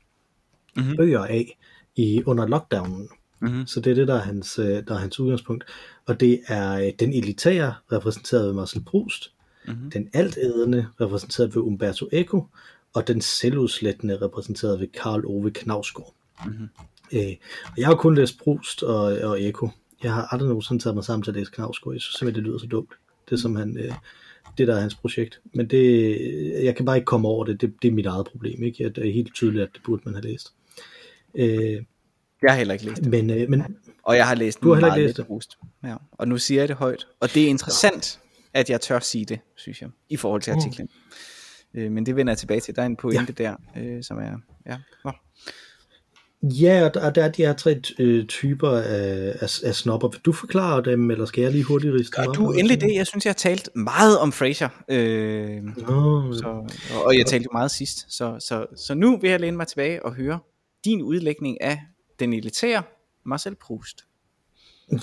Mhm. 0.76 0.96
bøger 0.96 1.20
af 1.24 1.58
i, 1.96 2.22
under 2.26 2.46
lockdownen. 2.46 3.08
Mm-hmm. 3.40 3.66
Så 3.66 3.80
det 3.80 3.90
er 3.90 3.94
det, 3.94 4.08
der 4.08 4.14
er 4.14 4.18
hans, 4.22 4.58
øh, 4.58 4.66
der 4.88 4.94
er 4.94 4.98
hans 4.98 5.20
udgangspunkt. 5.20 5.64
Og 6.06 6.20
det 6.20 6.40
er 6.46 6.72
øh, 6.72 6.92
den 7.00 7.12
elitære, 7.12 7.74
repræsenteret 7.92 8.46
ved 8.46 8.52
Marcel 8.52 8.84
Proust, 8.84 9.32
Mhm. 9.66 9.90
den 9.90 10.10
altædende, 10.12 10.86
repræsenteret 11.00 11.54
ved 11.54 11.62
Umberto 11.62 12.08
Eco, 12.12 12.46
og 12.94 13.08
den 13.08 13.20
selvudslættende, 13.20 14.16
repræsenteret 14.22 14.80
ved 14.80 14.88
Karl 14.88 15.26
Ove 15.26 15.50
Knausgård. 15.50 16.14
Mhm. 16.46 16.68
Øh, 17.12 17.32
og 17.64 17.78
jeg 17.78 17.86
har 17.86 17.94
kun 17.94 18.14
læst 18.14 18.38
Proust 18.38 18.82
og, 18.82 19.02
og 19.02 19.42
Eco. 19.42 19.68
Jeg 20.02 20.14
har 20.14 20.26
aldrig 20.32 20.48
nogensinde 20.48 20.82
taget 20.82 20.94
mig 20.94 21.04
sammen 21.04 21.22
til 21.24 21.30
at 21.30 21.36
læse 21.36 21.52
Knausgård. 21.52 21.94
Jeg 21.94 22.00
synes 22.00 22.14
simpelthen, 22.14 22.44
det 22.44 22.48
lyder 22.48 22.58
så 22.58 22.66
dumt. 22.66 22.90
Det 23.30 23.40
som 23.40 23.56
han, 23.56 23.76
øh, 23.78 23.92
det 24.58 24.68
der 24.68 24.76
er 24.76 24.80
hans 24.80 24.94
projekt. 24.94 25.40
Men 25.54 25.66
det, 25.70 26.64
jeg 26.64 26.76
kan 26.76 26.84
bare 26.86 26.96
ikke 26.96 27.06
komme 27.06 27.28
over 27.28 27.44
det. 27.44 27.60
Det, 27.60 27.74
det 27.82 27.88
er 27.88 27.92
mit 27.92 28.06
eget 28.06 28.26
problem. 28.26 28.62
Ikke? 28.62 28.88
Det 28.88 29.08
er 29.08 29.12
helt 29.12 29.34
tydeligt, 29.34 29.62
at 29.62 29.68
det 29.74 29.82
burde 29.82 30.02
man 30.04 30.14
have 30.14 30.22
læst. 30.24 30.52
Øh, 31.34 31.82
Jeg 32.42 32.50
har 32.52 32.56
heller 32.56 32.74
ikke 32.74 32.86
læst 32.86 32.96
det. 33.02 33.10
men, 33.10 33.30
øh, 33.30 33.48
men 33.50 33.76
Og 34.02 34.16
jeg 34.16 34.26
har 34.28 34.34
læst 34.34 34.62
Du 34.62 34.68
har 34.68 34.74
heller 34.74 34.94
ikke 34.94 35.06
læst 35.06 35.18
lidt 35.18 35.26
Proust. 35.26 35.58
Ja. 35.84 35.96
Og 36.12 36.28
nu 36.28 36.38
siger 36.38 36.60
jeg 36.60 36.68
det 36.68 36.76
højt. 36.76 37.06
Og 37.20 37.34
det 37.34 37.44
er 37.44 37.48
interessant, 37.48 38.20
at 38.54 38.70
jeg 38.70 38.80
tør 38.80 38.98
sige 38.98 39.24
det, 39.24 39.40
synes 39.56 39.82
jeg, 39.82 39.90
i 40.08 40.16
forhold 40.16 40.42
til 40.42 40.50
artiklen. 40.50 40.88
Øh, 41.74 41.92
men 41.92 42.06
det 42.06 42.16
vender 42.16 42.32
jeg 42.32 42.38
tilbage 42.38 42.60
til. 42.60 42.76
Der 42.76 42.82
er 42.82 42.86
en 42.86 42.96
pointe 42.96 43.34
ja. 43.38 43.44
der, 43.44 43.56
øh, 43.76 44.02
som 44.02 44.18
er... 44.18 44.36
Ja. 44.66 44.76
Nå. 45.04 45.10
Ja, 46.42 46.84
og 46.84 46.94
der, 46.94 47.10
der 47.10 47.24
er 47.24 47.28
de 47.28 47.42
her 47.42 47.52
tre 47.52 47.80
øh, 47.98 48.26
typer 48.26 48.70
af, 48.70 49.32
af, 49.40 49.58
af 49.64 49.74
snopper. 49.74 50.08
Vil 50.08 50.20
du 50.24 50.32
forklare 50.32 50.82
dem, 50.82 51.10
eller 51.10 51.24
skal 51.24 51.42
jeg 51.42 51.52
lige 51.52 51.64
hurtigt 51.64 51.94
riste 51.94 52.12
Gør 52.22 52.32
du 52.32 52.52
endelig 52.52 52.80
det? 52.80 52.94
Jeg 52.94 53.06
synes, 53.06 53.24
jeg 53.24 53.30
har 53.30 53.34
talt 53.34 53.68
meget 53.74 54.18
om 54.18 54.32
Frasier. 54.32 54.68
Øh? 54.88 55.62
Nå, 55.62 56.32
så, 56.32 56.46
og- 56.94 57.04
og 57.04 57.18
jeg 57.18 57.26
talte 57.26 57.44
jo 57.44 57.50
meget 57.52 57.70
sidst. 57.70 58.06
Så, 58.08 58.36
så, 58.38 58.66
så 58.76 58.94
nu 58.94 59.16
vil 59.18 59.30
jeg 59.30 59.40
læne 59.40 59.56
mig 59.56 59.66
tilbage 59.66 60.04
og 60.04 60.14
høre 60.14 60.38
din 60.84 61.02
udlægning 61.02 61.62
af 61.62 61.80
den 62.20 62.32
elitære 62.32 62.82
Marcel 63.26 63.54
Proust. 63.54 64.04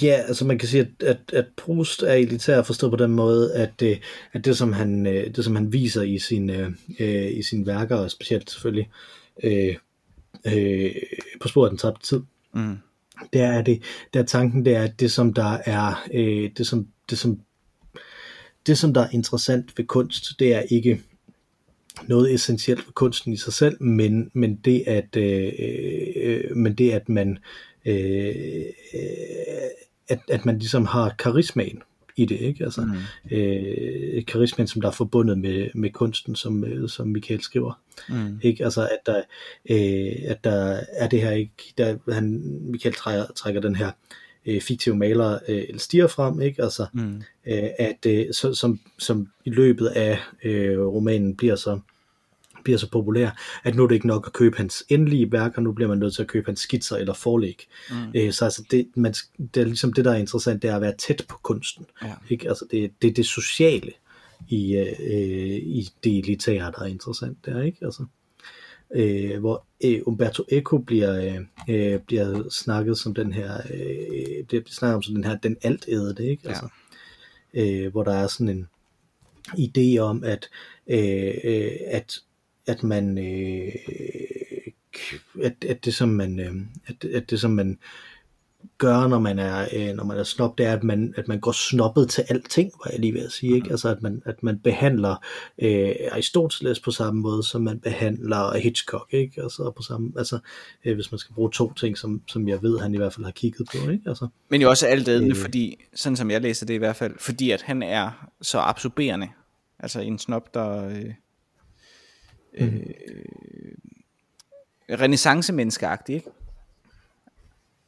Ja, 0.01 0.13
altså 0.27 0.45
man 0.45 0.59
kan 0.59 0.67
sige, 0.69 0.81
at, 0.99 1.07
at, 1.07 1.17
at 1.33 1.45
Proust 1.57 2.01
er 2.03 2.13
elitær 2.13 2.61
forstået 2.61 2.91
på 2.91 2.95
den 2.97 3.11
måde, 3.11 3.53
at, 3.53 3.69
det, 3.79 3.99
at 4.33 4.45
det, 4.45 4.57
som 4.57 4.73
han, 4.73 5.07
øh, 5.07 5.35
det, 5.35 5.45
som 5.45 5.55
han 5.55 5.73
viser 5.73 6.01
i 6.01 6.19
sine, 6.19 6.75
øh, 6.99 7.31
i 7.37 7.43
sine 7.43 7.67
værker, 7.67 7.95
og 7.95 8.11
specielt 8.11 8.51
selvfølgelig 8.51 8.89
øh, 9.43 9.75
øh, 10.45 10.91
på 11.41 11.47
sporet 11.47 11.67
af 11.67 11.71
den 11.71 11.77
tabte 11.77 12.07
tid, 12.07 12.21
Mm. 12.57 12.77
Det 13.33 13.41
er 13.41 13.61
det, 13.61 13.83
der 14.13 14.19
er 14.19 14.25
tanken, 14.25 14.65
det 14.65 14.75
er, 14.75 14.83
at 14.83 14.99
det 14.99 15.11
som 15.11 15.33
der 15.33 15.57
er, 15.65 16.07
øh, 16.13 16.51
det 16.57 16.67
som, 16.67 16.87
det 17.09 17.17
som, 17.17 17.39
det 18.67 18.77
som 18.77 18.93
der 18.93 19.01
er 19.01 19.09
interessant 19.11 19.77
ved 19.77 19.85
kunst, 19.85 20.39
det 20.39 20.53
er 20.53 20.61
ikke 20.61 21.01
noget 22.07 22.33
essentielt 22.33 22.87
ved 22.87 22.93
kunsten 22.93 23.33
i 23.33 23.37
sig 23.37 23.53
selv, 23.53 23.83
men, 23.83 24.31
men 24.33 24.55
det 24.55 24.83
at, 24.87 25.15
øh, 25.15 25.53
øh, 26.15 26.57
men 26.57 26.73
det 26.73 26.91
at 26.91 27.09
man, 27.09 27.37
øh, 27.85 28.65
at, 30.07 30.19
at 30.29 30.45
man 30.45 30.59
ligesom 30.59 30.85
har 30.85 31.15
karismaen 31.19 31.81
i 32.17 32.25
det, 32.25 32.39
ikke? 32.39 32.63
Altså, 32.63 32.81
mm. 32.81 33.37
øh, 33.37 34.25
karismaen, 34.25 34.67
som 34.67 34.81
der 34.81 34.87
er 34.87 34.91
forbundet 34.91 35.37
med, 35.37 35.69
med 35.75 35.89
kunsten, 35.89 36.35
som, 36.35 36.63
øh, 36.63 36.89
som 36.89 37.07
Michael 37.07 37.41
skriver. 37.41 37.81
Mm. 38.09 38.39
Ikke? 38.41 38.63
Altså, 38.63 38.81
at 38.81 38.99
der, 39.05 39.21
øh, 39.69 40.31
at 40.31 40.43
der 40.43 40.81
er 40.91 41.07
det 41.07 41.21
her 41.21 41.31
ikke, 41.31 41.73
der, 41.77 41.97
han, 42.13 42.41
Michael 42.61 42.95
trækker, 42.95 43.25
trækker 43.35 43.61
den 43.61 43.75
her 43.75 43.91
øh, 44.45 44.61
fiktive 44.61 44.95
maler 44.95 45.39
øh, 45.47 45.63
stiger 45.77 46.07
frem, 46.07 46.41
ikke? 46.41 46.63
Altså, 46.63 46.85
mm. 46.93 47.21
øh, 47.47 47.69
at 47.79 48.05
øh, 48.07 48.25
så, 48.33 48.53
som, 48.53 48.79
som 48.97 49.27
i 49.45 49.49
løbet 49.49 49.87
af 49.87 50.19
øh, 50.43 50.79
romanen 50.79 51.35
bliver 51.35 51.55
så 51.55 51.79
bliver 52.67 52.77
så 52.77 52.89
populær, 52.91 53.29
at 53.63 53.75
nu 53.75 53.83
er 53.83 53.87
det 53.87 53.95
ikke 53.95 54.07
nok 54.07 54.27
at 54.27 54.33
købe 54.33 54.57
hans 54.57 54.83
endelige 54.89 55.31
værker, 55.31 55.61
nu 55.61 55.71
bliver 55.71 55.87
man 55.87 55.97
nødt 55.97 56.15
til 56.15 56.21
at 56.21 56.27
købe 56.27 56.45
hans 56.45 56.59
skitser 56.59 56.95
eller 56.95 57.13
forlæg. 57.13 57.67
Mm. 57.89 57.95
Øh, 58.15 58.33
så 58.33 58.45
altså 58.45 58.63
det, 58.71 58.87
man, 58.95 59.13
det 59.53 59.61
er 59.61 59.65
ligesom 59.65 59.93
det, 59.93 60.05
der 60.05 60.11
er 60.11 60.15
interessant, 60.15 60.61
det 60.61 60.69
er 60.69 60.75
at 60.75 60.81
være 60.81 60.95
tæt 60.97 61.25
på 61.29 61.37
kunsten. 61.43 61.85
Ja. 62.03 62.13
Ikke? 62.29 62.49
Altså 62.49 62.65
det, 62.71 62.91
det 63.01 63.09
er 63.09 63.13
det 63.13 63.25
sociale 63.25 63.91
i, 64.49 64.75
øh, 64.75 65.57
i 65.57 65.89
det 66.03 66.17
elitære, 66.17 66.71
der 66.75 66.81
er 66.81 66.85
interessant 66.85 67.45
der, 67.45 67.61
ikke? 67.61 67.85
Altså, 67.85 68.05
øh, 68.95 69.39
hvor 69.39 69.65
øh, 69.83 70.01
Umberto 70.05 70.43
Eco 70.49 70.77
bliver, 70.77 71.43
øh, 71.69 71.99
bliver 71.99 72.49
snakket 72.49 72.97
som 72.97 73.13
den 73.13 73.33
her, 73.33 73.57
øh, 73.73 74.45
bliver 74.47 74.63
snakket 74.67 74.95
om 74.95 75.03
som 75.03 75.15
den 75.15 75.23
her, 75.23 75.37
den 75.37 75.57
alt 75.61 75.85
det, 75.85 76.19
ikke? 76.19 76.41
Ja. 76.43 76.49
Altså, 76.49 76.67
øh, 77.53 77.91
hvor 77.91 78.03
der 78.03 78.13
er 78.13 78.27
sådan 78.27 78.49
en 78.49 78.67
idé 79.53 79.97
om, 79.99 80.23
at, 80.23 80.49
øh, 80.87 81.33
øh 81.43 81.71
at 81.87 82.19
at 82.67 82.83
man 82.83 83.17
øh, 83.17 83.71
at, 85.43 85.63
at 85.69 85.85
det 85.85 85.93
som 85.93 86.09
man 86.09 86.39
øh, 86.39 86.55
at, 86.87 87.05
at 87.05 87.29
det 87.29 87.39
som 87.39 87.51
man 87.51 87.79
gør, 88.77 89.07
når 89.07 89.19
man 89.19 89.39
er, 89.39 89.67
øh, 89.75 89.95
når 89.95 90.03
man 90.03 90.17
er 90.17 90.23
snob, 90.23 90.57
det 90.57 90.65
er, 90.65 90.73
at 90.73 90.83
man, 90.83 91.13
at 91.17 91.27
man 91.27 91.39
går 91.39 91.51
snobbet 91.51 92.09
til 92.09 92.23
alting, 92.29 92.71
var 92.83 92.91
jeg 92.91 92.99
lige 92.99 93.13
ved 93.13 93.25
at 93.25 93.31
sige. 93.31 93.55
Ikke? 93.55 93.71
Altså, 93.71 93.89
at 93.89 94.01
man, 94.01 94.21
at 94.25 94.43
man 94.43 94.59
behandler 94.59 95.15
øh, 95.61 95.95
Aristoteles 96.11 96.79
på 96.79 96.91
samme 96.91 97.21
måde, 97.21 97.43
som 97.43 97.61
man 97.61 97.79
behandler 97.79 98.57
Hitchcock. 98.57 99.13
Ikke? 99.13 99.41
Altså, 99.41 99.71
på 99.75 99.83
samme, 99.83 100.11
altså 100.17 100.39
øh, 100.85 100.95
hvis 100.95 101.11
man 101.11 101.19
skal 101.19 101.33
bruge 101.35 101.51
to 101.51 101.73
ting, 101.73 101.97
som, 101.97 102.21
som 102.27 102.47
jeg 102.47 102.63
ved, 102.63 102.79
han 102.79 102.93
i 102.93 102.97
hvert 102.97 103.13
fald 103.13 103.25
har 103.25 103.31
kigget 103.31 103.67
på. 103.71 103.89
Ikke? 103.89 104.03
Altså, 104.09 104.27
Men 104.49 104.61
jo 104.61 104.69
også 104.69 104.87
alt 104.87 105.07
øh, 105.07 105.35
fordi, 105.35 105.83
sådan 105.93 106.15
som 106.15 106.31
jeg 106.31 106.41
læser 106.41 106.65
det 106.65 106.73
i 106.73 106.77
hvert 106.77 106.95
fald, 106.95 107.13
fordi 107.19 107.51
at 107.51 107.61
han 107.61 107.83
er 107.83 108.29
så 108.41 108.59
absorberende. 108.59 109.27
Altså 109.79 109.99
en 109.99 110.19
snob, 110.19 110.53
der... 110.53 110.89
Øh 110.89 111.13
mm. 112.59 112.93
øh, 113.07 113.73
renaissance-menneskeagtig, 114.99 116.15
ikke? 116.15 116.29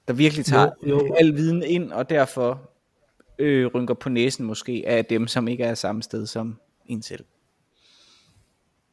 Der 0.08 0.14
virkelig 0.14 0.46
tager 0.46 0.70
jo, 0.88 1.08
jo. 1.08 1.16
al 1.20 1.36
viden 1.36 1.64
ind, 1.64 1.92
og 1.92 2.10
derfor 2.10 2.70
øh, 3.40 3.68
rynker 3.68 3.94
på 3.94 4.10
næsen 4.10 4.46
måske 4.46 4.84
af 4.88 5.06
dem, 5.06 5.28
som 5.28 5.48
ikke 5.48 5.64
er 5.64 5.74
samme 5.74 6.04
sted 6.04 6.26
som 6.26 6.60
en 6.86 7.02
selv. 7.02 7.26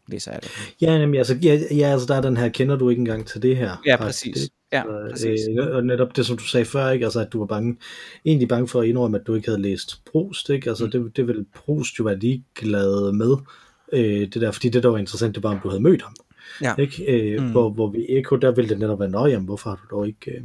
Læser 0.08 0.32
jeg 0.32 0.42
det. 0.42 0.50
Ja, 0.80 0.98
nemlig, 0.98 1.18
altså, 1.18 1.38
ja, 1.42 1.60
ja, 1.70 1.92
altså 1.92 2.06
der 2.06 2.14
er 2.14 2.20
den 2.20 2.36
her, 2.36 2.48
kender 2.48 2.76
du 2.76 2.90
ikke 2.90 3.00
engang 3.00 3.26
til 3.26 3.42
det 3.42 3.56
her? 3.56 3.82
Ja, 3.86 3.96
præcis. 3.96 4.40
Det, 4.40 4.50
ja, 4.72 4.82
præcis. 5.10 5.40
Øh, 5.58 5.76
og 5.76 5.84
netop 5.84 6.16
det, 6.16 6.26
som 6.26 6.36
du 6.36 6.44
sagde 6.44 6.66
før, 6.66 6.90
ikke? 6.90 7.04
Altså, 7.04 7.20
at 7.20 7.32
du 7.32 7.38
var 7.38 7.46
bange, 7.46 7.76
egentlig 8.24 8.48
bange 8.48 8.68
for 8.68 8.80
at 8.80 8.86
indrømme, 8.86 9.20
at 9.20 9.26
du 9.26 9.34
ikke 9.34 9.48
havde 9.48 9.62
læst 9.62 10.04
Proust, 10.12 10.50
ikke? 10.50 10.68
Altså, 10.68 10.84
mm. 10.84 10.90
det, 10.90 11.16
det 11.16 11.26
vil 11.26 11.46
Proust 11.54 11.98
jo 11.98 12.04
være 12.04 12.18
ligeglad 12.18 13.12
med 13.12 13.36
øh, 13.92 14.20
det 14.20 14.34
der, 14.34 14.50
fordi 14.50 14.68
det 14.68 14.82
der 14.82 14.88
var 14.88 14.98
interessant, 14.98 15.34
det 15.34 15.42
var, 15.42 15.50
om 15.50 15.60
du 15.62 15.68
havde 15.68 15.82
mødt 15.82 16.02
ham. 16.02 16.14
Ja. 16.62 16.74
Ikke? 16.78 17.04
Øh, 17.12 17.42
mm. 17.42 17.50
hvor, 17.50 17.70
hvor 17.70 17.90
vi 17.90 18.06
Eko, 18.08 18.36
der 18.36 18.50
ville 18.50 18.68
det 18.68 18.78
netop 18.78 19.00
være, 19.00 19.08
nøje, 19.08 19.38
hvorfor 19.38 19.70
har 19.70 19.76
du 19.76 19.96
dog 19.96 20.06
ikke, 20.06 20.30
øh, 20.30 20.44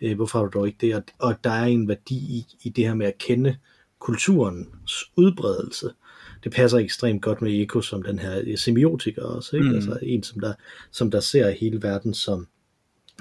øh, 0.00 0.16
hvorfor 0.16 0.38
har 0.38 0.46
du 0.46 0.58
dog 0.58 0.66
ikke 0.66 0.78
det? 0.80 0.94
Og, 0.94 1.02
og 1.18 1.34
der 1.44 1.50
er 1.50 1.64
en 1.64 1.88
værdi 1.88 2.14
i, 2.14 2.46
i 2.62 2.68
det 2.68 2.86
her 2.86 2.94
med 2.94 3.06
at 3.06 3.18
kende 3.18 3.56
kulturens 3.98 5.04
udbredelse. 5.16 5.90
Det 6.44 6.52
passer 6.52 6.78
ekstremt 6.78 7.22
godt 7.22 7.42
med 7.42 7.60
Eko 7.60 7.80
som 7.80 8.02
den 8.02 8.18
her 8.18 8.56
semiotiker 8.56 9.22
også, 9.22 9.56
ikke? 9.56 9.68
Mm. 9.68 9.74
altså 9.74 9.98
en, 10.02 10.22
som 10.22 10.40
der, 10.40 10.52
som 10.90 11.10
der 11.10 11.20
ser 11.20 11.50
hele 11.50 11.82
verden 11.82 12.14
som 12.14 12.48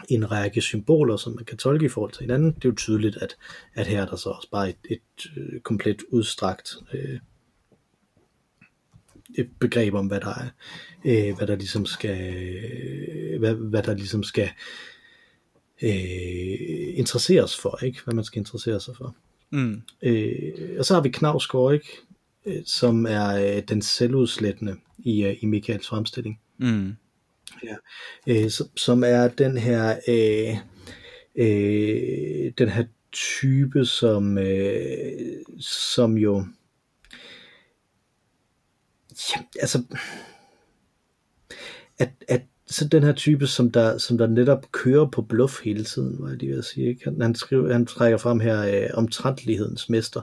en 0.10 0.32
række 0.32 0.62
symboler, 0.62 1.18
som 1.18 1.36
man 1.36 1.46
kan 1.46 1.58
tolke 1.58 1.86
i 1.86 1.90
forhold 1.90 2.12
til 2.12 2.22
hinanden. 2.22 2.52
Det 2.52 2.66
er 2.66 2.70
jo 2.70 2.76
tydeligt, 2.76 3.18
at, 3.18 3.38
at 3.74 3.88
her 3.88 4.02
er 4.02 4.06
der 4.06 4.16
så 4.16 4.30
også 4.30 4.50
bare 4.52 4.70
et, 4.70 4.76
et, 4.90 5.00
et 5.20 5.32
øh, 5.38 5.60
komplet 5.60 6.04
udstrakt 6.10 6.76
øh, 6.94 7.20
et 9.38 9.50
begreb 9.60 9.94
om, 9.94 10.08
hvad 10.08 10.20
der 10.20 10.34
er, 10.34 10.50
øh, 11.06 11.38
hvad 11.38 11.48
der 11.48 11.56
ligesom 11.56 11.86
skal, 11.86 12.20
hvad, 13.40 13.54
hvad 13.54 13.84
der 13.84 13.94
ligesom 13.94 14.24
skal 14.24 14.50
øh, 15.82 16.98
interesseres 16.98 17.58
for, 17.58 17.84
ikke? 17.84 18.00
Hvad 18.04 18.14
man 18.14 18.24
skal 18.24 18.40
interessere 18.40 18.80
sig 18.80 18.96
for. 18.98 19.16
Mm. 19.50 19.82
Øh, 20.02 20.54
og 20.80 20.86
så 20.86 20.94
har 20.94 21.02
vi 21.02 21.10
Knavsgaard, 21.10 21.74
ikke? 21.74 21.98
Øh, 22.46 22.64
som 22.66 23.06
er 23.06 23.56
øh, 23.56 23.64
den 23.70 23.82
selvudslættende 23.82 24.76
i, 24.98 25.24
øh, 25.24 25.36
i 25.42 25.46
Michaels 25.46 25.88
fremstilling. 25.88 26.40
Mm. 26.58 26.96
Ja. 27.64 27.76
Øh, 28.28 28.50
som, 28.50 28.68
som 28.78 29.04
er 29.04 29.28
den 29.28 29.58
her 29.58 30.00
øh, 30.08 30.58
øh, 31.36 32.52
den 32.58 32.70
her 32.70 32.84
type, 33.12 33.86
som, 33.86 34.38
øh, 34.38 35.12
som 35.60 36.18
jo 36.18 36.46
ja, 39.36 39.42
altså, 39.62 39.84
at, 42.00 42.10
at 42.28 42.42
så 42.70 42.88
den 42.88 43.04
her 43.04 43.14
type, 43.14 43.48
som 43.48 43.72
der, 43.72 43.98
som 43.98 44.18
der 44.18 44.28
netop 44.28 44.72
kører 44.72 45.06
på 45.06 45.22
bluff 45.22 45.64
hele 45.64 45.84
tiden, 45.84 46.16
hvad 46.20 46.30
jeg 46.30 46.40
lige 46.40 46.54
vil 46.54 46.64
sige. 46.64 46.88
Ikke? 46.88 47.04
Han, 47.04 47.22
han, 47.22 47.36
skriver, 47.36 47.74
han 47.74 47.86
trækker 47.86 48.18
frem 48.18 48.40
her 48.40 48.62
øh, 48.62 48.90
omtrentlighedens 48.94 49.90
mester, 49.90 50.22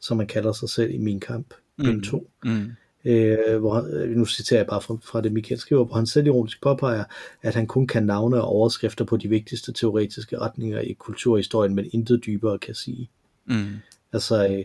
som 0.00 0.16
man 0.16 0.26
kalder 0.26 0.52
sig 0.52 0.68
selv 0.68 0.94
i 0.94 0.98
min 0.98 1.20
kamp, 1.20 1.54
mm. 1.78 2.02
2. 2.02 2.30
Mm. 2.44 2.70
Øh, 3.04 3.58
hvor, 3.58 3.88
øh, 3.92 4.10
nu 4.10 4.24
citerer 4.24 4.60
jeg 4.60 4.66
bare 4.66 4.80
fra, 4.80 4.96
fra 5.04 5.20
det 5.20 5.32
Michael 5.32 5.60
skriver, 5.60 5.84
hvor 5.84 5.94
han 5.94 6.06
selv 6.06 6.26
ironisk 6.26 6.62
påpeger, 6.62 7.04
at 7.42 7.54
han 7.54 7.66
kun 7.66 7.86
kan 7.86 8.02
navne 8.02 8.40
og 8.40 8.48
overskrifter 8.48 9.04
på 9.04 9.16
de 9.16 9.28
vigtigste 9.28 9.72
teoretiske 9.72 10.38
retninger 10.38 10.80
i 10.80 10.92
kulturhistorien, 10.92 11.74
men 11.74 11.90
intet 11.92 12.26
dybere 12.26 12.58
kan 12.58 12.74
sige. 12.74 13.10
Mm. 13.46 13.76
Altså, 14.12 14.48
øh, 14.48 14.64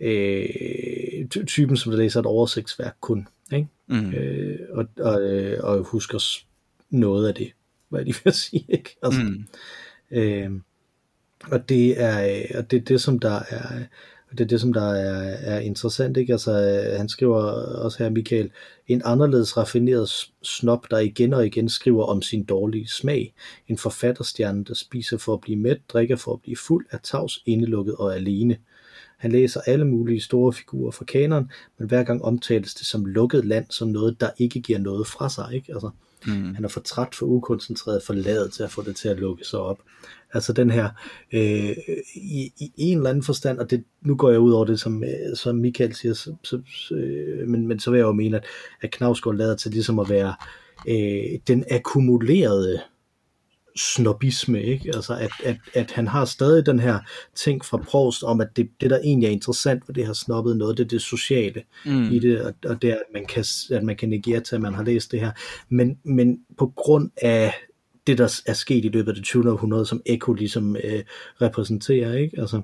øh, 0.00 1.28
typen, 1.28 1.76
som 1.76 1.92
der 1.92 1.98
læser 1.98 2.20
et 2.20 2.26
oversigtsværk 2.26 2.96
kun, 3.00 3.28
ikke? 3.52 3.68
Mm. 3.86 4.12
Øh, 4.12 4.58
og, 4.70 4.86
og, 4.98 5.22
øh, 5.22 5.64
og 5.64 5.78
husker 5.78 6.18
noget 6.90 7.28
af 7.28 7.34
det, 7.34 7.52
hvad 7.88 8.04
de 8.04 8.14
vil 8.24 8.32
sige, 8.32 8.64
ikke? 8.68 8.96
Altså, 9.02 9.20
mm. 9.20 9.46
øh, 10.10 10.50
og 11.50 11.68
det 11.68 12.00
er 12.02 12.42
og 12.58 12.70
det, 12.70 12.76
er 12.76 12.84
det 12.84 13.00
som 13.00 13.18
der 13.18 13.40
er 13.50 13.84
og 14.30 14.38
det 14.38 14.44
er 14.44 14.48
det 14.48 14.60
som 14.60 14.72
der 14.72 14.94
er, 14.94 15.36
er 15.54 15.60
interessant 15.60 16.16
ikke 16.16 16.32
altså 16.32 16.52
han 16.96 17.08
skriver 17.08 17.36
også 17.84 17.98
her 18.02 18.10
Michael 18.10 18.50
en 18.88 19.02
anderledes 19.04 19.56
raffineret 19.56 20.08
snop 20.42 20.90
der 20.90 20.98
igen 20.98 21.34
og 21.34 21.46
igen 21.46 21.68
skriver 21.68 22.04
om 22.04 22.22
sin 22.22 22.44
dårlige 22.44 22.88
smag 22.88 23.34
en 23.68 23.78
forfatterstjerne 23.78 24.64
der 24.64 24.74
spiser 24.74 25.18
for 25.18 25.34
at 25.34 25.40
blive 25.40 25.58
mæt 25.58 25.78
drikker 25.88 26.16
for 26.16 26.32
at 26.32 26.40
blive 26.42 26.56
fuld 26.56 26.86
er 26.90 26.98
tavs 26.98 27.42
indelukket 27.46 27.94
og 27.96 28.14
alene 28.14 28.56
han 29.16 29.32
læser 29.32 29.60
alle 29.60 29.84
mulige 29.84 30.20
store 30.20 30.52
figurer 30.52 30.90
fra 30.90 31.04
kanon, 31.04 31.50
men 31.78 31.88
hver 31.88 32.02
gang 32.02 32.22
omtales 32.22 32.74
det 32.74 32.86
som 32.86 33.04
lukket 33.04 33.44
land, 33.44 33.66
som 33.70 33.88
noget, 33.88 34.20
der 34.20 34.30
ikke 34.38 34.60
giver 34.60 34.78
noget 34.78 35.06
fra 35.06 35.28
sig. 35.28 35.48
Ikke? 35.54 35.72
Altså, 35.72 35.90
mm. 36.26 36.54
Han 36.54 36.64
er 36.64 36.68
for 36.68 36.80
træt, 36.80 37.14
for 37.14 37.26
ukoncentreret, 37.26 38.02
for 38.02 38.14
ladet 38.14 38.52
til 38.52 38.62
at 38.62 38.70
få 38.70 38.82
det 38.82 38.96
til 38.96 39.08
at 39.08 39.18
lukke 39.18 39.44
sig 39.44 39.58
op. 39.58 39.78
Altså 40.32 40.52
den 40.52 40.70
her, 40.70 40.88
øh, 41.32 41.76
i, 42.14 42.52
i 42.56 42.72
en 42.76 42.96
eller 42.96 43.10
anden 43.10 43.24
forstand, 43.24 43.58
og 43.58 43.70
det, 43.70 43.84
nu 44.02 44.16
går 44.16 44.30
jeg 44.30 44.40
ud 44.40 44.52
over 44.52 44.64
det, 44.64 44.80
som, 44.80 45.04
øh, 45.04 45.36
som 45.36 45.56
Michael 45.56 45.94
siger, 45.94 46.14
så, 46.14 46.34
så, 46.42 46.94
øh, 46.94 47.48
men, 47.48 47.66
men 47.68 47.80
så 47.80 47.90
vil 47.90 47.98
jeg 47.98 48.04
jo 48.04 48.12
mene, 48.12 48.36
at, 48.36 48.44
at 48.80 48.90
Knavsgaard 48.90 49.36
lader 49.36 49.56
til 49.56 49.70
ligesom 49.70 49.98
at 49.98 50.08
være 50.08 50.34
øh, 50.88 51.38
den 51.48 51.64
akkumulerede 51.70 52.80
snobisme, 53.76 54.62
ikke? 54.62 54.90
Altså, 54.94 55.14
at, 55.14 55.30
at, 55.44 55.56
at 55.74 55.90
han 55.90 56.08
har 56.08 56.24
stadig 56.24 56.66
den 56.66 56.78
her 56.78 56.98
ting 57.34 57.64
fra 57.64 57.76
Prost 57.76 58.22
om, 58.22 58.40
at 58.40 58.48
det, 58.56 58.68
det 58.80 58.90
der 58.90 58.98
egentlig 58.98 59.26
er 59.26 59.30
interessant 59.30 59.82
ved 59.88 59.94
det 59.94 60.06
her 60.06 60.12
snobbet 60.12 60.56
noget, 60.56 60.78
det 60.78 60.84
er 60.84 60.88
det 60.88 61.02
sociale 61.02 61.62
mm. 61.84 62.10
i 62.10 62.18
det, 62.18 62.42
og, 62.42 62.54
og 62.66 62.82
det 62.82 62.90
er, 62.90 62.94
at 62.94 63.12
man 63.14 63.26
kan, 63.26 63.44
at 63.70 63.82
man 63.82 63.96
kan 63.96 64.08
negere 64.08 64.40
til, 64.40 64.54
at 64.54 64.60
man 64.60 64.74
har 64.74 64.82
læst 64.82 65.12
det 65.12 65.20
her. 65.20 65.32
Men, 65.68 65.98
men 66.04 66.40
på 66.58 66.72
grund 66.76 67.10
af 67.22 67.54
det, 68.06 68.18
der 68.18 68.40
er 68.46 68.52
sket 68.52 68.84
i 68.84 68.88
løbet 68.88 69.08
af 69.08 69.14
det 69.14 69.24
20. 69.24 69.52
århundrede, 69.52 69.86
som 69.86 70.02
Eko 70.06 70.32
ligesom 70.32 70.76
øh, 70.76 71.02
repræsenterer, 71.42 72.14
ikke? 72.14 72.40
Altså, 72.40 72.62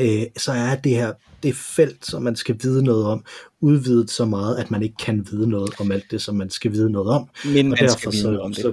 øh, 0.00 0.22
så 0.36 0.52
er 0.52 0.76
det 0.76 0.92
her 0.92 1.12
det 1.42 1.56
felt, 1.56 2.06
som 2.06 2.22
man 2.22 2.36
skal 2.36 2.56
vide 2.62 2.84
noget 2.84 3.06
om, 3.06 3.24
udvidet 3.60 4.10
så 4.10 4.24
meget, 4.24 4.56
at 4.56 4.70
man 4.70 4.82
ikke 4.82 4.96
kan 4.96 5.26
vide 5.30 5.48
noget 5.48 5.70
om 5.80 5.92
alt 5.92 6.10
det, 6.10 6.22
som 6.22 6.34
man 6.34 6.50
skal 6.50 6.72
vide 6.72 6.90
noget 6.90 7.08
om. 7.08 7.28
Men 7.44 7.66
og 7.66 7.70
man 7.70 7.78
derfor, 7.78 7.98
skal 7.98 8.12
vide 8.12 8.22
noget 8.22 8.40
om 8.40 8.52
det. 8.54 8.62
Så, 8.62 8.72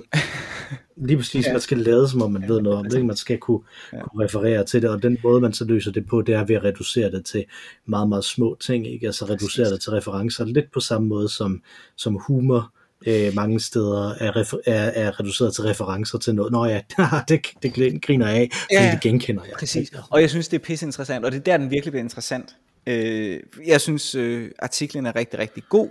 Lige 0.95 1.17
præcis, 1.17 1.45
ja. 1.45 1.51
man 1.51 1.61
skal 1.61 1.77
lade 1.77 2.09
som 2.09 2.21
om 2.21 2.31
man 2.31 2.41
ja, 2.41 2.47
ved 2.47 2.61
noget 2.61 2.79
om 2.79 2.89
det, 2.89 3.05
man 3.05 3.15
skal 3.15 3.38
kunne, 3.38 3.59
ja. 3.93 4.03
kunne 4.03 4.25
referere 4.25 4.65
til 4.65 4.81
det, 4.81 4.89
og 4.89 5.03
den 5.03 5.17
måde 5.23 5.41
man 5.41 5.53
så 5.53 5.65
løser 5.65 5.91
det 5.91 6.07
på, 6.07 6.21
det 6.21 6.35
er 6.35 6.43
ved 6.43 6.55
at 6.55 6.63
reducere 6.63 7.11
det 7.11 7.25
til 7.25 7.45
meget, 7.85 8.09
meget 8.09 8.25
små 8.25 8.57
ting, 8.59 8.88
ikke? 8.88 9.05
altså 9.05 9.25
reducere 9.25 9.71
det 9.71 9.81
til 9.81 9.91
referencer, 9.91 10.45
lidt 10.45 10.71
på 10.71 10.79
samme 10.79 11.07
måde 11.07 11.29
som, 11.29 11.61
som 11.95 12.17
humor 12.27 12.71
øh, 13.07 13.35
mange 13.35 13.59
steder 13.59 14.13
er, 14.19 14.31
refer- 14.31 14.61
er, 14.65 14.83
er 14.83 15.19
reduceret 15.19 15.53
til 15.55 15.63
referencer 15.63 16.17
til 16.17 16.35
noget. 16.35 16.51
Nå 16.51 16.65
ja, 16.65 16.81
det, 17.29 17.47
det 17.63 18.01
griner 18.01 18.27
jeg 18.27 18.38
af, 18.38 18.49
fordi 18.51 18.73
ja, 18.83 18.91
det 18.91 19.01
genkender 19.01 19.43
jeg. 19.43 19.53
Præcis, 19.59 19.91
og 20.09 20.21
jeg 20.21 20.29
synes, 20.29 20.47
det 20.47 20.59
er 20.59 20.63
pisse 20.63 20.85
interessant, 20.85 21.25
og 21.25 21.31
det 21.31 21.38
er 21.38 21.43
der, 21.43 21.57
den 21.57 21.71
virkelig 21.71 21.91
bliver 21.91 22.03
interessant. 22.03 22.55
Øh, 22.88 23.39
jeg 23.65 23.81
synes, 23.81 24.15
øh, 24.15 24.51
artiklen 24.59 25.05
er 25.05 25.15
rigtig, 25.15 25.39
rigtig 25.39 25.63
god. 25.69 25.89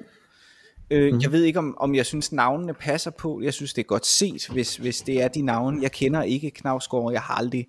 Øh, 0.90 1.14
mm. 1.14 1.20
Jeg 1.20 1.32
ved 1.32 1.42
ikke, 1.42 1.58
om, 1.58 1.76
om 1.78 1.94
jeg 1.94 2.06
synes, 2.06 2.32
navnene 2.32 2.74
passer 2.74 3.10
på. 3.10 3.40
Jeg 3.40 3.54
synes, 3.54 3.74
det 3.74 3.82
er 3.82 3.86
godt 3.86 4.06
set, 4.06 4.48
hvis, 4.52 4.76
hvis 4.76 5.00
det 5.00 5.22
er 5.22 5.28
de 5.28 5.42
navne. 5.42 5.82
Jeg 5.82 5.92
kender 5.92 6.22
ikke 6.22 6.50
Knavsgaard, 6.50 7.12
jeg 7.12 7.20
har 7.20 7.34
aldrig 7.34 7.66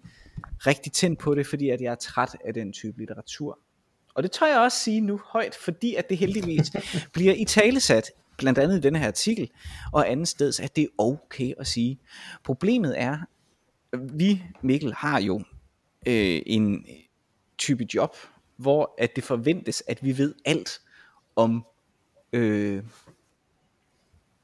rigtig 0.58 0.92
tændt 0.92 1.20
på 1.20 1.36
det, 1.36 1.48
fordi 1.48 1.70
at 1.70 1.82
jeg 1.82 1.92
er 1.92 1.96
træt 1.96 2.36
af 2.46 2.54
den 2.54 2.74
type 2.74 2.98
litteratur. 2.98 3.60
Og 4.16 4.24
det 4.24 4.32
tør 4.32 4.46
jeg 4.46 4.60
også 4.60 4.78
sige 4.78 5.02
nu 5.02 5.20
højt, 5.26 5.56
fordi 5.56 5.96
at 5.96 6.10
det 6.10 6.18
heldigvis 6.18 6.72
bliver 7.14 7.34
i 7.34 7.46
talesat, 7.46 8.12
blandt 8.38 8.60
andet 8.60 8.78
i 8.78 8.82
denne 8.82 9.00
her 9.00 9.08
artikel, 9.08 9.50
og 9.94 10.12
andet 10.12 10.28
sted, 10.28 10.60
at 10.60 10.76
det 10.76 10.82
er 10.82 10.88
okay 10.98 11.54
at 11.60 11.68
sige. 11.68 12.00
Problemet 12.44 13.02
er, 13.02 13.18
vi, 14.14 14.44
Mikkel, 14.62 14.94
har 14.94 15.22
jo 15.22 15.44
øh, 16.08 16.42
en 16.46 16.86
type 17.58 17.86
job, 17.94 18.16
hvor 18.58 18.96
at 18.98 19.16
det 19.16 19.24
forventes, 19.24 19.84
at 19.88 20.04
vi 20.04 20.18
ved 20.18 20.36
alt 20.46 20.82
om 21.36 21.66
øh, 22.34 22.84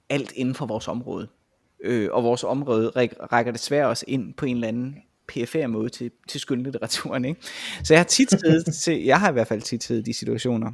alt 0.10 0.32
inden 0.32 0.56
for 0.56 0.66
vores 0.66 0.88
område. 0.88 1.28
Øh, 1.84 2.10
og 2.12 2.24
vores 2.24 2.44
område 2.44 2.90
rækker 3.32 3.52
desværre 3.52 3.88
også 3.88 4.06
ind 4.08 4.34
på 4.34 4.46
en 4.46 4.56
eller 4.56 4.68
anden 4.68 4.98
PFR 5.28 5.68
måde 5.68 5.90
til, 5.90 6.12
til 6.28 6.40
skønlitteraturen. 6.40 7.26
Ikke? 7.26 7.42
Så 7.84 7.94
jeg 7.94 8.00
har 8.00 8.06
tit 8.06 8.30
siddet 8.32 8.76
til, 8.84 9.04
jeg 9.04 9.20
har 9.20 9.30
i 9.30 9.34
hvert 9.34 9.48
fald 9.48 9.62
tit 9.62 9.84
siddet 9.84 10.02
i 10.02 10.06
de 10.06 10.14
situationer. 10.14 10.72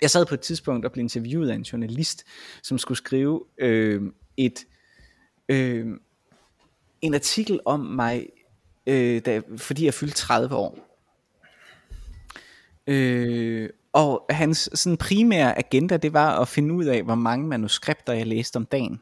Jeg 0.00 0.10
sad 0.10 0.26
på 0.26 0.34
et 0.34 0.40
tidspunkt 0.40 0.86
og 0.86 0.92
blev 0.92 1.02
interviewet 1.02 1.50
af 1.50 1.54
en 1.54 1.62
journalist, 1.62 2.24
som 2.62 2.78
skulle 2.78 2.98
skrive 2.98 3.44
øh, 3.58 4.02
et 4.36 4.66
øh, 5.48 5.86
en 7.00 7.14
artikel 7.14 7.60
om 7.64 7.80
mig, 7.80 8.26
øh, 8.86 9.20
da, 9.26 9.40
fordi 9.56 9.84
jeg 9.84 9.94
fyldte 9.94 10.16
30 10.16 10.54
år. 10.54 10.85
Øh, 12.86 13.68
og 13.92 14.26
hans 14.30 14.70
sådan 14.74 14.96
primære 14.96 15.58
agenda, 15.58 15.96
det 15.96 16.12
var 16.12 16.40
at 16.40 16.48
finde 16.48 16.74
ud 16.74 16.84
af, 16.84 17.02
hvor 17.02 17.14
mange 17.14 17.46
manuskripter 17.46 18.12
jeg 18.12 18.26
læste 18.26 18.56
om 18.56 18.66
dagen. 18.66 19.00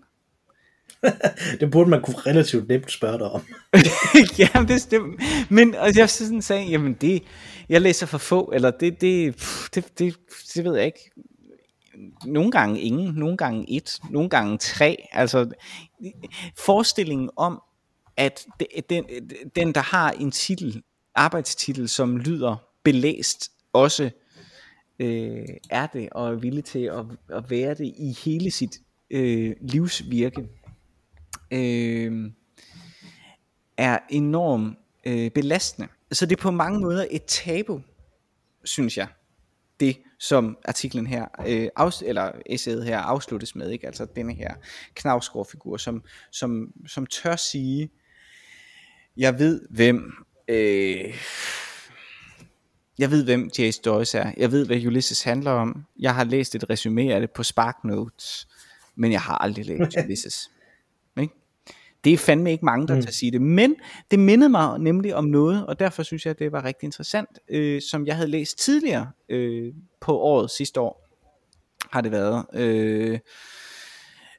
det 1.60 1.70
burde 1.70 1.90
man 1.90 2.02
kunne 2.02 2.16
relativt 2.16 2.68
nemt 2.68 2.92
spørge 2.92 3.18
dig 3.18 3.30
om. 3.30 3.42
ja, 4.38 4.48
det, 4.68 4.90
det, 4.90 5.00
men 5.48 5.74
og 5.74 5.96
jeg 5.96 6.10
sådan 6.10 6.42
sagde, 6.42 6.64
jamen 6.64 6.94
det, 6.94 7.22
jeg 7.68 7.80
læser 7.80 8.06
for 8.06 8.18
få, 8.18 8.50
eller 8.54 8.70
det, 8.70 9.00
det, 9.00 9.34
det, 9.74 9.98
det, 9.98 10.16
det 10.54 10.64
ved 10.64 10.76
jeg 10.76 10.86
ikke. 10.86 11.10
Nogle 12.26 12.50
gange 12.50 12.80
ingen, 12.80 13.14
nogle 13.14 13.36
gange 13.36 13.70
et, 13.76 13.98
nogle 14.10 14.28
gange 14.28 14.58
tre. 14.58 15.08
Altså 15.12 15.50
forestillingen 16.58 17.30
om, 17.36 17.62
at 18.16 18.46
den, 18.90 19.04
den 19.56 19.74
der 19.74 19.80
har 19.80 20.10
en 20.10 20.30
titel, 20.30 20.82
arbejdstitel, 21.14 21.88
som 21.88 22.16
lyder 22.16 22.56
belæst, 22.84 23.50
også 23.74 24.10
øh, 24.98 25.48
er 25.70 25.86
det, 25.86 26.08
og 26.12 26.30
er 26.30 26.34
villig 26.34 26.64
til 26.64 26.84
at, 26.84 27.04
at 27.28 27.50
være 27.50 27.74
det 27.74 27.94
i 27.96 28.16
hele 28.24 28.50
sit 28.50 28.80
øh, 29.10 29.56
livsvirke, 29.60 30.48
øh, 31.50 32.30
er 33.76 33.98
enormt 34.10 34.78
øh, 35.06 35.30
belastende. 35.30 35.88
Så 36.12 36.26
det 36.26 36.36
er 36.38 36.42
på 36.42 36.50
mange 36.50 36.80
måder 36.80 37.06
et 37.10 37.24
tabu, 37.24 37.80
synes 38.64 38.96
jeg, 38.98 39.06
det 39.80 39.96
som 40.18 40.58
artiklen 40.64 41.06
her, 41.06 41.26
øh, 41.46 41.68
af, 41.76 42.02
eller 42.02 42.32
essayet 42.46 42.84
her 42.84 42.98
afsluttes 42.98 43.54
med, 43.54 43.70
ikke? 43.70 43.86
altså 43.86 44.06
denne 44.16 44.34
her 44.34 44.54
knavsgårdfigur, 44.94 45.76
som, 45.76 46.02
som, 46.30 46.72
som 46.86 47.06
tør 47.06 47.36
sige, 47.36 47.90
jeg 49.16 49.38
ved 49.38 49.68
hvem 49.70 50.12
øh, 50.48 51.14
jeg 52.98 53.10
ved, 53.10 53.24
hvem 53.24 53.50
J.S. 53.58 53.80
Joyce 53.86 54.18
er. 54.18 54.32
Jeg 54.36 54.52
ved, 54.52 54.66
hvad 54.66 54.86
Ulysses 54.86 55.22
handler 55.22 55.50
om. 55.50 55.84
Jeg 55.98 56.14
har 56.14 56.24
læst 56.24 56.54
et 56.54 56.70
resume 56.70 57.14
af 57.14 57.20
det 57.20 57.30
på 57.30 57.42
Spark 57.42 57.76
Notes, 57.84 58.48
men 58.94 59.12
jeg 59.12 59.20
har 59.20 59.38
aldrig 59.38 59.64
læst 59.64 59.96
Ulysses. 60.04 60.50
Ikke? 61.20 61.34
Det 62.04 62.12
er 62.12 62.18
fandme 62.18 62.52
ikke 62.52 62.64
mange, 62.64 62.88
der 62.88 62.94
mm. 62.94 63.02
sige 63.02 63.32
det. 63.32 63.42
Men 63.42 63.76
det 64.10 64.18
mindede 64.18 64.50
mig 64.50 64.78
nemlig 64.78 65.14
om 65.14 65.24
noget, 65.24 65.66
og 65.66 65.78
derfor 65.78 66.02
synes 66.02 66.26
jeg, 66.26 66.30
at 66.30 66.38
det 66.38 66.52
var 66.52 66.64
rigtig 66.64 66.86
interessant, 66.86 67.28
øh, 67.48 67.82
som 67.82 68.06
jeg 68.06 68.16
havde 68.16 68.30
læst 68.30 68.58
tidligere 68.58 69.10
øh, 69.28 69.74
på 70.00 70.18
året 70.18 70.50
sidste 70.50 70.80
år, 70.80 71.08
har 71.90 72.00
det 72.00 72.12
været, 72.12 72.44
øh, 72.54 73.18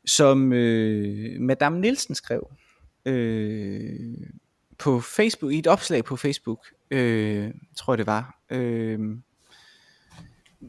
som 0.06 0.54
øh, 0.54 1.42
Madame 1.42 1.80
Nielsen 1.80 2.16
skrev 2.16 2.48
øh, 3.06 4.16
på 4.78 5.00
Facebook, 5.00 5.52
i 5.52 5.60
et 5.60 5.68
opslag 5.68 6.04
på 6.04 6.16
Facebook, 6.16 6.66
øh, 6.92 7.52
tror 7.78 7.94
jeg 7.94 7.98
det 7.98 8.08
var, 8.08 8.40
øh, 8.50 9.00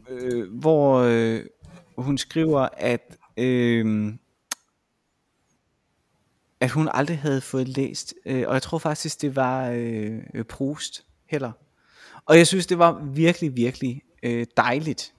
øh, 0.09 0.53
hvor 0.53 0.99
øh, 0.99 1.45
hun 1.99 2.19
skriver, 2.19 2.69
at 2.77 3.17
øh, 3.37 4.13
at 6.61 6.71
hun 6.71 6.89
aldrig 6.93 7.19
havde 7.19 7.41
fået 7.41 7.69
læst, 7.69 8.15
øh, 8.27 8.45
og 8.49 8.55
jeg 8.55 8.63
tror 8.63 8.79
faktisk, 8.79 9.23
det 9.23 9.37
var 9.37 9.71
øh, 9.71 10.45
Proust 10.49 11.07
heller. 11.27 11.53
Og 12.27 12.39
jeg 12.39 12.47
synes, 12.47 12.67
det 12.67 12.79
var 12.79 13.05
virkelig, 13.05 13.57
virkelig 13.57 14.03
øh, 14.23 14.47
dejligt 14.57 15.15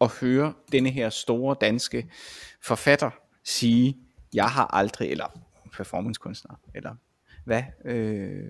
at 0.00 0.08
høre 0.20 0.52
denne 0.72 0.90
her 0.90 1.10
store 1.10 1.56
danske 1.60 2.10
forfatter 2.62 3.10
sige, 3.44 3.96
jeg 4.34 4.48
har 4.48 4.66
aldrig, 4.66 5.10
eller 5.10 5.40
performancekunstner, 5.72 6.54
eller 6.74 6.94
hvad, 7.48 7.62
øh, 7.84 8.44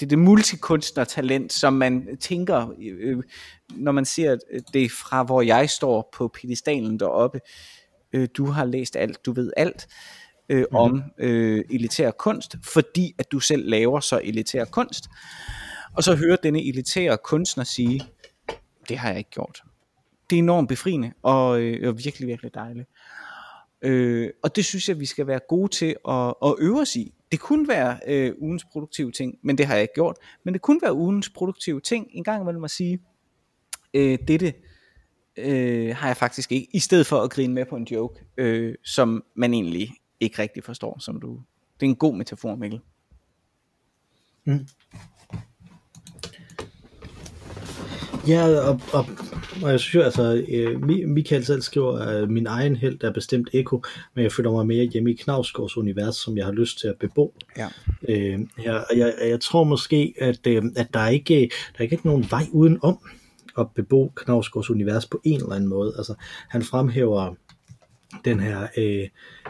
det 0.00 0.02
er 0.02 0.06
det 0.06 0.18
multikunstnertalent, 0.18 1.52
som 1.52 1.72
man 1.72 2.16
tænker, 2.20 2.74
øh, 2.82 3.22
når 3.70 3.92
man 3.92 4.04
ser 4.04 4.36
det 4.72 4.92
fra, 4.92 5.22
hvor 5.22 5.42
jeg 5.42 5.70
står 5.70 6.10
på 6.12 6.28
pedestalen 6.28 7.00
deroppe, 7.00 7.40
øh, 8.12 8.28
du 8.36 8.46
har 8.46 8.64
læst 8.64 8.96
alt, 8.96 9.26
du 9.26 9.32
ved 9.32 9.52
alt 9.56 9.86
øh, 10.48 10.58
mm-hmm. 10.58 10.76
om 10.76 11.02
øh, 11.18 11.64
elitær 11.70 12.10
kunst, 12.10 12.56
fordi 12.64 13.14
at 13.18 13.32
du 13.32 13.40
selv 13.40 13.68
laver 13.70 14.00
så 14.00 14.20
elitær 14.24 14.64
kunst, 14.64 15.08
og 15.96 16.04
så 16.04 16.14
hører 16.14 16.36
denne 16.36 16.68
elitære 16.68 17.18
kunstner 17.24 17.64
sige, 17.64 18.00
det 18.88 18.98
har 18.98 19.08
jeg 19.08 19.18
ikke 19.18 19.30
gjort. 19.30 19.62
Det 20.30 20.36
er 20.36 20.42
enormt 20.42 20.68
befriende, 20.68 21.12
og 21.22 21.60
øh, 21.60 21.98
virkelig, 22.04 22.28
virkelig 22.28 22.54
dejligt. 22.54 22.88
Øh, 23.84 24.30
og 24.42 24.56
det 24.56 24.64
synes 24.64 24.88
jeg, 24.88 25.00
vi 25.00 25.06
skal 25.06 25.26
være 25.26 25.40
gode 25.48 25.68
til 25.68 25.96
at, 26.08 26.34
at 26.44 26.54
øve 26.58 26.80
os 26.80 26.96
i. 26.96 27.14
Det 27.32 27.40
kunne 27.40 27.68
være 27.68 27.98
øh, 28.06 28.34
ugens 28.38 28.64
produktive 28.64 29.12
ting, 29.12 29.38
men 29.42 29.58
det 29.58 29.66
har 29.66 29.74
jeg 29.74 29.82
ikke 29.82 29.94
gjort. 29.94 30.16
Men 30.44 30.54
det 30.54 30.62
kunne 30.62 30.82
være 30.82 30.94
ugens 30.94 31.30
produktive 31.30 31.80
ting, 31.80 32.08
en 32.10 32.24
gang 32.24 32.42
imellem 32.42 32.64
at 32.64 32.70
sige, 32.70 32.98
øh, 33.94 34.18
dette 34.28 34.54
øh, 35.36 35.96
har 35.96 36.06
jeg 36.06 36.16
faktisk 36.16 36.52
ikke, 36.52 36.68
i 36.72 36.78
stedet 36.78 37.06
for 37.06 37.20
at 37.20 37.30
grine 37.30 37.54
med 37.54 37.64
på 37.64 37.76
en 37.76 37.84
joke, 37.84 38.24
øh, 38.36 38.74
som 38.84 39.24
man 39.34 39.54
egentlig 39.54 39.90
ikke 40.20 40.42
rigtig 40.42 40.64
forstår, 40.64 40.98
som 40.98 41.20
du, 41.20 41.40
det 41.80 41.86
er 41.86 41.90
en 41.90 41.96
god 41.96 42.16
metafor, 42.16 42.54
Mikkel. 42.54 42.80
Mm. 44.44 44.66
Ja, 48.28 48.68
og, 48.68 48.80
og, 48.92 49.06
og 49.62 49.70
jeg 49.70 49.80
synes 49.80 49.94
jo, 49.94 50.00
altså, 50.00 50.44
øh, 50.48 50.82
Michael 51.08 51.44
selv 51.44 51.62
skriver, 51.62 51.98
at 51.98 52.30
min 52.30 52.46
egen 52.46 52.76
held 52.76 53.04
er 53.04 53.12
bestemt 53.12 53.48
Eko, 53.52 53.82
men 54.14 54.22
jeg 54.22 54.32
føler 54.32 54.50
mig 54.50 54.66
mere 54.66 54.84
hjemme 54.84 55.10
i 55.10 55.14
Knavsgaards 55.14 55.76
univers, 55.76 56.16
som 56.16 56.36
jeg 56.36 56.44
har 56.44 56.52
lyst 56.52 56.80
til 56.80 56.88
at 56.88 56.94
bebo. 57.00 57.34
Ja. 57.56 57.68
Øh, 58.08 58.40
jeg, 58.64 58.84
jeg, 58.96 59.14
jeg 59.22 59.40
tror 59.40 59.64
måske, 59.64 60.14
at, 60.20 60.46
øh, 60.46 60.62
at 60.76 60.86
der, 60.94 61.08
ikke, 61.08 61.50
der 61.72 61.78
er 61.78 61.82
ikke 61.82 62.00
nogen 62.04 62.26
vej 62.30 62.46
udenom 62.52 62.98
at 63.58 63.66
bebo 63.74 64.12
Knavsgaards 64.16 64.70
univers 64.70 65.06
på 65.06 65.20
en 65.24 65.40
eller 65.40 65.54
anden 65.54 65.68
måde. 65.68 65.94
Altså, 65.98 66.14
han 66.48 66.62
fremhæver 66.62 67.34
den 68.24 68.40
her, 68.40 68.66
øh, 68.76 69.08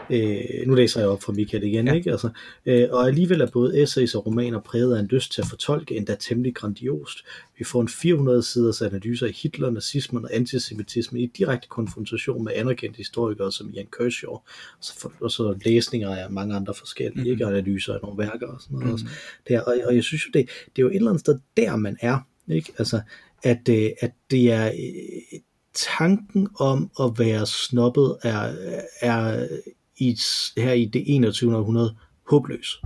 øh, 0.09 0.67
nu 0.67 0.75
læser 0.75 0.99
jeg 0.99 1.09
op 1.09 1.23
fra 1.23 1.33
Michael 1.33 1.63
igen, 1.63 1.87
ja. 1.87 1.93
ikke? 1.93 2.11
Altså, 2.11 2.29
øh, 2.65 2.87
og 2.91 3.07
alligevel 3.07 3.41
er 3.41 3.51
både 3.51 3.81
essays 3.81 4.15
og 4.15 4.25
romaner 4.25 4.59
præget 4.59 4.95
af 4.95 4.99
en 4.99 5.05
lyst 5.05 5.31
til 5.31 5.41
at 5.41 5.47
fortolke 5.47 5.95
endda 5.95 6.15
temmelig 6.15 6.55
grandiost. 6.55 7.17
Vi 7.57 7.63
får 7.63 7.81
en 7.81 7.87
400 7.87 8.43
siders 8.43 8.81
analyse 8.81 9.27
af 9.27 9.31
Hitler, 9.31 9.69
nazismen 9.69 10.25
og 10.25 10.35
antisemitisme 10.35 11.19
i 11.19 11.25
direkte 11.25 11.67
konfrontation 11.67 12.43
med 12.43 12.51
anerkendte 12.55 12.97
historikere 12.97 13.51
som 13.51 13.69
Jan 13.69 13.87
Kershaw, 13.97 14.31
og 14.31 14.43
så, 14.79 14.99
for, 14.99 15.11
og 15.21 15.31
så 15.31 15.59
læsninger 15.65 16.15
af 16.15 16.31
mange 16.31 16.55
andre 16.55 16.73
forskellige 16.73 17.13
mm-hmm. 17.15 17.31
ikke? 17.31 17.45
analyser 17.45 17.93
af 17.93 17.99
nogle 18.03 18.17
værker 18.17 18.47
og 18.47 18.61
sådan 18.61 18.79
noget. 18.79 19.01
Mm-hmm. 19.01 19.15
Der, 19.47 19.61
og, 19.61 19.75
og 19.85 19.95
jeg 19.95 20.03
synes 20.03 20.25
jo, 20.25 20.31
det, 20.33 20.49
det 20.75 20.81
er 20.81 20.83
jo 20.83 20.89
et 20.89 20.95
eller 20.95 21.09
andet 21.09 21.19
sted 21.19 21.39
der, 21.57 21.75
man 21.75 21.97
er, 22.01 22.19
ikke? 22.47 22.73
Altså, 22.77 23.01
at, 23.43 23.69
øh, 23.69 23.89
at 24.01 24.11
det 24.31 24.51
er 24.51 24.65
øh, 24.67 25.39
tanken 25.75 26.47
om 26.59 26.91
at 26.99 27.11
være 27.17 27.45
snobbet 27.45 28.17
er, 28.23 28.53
er 29.01 29.47
i, 29.97 30.17
her 30.57 30.73
i 30.73 30.85
det 30.85 31.03
21. 31.05 31.57
århundrede 31.57 31.95
håbløs. 32.29 32.81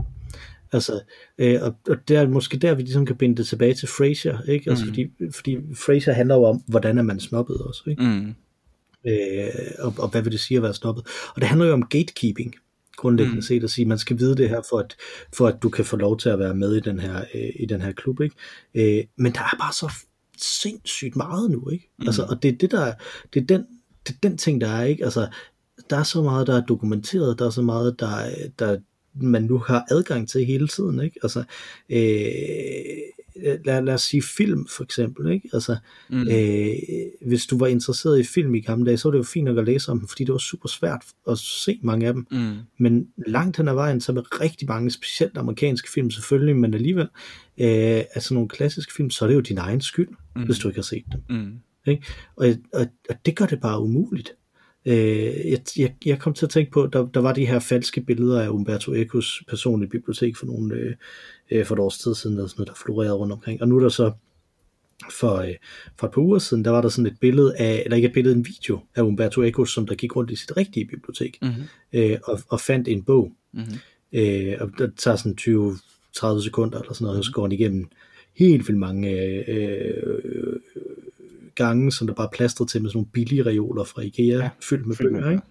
Altså, 0.72 1.02
øh, 1.38 1.60
og, 1.62 1.76
og 1.90 1.98
det 2.08 2.18
er 2.18 2.28
måske 2.28 2.58
der, 2.58 2.74
vi 2.74 2.82
ligesom 2.82 3.06
kan 3.06 3.16
binde 3.16 3.38
det 3.38 3.48
tilbage 3.48 3.74
til 3.74 3.88
Frasier, 3.88 4.42
ikke? 4.42 4.70
Altså, 4.70 4.86
Mm. 4.86 4.90
fordi, 4.90 5.08
fordi 5.36 5.58
Frasier 5.76 6.14
handler 6.14 6.36
jo 6.36 6.44
om, 6.44 6.64
hvordan 6.68 6.98
er 6.98 7.02
man 7.02 7.20
snobbet 7.20 7.58
også, 7.58 7.84
ikke? 7.88 8.04
Mm. 8.04 8.36
Øh, 9.08 9.50
og, 9.80 9.94
og 9.98 10.10
hvad 10.10 10.22
vil 10.22 10.32
det 10.32 10.40
sige 10.40 10.58
at 10.58 10.64
være 10.64 10.74
snobbet? 10.74 11.08
Og 11.36 11.42
det 11.42 11.48
handler 11.50 11.68
jo 11.68 11.74
om 11.74 11.86
gatekeeping, 11.86 12.56
grundlæggende 12.98 13.36
mm. 13.36 13.42
set, 13.42 13.64
at 13.64 13.70
sige, 13.70 13.86
man 13.86 13.98
skal 13.98 14.20
vide 14.20 14.36
det 14.36 14.50
her, 14.50 14.62
for 14.70 14.80
at, 14.80 14.96
for 15.34 15.48
at 15.48 15.56
du 15.64 15.70
kan 15.70 15.86
få 15.86 15.98
lov 15.98 16.18
til 16.20 16.30
at 16.30 16.40
være 16.40 16.56
med 16.56 16.76
i 16.76 16.80
den 16.80 17.00
her, 17.00 17.20
øh, 17.36 17.50
i 17.60 17.66
den 17.66 17.82
her 17.82 17.92
klub, 17.92 18.22
ikke? 18.22 18.36
Øh, 18.76 19.04
men 19.18 19.32
der 19.34 19.40
er 19.40 19.58
bare 19.60 19.74
så 19.74 19.92
sindssygt 20.44 21.16
meget 21.16 21.52
nu, 21.52 21.70
ikke? 21.70 21.92
Mm. 22.00 22.08
Altså, 22.08 22.24
og 22.24 22.44
det 22.44 22.54
er 22.54 22.58
det, 22.58 22.72
der, 22.72 22.94
det 23.34 23.42
er 23.42 23.46
den, 23.46 23.66
det 24.08 24.14
er 24.14 24.20
den 24.24 24.38
ting, 24.38 24.62
der 24.62 24.68
er, 24.68 24.84
ikke? 24.84 25.04
Altså, 25.04 25.28
der 25.90 25.98
er 25.98 26.04
så 26.04 26.22
meget, 26.22 26.48
der 26.48 26.62
er 26.62 26.66
dokumenteret, 26.66 27.40
der 27.40 27.46
er 27.46 27.50
så 27.50 27.62
meget, 27.62 28.00
der, 28.00 28.30
der 28.60 28.78
man 29.14 29.44
nu 29.44 29.58
har 29.58 29.86
adgang 29.92 30.30
til 30.30 30.46
hele 30.46 30.68
tiden, 30.68 31.02
ikke? 31.02 31.20
Altså, 31.24 31.44
øh, 31.90 33.18
lad, 33.66 33.82
lad 33.84 33.94
os 33.94 34.02
sige 34.02 34.22
film, 34.24 34.68
for 34.68 34.84
eksempel, 34.84 35.32
ikke? 35.32 35.50
Altså, 35.54 35.78
Mm. 36.10 36.28
Øh, 36.28 36.70
hvis 37.28 37.46
du 37.46 37.58
var 37.58 37.68
interesseret 37.68 38.20
i 38.20 38.24
film 38.24 38.56
i 38.56 38.60
gamle 38.62 38.86
dage, 38.86 38.98
så 38.98 39.08
var 39.08 39.12
det 39.12 39.18
jo 39.18 39.24
fint 39.24 39.46
nok 39.46 39.58
at 39.58 39.66
læse 39.66 39.92
om 39.92 40.00
dem, 40.00 40.08
fordi 40.08 40.24
det 40.24 40.32
var 40.32 40.38
super 40.38 40.70
svært 40.70 41.04
at 41.30 41.38
se 41.38 41.80
mange 41.84 42.08
af 42.08 42.14
dem. 42.14 42.28
Mm. 42.32 42.56
Men 42.80 43.08
langt 43.28 43.58
hen 43.58 43.68
ad 43.68 43.74
vejen, 43.74 44.02
så 44.02 44.12
med 44.14 44.42
rigtig 44.42 44.68
mange, 44.68 44.92
specielt 44.92 45.38
amerikanske 45.38 45.90
film 45.92 46.12
selvfølgelig, 46.12 46.56
men 46.56 46.74
alligevel, 46.74 47.08
øh, 47.58 48.04
altså 48.16 48.34
nogle 48.34 48.50
klassiske 48.50 48.94
film, 48.94 49.10
så 49.10 49.26
er 49.26 49.30
det 49.30 49.36
jo 49.36 49.40
din 49.42 49.58
egen 49.58 49.82
skyld, 49.82 50.10
Mm. 50.36 50.44
hvis 50.44 50.58
du 50.60 50.68
ikke 50.68 50.78
har 50.78 50.84
set 50.84 51.04
dem. 51.12 51.38
Mm. 51.38 51.54
Og, 52.36 52.48
og, 52.74 52.86
og 53.10 53.16
det 53.26 53.36
gør 53.36 53.46
det 53.46 53.62
bare 53.62 53.82
umuligt. 53.82 54.32
Øh, 54.86 55.51
jeg, 55.51 55.59
jeg, 55.77 55.93
jeg 56.05 56.19
kom 56.19 56.34
til 56.34 56.45
at 56.45 56.49
tænke 56.49 56.71
på, 56.71 56.89
der, 56.93 57.05
der 57.05 57.19
var 57.19 57.34
de 57.34 57.45
her 57.45 57.59
falske 57.59 58.01
billeder 58.01 58.41
af 58.41 58.49
Umberto 58.49 58.93
Ecos 58.93 59.43
personlige 59.47 59.89
bibliotek 59.89 60.38
for 60.38 60.45
nogle 60.45 60.75
øh, 60.75 60.95
øh, 61.51 61.65
for 61.65 61.75
et 61.75 61.80
års 61.80 61.97
tid 61.97 62.15
siden, 62.15 62.38
der, 62.38 62.47
sådan 62.47 62.59
noget, 62.61 62.67
der 62.67 62.75
florerede 62.84 63.13
rundt 63.13 63.34
omkring. 63.34 63.61
Og 63.61 63.67
nu 63.67 63.75
er 63.77 63.82
der 63.82 63.89
så 63.89 64.11
for, 65.11 65.36
øh, 65.36 65.53
for 65.99 66.07
et 66.07 66.13
par 66.13 66.21
uger 66.21 66.39
siden, 66.39 66.65
der 66.65 66.71
var 66.71 66.82
der 66.82 66.89
sådan 66.89 67.11
et 67.11 67.17
billede 67.21 67.55
af, 67.57 67.82
eller 67.86 67.95
ikke 67.95 68.07
et 68.07 68.13
billede, 68.13 68.36
en 68.36 68.45
video 68.45 68.80
af 68.95 69.01
Umberto 69.01 69.41
Eco, 69.41 69.65
som 69.65 69.88
der 69.88 69.95
gik 69.95 70.15
rundt 70.15 70.32
i 70.32 70.36
sit 70.36 70.57
rigtige 70.57 70.86
bibliotek, 70.86 71.38
Mm. 71.41 71.49
øh, 71.93 72.17
og, 72.23 72.39
og 72.49 72.59
fandt 72.61 72.88
en 72.88 73.03
bog. 73.03 73.32
Mm. 73.53 73.61
Øh, 74.13 74.55
og 74.59 74.71
det 74.77 74.93
tager 74.97 75.17
sådan 75.17 75.38
20-30 75.41 76.43
sekunder, 76.43 76.80
eller 76.80 76.93
sådan 76.93 77.05
noget, 77.05 77.19
og 77.19 77.25
så 77.25 77.32
går 77.32 77.41
han 77.41 77.51
igennem 77.51 77.88
helt 78.36 78.67
vildt 78.67 78.80
mange 78.80 79.11
øh, 79.11 79.43
øh, 79.47 80.55
gange, 81.64 81.91
som 81.91 82.07
der 82.07 82.14
bare 82.14 82.28
er 82.28 82.32
plastret 82.32 82.70
til 82.70 82.82
med 82.82 82.89
sådan 82.89 82.97
nogle 82.97 83.10
billige 83.14 83.45
reoler 83.45 83.84
fra 83.84 84.01
Ikea, 84.01 84.38
Ja, 84.38 84.49
fyldt 84.62 84.88
med 84.88 84.95
Film 84.95 85.14
bøger, 85.14 85.30
ikke? 85.30 85.43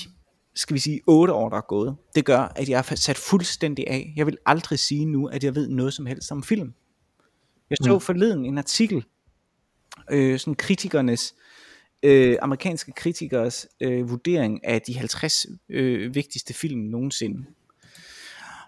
skal 0.55 0.73
vi 0.73 0.79
sige, 0.79 1.01
otte 1.07 1.33
år, 1.33 1.49
der 1.49 1.57
er 1.57 1.67
gået, 1.67 1.95
det 2.15 2.25
gør, 2.25 2.39
at 2.39 2.69
jeg 2.69 2.85
er 2.89 2.95
sat 2.95 3.17
fuldstændig 3.17 3.87
af. 3.87 4.13
Jeg 4.15 4.25
vil 4.25 4.37
aldrig 4.45 4.79
sige 4.79 5.05
nu, 5.05 5.27
at 5.27 5.43
jeg 5.43 5.55
ved 5.55 5.67
noget 5.67 5.93
som 5.93 6.05
helst 6.05 6.31
om 6.31 6.43
film. 6.43 6.73
Jeg 7.69 7.77
så 7.83 7.93
mm. 7.93 7.99
forleden 7.99 8.45
en 8.45 8.57
artikel, 8.57 9.05
øh, 10.11 10.39
sådan 10.39 10.55
kritikernes, 10.55 11.35
øh, 12.03 12.37
amerikanske 12.41 12.91
kritikers 12.91 13.67
øh, 13.81 14.09
vurdering 14.09 14.65
af 14.65 14.81
de 14.81 14.97
50 14.97 15.45
øh, 15.69 16.15
vigtigste 16.15 16.53
film 16.53 16.79
nogensinde. 16.79 17.45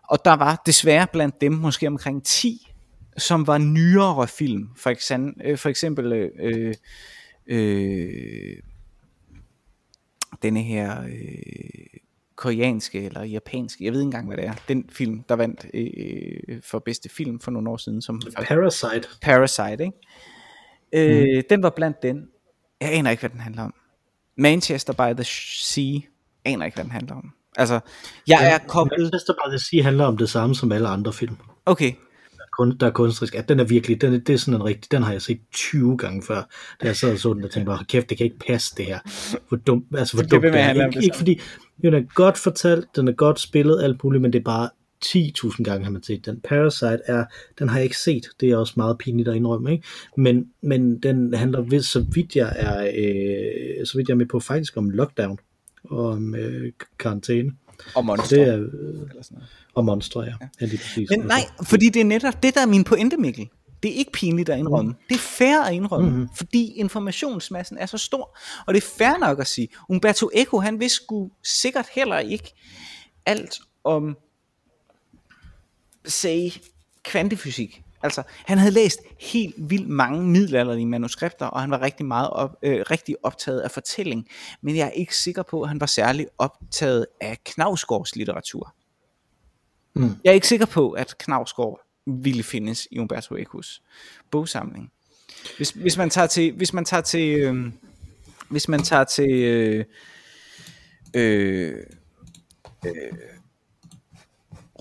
Og 0.09 0.25
der 0.25 0.33
var 0.33 0.61
desværre 0.65 1.07
blandt 1.13 1.41
dem 1.41 1.51
måske 1.51 1.87
omkring 1.87 2.23
10, 2.23 2.71
som 3.17 3.47
var 3.47 3.57
nyere 3.57 4.27
film. 4.27 4.69
For 4.75 4.89
eksempel, 4.89 5.45
øh, 5.45 5.57
for 5.57 5.69
eksempel 5.69 6.13
øh, 6.39 6.73
øh, 7.47 8.57
denne 10.41 10.61
her 10.63 11.01
øh, 11.03 11.99
koreanske 12.35 13.05
eller 13.05 13.23
japanske, 13.23 13.85
jeg 13.85 13.93
ved 13.93 13.99
ikke 13.99 14.05
engang 14.05 14.27
hvad 14.27 14.37
det 14.37 14.45
er, 14.45 14.53
den 14.67 14.89
film, 14.89 15.23
der 15.29 15.35
vandt 15.35 15.65
øh, 15.73 16.61
for 16.63 16.79
bedste 16.79 17.09
film 17.09 17.39
for 17.39 17.51
nogle 17.51 17.69
år 17.69 17.77
siden, 17.77 18.01
som 18.01 18.21
Parasite. 18.35 19.07
Parasite, 19.21 19.83
ikke? 19.83 19.97
Øh, 21.37 21.43
Den 21.49 21.63
var 21.63 21.69
blandt 21.69 22.01
den. 22.03 22.27
Jeg 22.81 22.93
aner 22.93 23.11
ikke, 23.11 23.21
hvad 23.21 23.29
den 23.29 23.39
handler 23.39 23.63
om. 23.63 23.73
Manchester 24.37 24.93
by 24.93 25.21
the 25.21 25.23
Sea. 25.23 25.99
Aner 26.45 26.65
ikke, 26.65 26.75
hvad 26.75 26.83
den 26.83 26.91
handler 26.91 27.15
om. 27.15 27.31
Altså, 27.57 27.79
jeg 28.27 28.53
er 28.53 28.57
koblet... 28.67 28.99
Manchester 28.99 29.33
by 29.33 29.49
the 29.49 29.59
Sea 29.59 29.83
handler 29.83 30.05
om 30.05 30.17
det 30.17 30.29
samme 30.29 30.55
som 30.55 30.71
alle 30.71 30.87
andre 30.87 31.13
film. 31.13 31.37
Okay, 31.65 31.93
kun, 32.57 32.77
der 32.77 32.87
er 32.87 32.91
kunstrisk, 32.91 33.35
at 33.35 33.49
den 33.49 33.59
er 33.59 33.63
virkelig, 33.63 34.01
den 34.01 34.13
er, 34.13 34.17
det 34.17 34.33
er 34.33 34.37
sådan 34.37 34.53
en 34.61 34.65
rigtig, 34.65 34.91
den 34.91 35.03
har 35.03 35.11
jeg 35.11 35.21
set 35.21 35.39
20 35.53 35.97
gange 35.97 36.23
før, 36.23 36.41
da 36.81 36.87
jeg 36.87 36.95
sad 36.95 37.11
og 37.11 37.19
så 37.19 37.33
den, 37.33 37.43
og 37.43 37.51
tænkte 37.51 37.69
bare, 37.69 37.85
kæft, 37.89 38.09
det 38.09 38.17
kan 38.17 38.25
ikke 38.25 38.39
passe 38.47 38.75
det 38.77 38.85
her. 38.85 38.99
Hvor 39.47 39.57
dumt, 39.57 39.85
altså 39.97 40.17
hvor 40.17 40.23
dumt 40.23 40.43
det 40.43 40.55
er. 40.55 40.85
Ikke, 40.85 41.03
ikke 41.03 41.17
fordi, 41.17 41.41
den 41.81 41.93
er 41.93 42.01
godt 42.13 42.37
fortalt, 42.37 42.85
den 42.95 43.07
er 43.07 43.11
godt 43.11 43.39
spillet, 43.39 43.83
alt 43.83 44.03
muligt, 44.03 44.21
men 44.21 44.33
det 44.33 44.39
er 44.39 44.43
bare 44.43 44.69
10.000 45.05 45.63
gange 45.63 45.83
har 45.83 45.91
man 45.91 46.03
set 46.03 46.25
den. 46.25 46.39
Parasite 46.43 46.99
er, 47.05 47.25
den 47.59 47.69
har 47.69 47.77
jeg 47.77 47.83
ikke 47.83 47.97
set, 47.97 48.25
det 48.39 48.49
er 48.49 48.57
også 48.57 48.73
meget 48.77 48.97
pinligt 48.97 49.29
at 49.29 49.35
indrømme, 49.35 49.71
ikke? 49.71 49.83
Men, 50.17 50.45
men 50.61 50.99
den 50.99 51.33
handler, 51.33 51.61
ved, 51.61 51.81
så 51.81 52.05
vidt 52.13 52.35
jeg 52.35 52.53
er, 52.55 52.85
øh, 52.85 53.85
så 53.85 53.97
vidt 53.97 54.07
jeg 54.07 54.13
er 54.13 54.17
med 54.17 54.25
på, 54.25 54.39
faktisk 54.39 54.77
om 54.77 54.89
lockdown, 54.89 55.39
og 55.83 56.05
om 56.05 56.35
øh, 56.35 56.71
karantæne. 56.99 57.51
Og 57.95 58.05
monster. 58.05 58.37
Det 58.37 58.47
er, 58.47 58.55
øh, 58.55 59.09
eller 59.09 59.23
sådan 59.23 59.35
noget. 59.35 59.49
og 59.73 59.85
monstre, 59.85 60.21
ja. 60.21 60.33
ja 60.61 60.65
lige 60.65 60.77
præcis. 60.77 61.09
Men 61.09 61.19
nej, 61.19 61.41
fordi 61.63 61.89
det 61.89 61.99
er 61.99 62.05
netop 62.05 62.43
det, 62.43 62.55
der 62.55 62.61
er 62.61 62.65
min 62.65 62.83
pointe, 62.83 63.17
Mikkel. 63.17 63.49
Det 63.83 63.91
er 63.91 63.95
ikke 63.95 64.11
pinligt 64.11 64.49
at 64.49 64.59
indrømme. 64.59 64.91
Mm. 64.91 64.97
Det 65.09 65.15
er 65.15 65.19
fair 65.19 65.59
at 65.59 65.73
indrømme, 65.73 66.09
mm-hmm. 66.09 66.29
fordi 66.35 66.73
informationsmassen 66.73 67.77
er 67.77 67.85
så 67.85 67.97
stor. 67.97 68.37
Og 68.67 68.73
det 68.73 68.83
er 68.83 68.87
fair 68.97 69.17
nok 69.19 69.39
at 69.39 69.47
sige, 69.47 69.67
Umberto 69.89 70.29
Eco, 70.33 70.59
han 70.59 70.79
vidste 70.79 70.95
sgu 70.95 71.31
sikkert 71.43 71.85
heller 71.91 72.19
ikke 72.19 72.53
alt 73.25 73.59
om, 73.83 74.17
say, 76.05 76.49
kvantefysik. 77.03 77.84
Altså, 78.05 78.23
han 78.45 78.57
havde 78.57 78.73
læst 78.73 78.99
helt 79.19 79.55
vildt 79.57 79.89
mange 79.89 80.23
middelalderlige 80.23 80.85
manuskripter, 80.85 81.45
og 81.45 81.61
han 81.61 81.71
var 81.71 81.81
rigtig 81.81 82.05
meget 82.05 82.29
op, 82.29 82.55
øh, 82.61 82.85
rigtig 82.91 83.15
optaget 83.23 83.59
af 83.61 83.71
fortælling. 83.71 84.27
Men 84.61 84.75
jeg 84.75 84.87
er 84.87 84.91
ikke 84.91 85.17
sikker 85.17 85.43
på, 85.43 85.61
at 85.61 85.67
han 85.69 85.79
var 85.79 85.85
særlig 85.85 86.27
optaget 86.37 87.05
af 87.21 87.37
Knavsgaards 87.45 88.15
litteratur. 88.15 88.75
Mm. 89.95 90.15
Jeg 90.23 90.29
er 90.29 90.33
ikke 90.33 90.47
sikker 90.47 90.65
på, 90.65 90.91
at 90.91 91.17
Knavsgaard 91.17 91.79
ville 92.05 92.43
findes 92.43 92.87
i 92.91 92.99
Umberto 92.99 93.35
Ecos 93.35 93.81
bogsamling. 94.31 94.91
Hvis, 95.57 95.69
hvis 95.69 95.97
man 95.97 96.09
tager 96.09 96.27
til, 96.27 96.51
hvis 96.51 96.73
man 96.73 96.85
tager 96.85 97.01
til, 97.01 97.39
øh, 97.39 97.71
hvis 98.49 98.67
man 98.67 98.83
tager 98.83 99.03
til, 99.03 99.31
øh, 99.31 99.85
øh, 101.13 101.73
øh, 102.85 102.91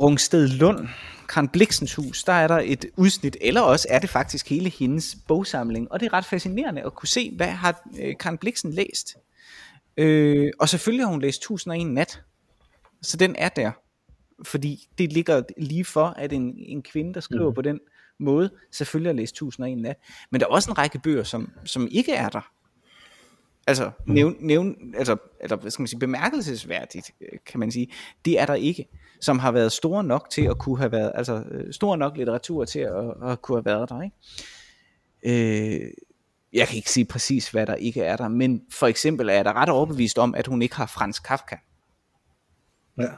Rungsted 0.00 0.48
Lund, 0.48 0.88
Karen 1.28 1.48
Bliksens 1.48 1.94
hus, 1.94 2.24
der 2.24 2.32
er 2.32 2.48
der 2.48 2.60
et 2.64 2.86
udsnit, 2.96 3.36
eller 3.40 3.60
også 3.60 3.86
er 3.90 3.98
det 3.98 4.10
faktisk 4.10 4.48
hele 4.48 4.70
hendes 4.70 5.16
bogsamling, 5.28 5.92
og 5.92 6.00
det 6.00 6.06
er 6.06 6.12
ret 6.12 6.24
fascinerende 6.24 6.82
at 6.82 6.94
kunne 6.94 7.08
se, 7.08 7.32
hvad 7.36 7.46
har 7.46 7.82
øh, 8.00 8.14
Karen 8.20 8.38
Bliksen 8.38 8.72
læst. 8.72 9.16
Øh, 9.96 10.52
og 10.60 10.68
selvfølgelig 10.68 11.06
har 11.06 11.10
hun 11.10 11.20
læst 11.20 11.38
1001 11.38 11.86
nat, 11.86 12.22
så 13.02 13.16
den 13.16 13.36
er 13.38 13.48
der, 13.48 13.70
fordi 14.44 14.88
det 14.98 15.12
ligger 15.12 15.42
lige 15.58 15.84
for, 15.84 16.06
at 16.06 16.32
en, 16.32 16.54
en 16.58 16.82
kvinde, 16.82 17.14
der 17.14 17.20
skriver 17.20 17.48
mm. 17.48 17.54
på 17.54 17.62
den 17.62 17.80
måde, 18.18 18.50
selvfølgelig 18.72 19.08
har 19.08 19.16
læst 19.16 19.32
1001 19.32 19.78
nat, 19.78 19.96
men 20.30 20.40
der 20.40 20.46
er 20.46 20.50
også 20.50 20.70
en 20.70 20.78
række 20.78 20.98
bøger, 20.98 21.24
som, 21.24 21.52
som 21.64 21.88
ikke 21.90 22.12
er 22.12 22.28
der. 22.28 22.50
Altså, 23.66 23.90
mm. 24.06 24.14
nævn, 24.14 24.36
nævn, 24.40 24.94
altså, 24.96 25.16
eller 25.40 25.56
hvad 25.56 25.70
skal 25.70 25.82
man 25.82 25.88
sige, 25.88 25.98
bemærkelsesværdigt, 25.98 27.10
øh, 27.20 27.38
kan 27.46 27.60
man 27.60 27.70
sige, 27.70 27.92
det 28.24 28.40
er 28.40 28.46
der 28.46 28.54
ikke 28.54 28.88
som 29.20 29.38
har 29.38 29.52
været 29.52 29.72
store 29.72 30.04
nok 30.04 30.30
til 30.30 30.42
at 30.42 30.58
kunne 30.58 30.78
have 30.78 30.92
været, 30.92 31.12
altså 31.14 31.42
øh, 31.50 31.72
stor 31.72 31.96
nok 31.96 32.16
litteratur 32.16 32.64
til 32.64 32.78
at, 32.78 33.30
at 33.30 33.42
kunne 33.42 33.56
have 33.56 33.64
været 33.64 33.88
der, 33.88 34.02
ikke? 34.02 34.16
Øh, 35.82 35.90
jeg 36.52 36.68
kan 36.68 36.76
ikke 36.76 36.90
sige 36.90 37.04
præcis, 37.04 37.50
hvad 37.50 37.66
der 37.66 37.74
ikke 37.74 38.02
er 38.02 38.16
der, 38.16 38.28
men 38.28 38.62
for 38.70 38.86
eksempel 38.86 39.28
er 39.28 39.32
jeg 39.32 39.44
da 39.44 39.52
ret 39.52 39.68
overbevist 39.68 40.18
om, 40.18 40.34
at 40.34 40.46
hun 40.46 40.62
ikke 40.62 40.76
har 40.76 40.86
Frans 40.86 41.18
Kafka. 41.18 41.56
Ja. 42.98 43.08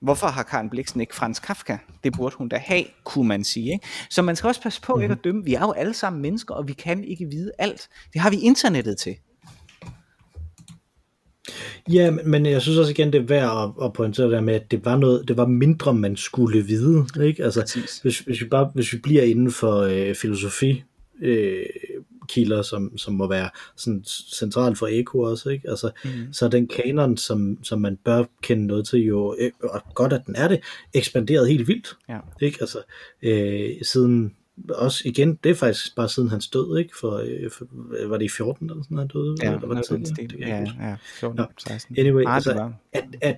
Hvorfor 0.00 0.26
har 0.26 0.42
Karen 0.42 0.70
Bliksen 0.70 1.00
ikke 1.00 1.14
Frans 1.14 1.38
Kafka? 1.38 1.78
Det 2.04 2.12
burde 2.12 2.36
hun 2.36 2.48
da 2.48 2.56
have, 2.56 2.84
kunne 3.04 3.28
man 3.28 3.44
sige. 3.44 3.72
Ikke? 3.72 3.86
Så 4.10 4.22
man 4.22 4.36
skal 4.36 4.48
også 4.48 4.62
passe 4.62 4.80
på 4.82 4.92
mm-hmm. 4.92 5.02
ikke 5.02 5.12
at 5.12 5.24
dømme. 5.24 5.44
Vi 5.44 5.54
er 5.54 5.60
jo 5.60 5.72
alle 5.72 5.94
sammen 5.94 6.22
mennesker, 6.22 6.54
og 6.54 6.68
vi 6.68 6.72
kan 6.72 7.04
ikke 7.04 7.26
vide 7.30 7.52
alt. 7.58 7.88
Det 8.12 8.20
har 8.20 8.30
vi 8.30 8.36
internettet 8.40 8.98
til. 8.98 9.16
Ja, 11.92 12.10
men 12.10 12.46
jeg 12.46 12.62
synes 12.62 12.78
også 12.78 12.90
igen, 12.90 13.12
det 13.12 13.20
er 13.20 13.26
værd 13.26 13.74
at, 13.78 13.84
at 13.86 13.92
pointere 13.92 14.30
der 14.30 14.40
med, 14.40 14.54
at 14.54 14.70
det 14.70 14.84
var 14.84 14.96
noget, 14.96 15.28
det 15.28 15.36
var 15.36 15.46
mindre, 15.46 15.94
man 15.94 16.16
skulle 16.16 16.62
vide. 16.62 17.06
Ikke? 17.22 17.44
Altså, 17.44 17.80
hvis, 18.02 18.18
hvis, 18.18 18.40
vi 18.40 18.48
bare, 18.48 18.70
hvis 18.74 18.92
vi 18.92 18.98
bliver 18.98 19.22
inden 19.22 19.50
for 19.50 19.80
øh, 19.80 20.14
filosofi, 20.14 20.82
øh, 21.22 21.66
kilder, 22.28 22.62
som, 22.62 22.98
som 22.98 23.14
må 23.14 23.28
være 23.28 23.50
sådan 23.76 24.04
centralt 24.34 24.78
for 24.78 24.86
eko 24.86 25.20
også, 25.20 25.48
ikke? 25.48 25.70
Altså, 25.70 25.90
mm. 26.04 26.32
så 26.32 26.48
den 26.48 26.68
kanon, 26.68 27.16
som, 27.16 27.58
som 27.64 27.80
man 27.80 27.98
bør 28.04 28.24
kende 28.42 28.66
noget 28.66 28.86
til, 28.88 28.98
jo, 28.98 29.36
øh, 29.38 29.50
og 29.62 29.82
godt 29.94 30.12
at 30.12 30.22
den 30.26 30.36
er 30.36 30.48
det, 30.48 30.60
ekspanderet 30.94 31.48
helt 31.48 31.68
vildt. 31.68 31.96
Ja. 32.08 32.18
Ikke? 32.40 32.58
Altså, 32.60 32.78
øh, 33.22 33.70
siden 33.82 34.34
også 34.68 35.02
igen, 35.04 35.38
det 35.44 35.50
er 35.50 35.54
faktisk 35.54 35.96
bare 35.96 36.08
siden 36.08 36.28
hans 36.28 36.48
død, 36.48 36.78
ikke? 36.78 36.90
For, 37.00 37.16
øh, 37.16 37.50
for 37.50 37.66
var 38.08 38.16
det 38.18 38.24
i 38.24 38.28
14 38.28 38.70
eller 38.70 38.82
sådan, 38.82 38.98
han 38.98 39.08
døde? 39.08 39.36
Ja, 39.42 39.54
eller 39.54 39.66
var 39.66 39.74
det 39.74 39.86
sådan 39.86 40.06
stil. 40.06 40.36
Ja, 40.38 40.64
ja, 40.80 40.96
14, 41.20 41.44
16. 41.58 41.98
Anyway, 41.98 42.24
altså, 42.26 42.70
at, 42.92 43.04
at, 43.20 43.36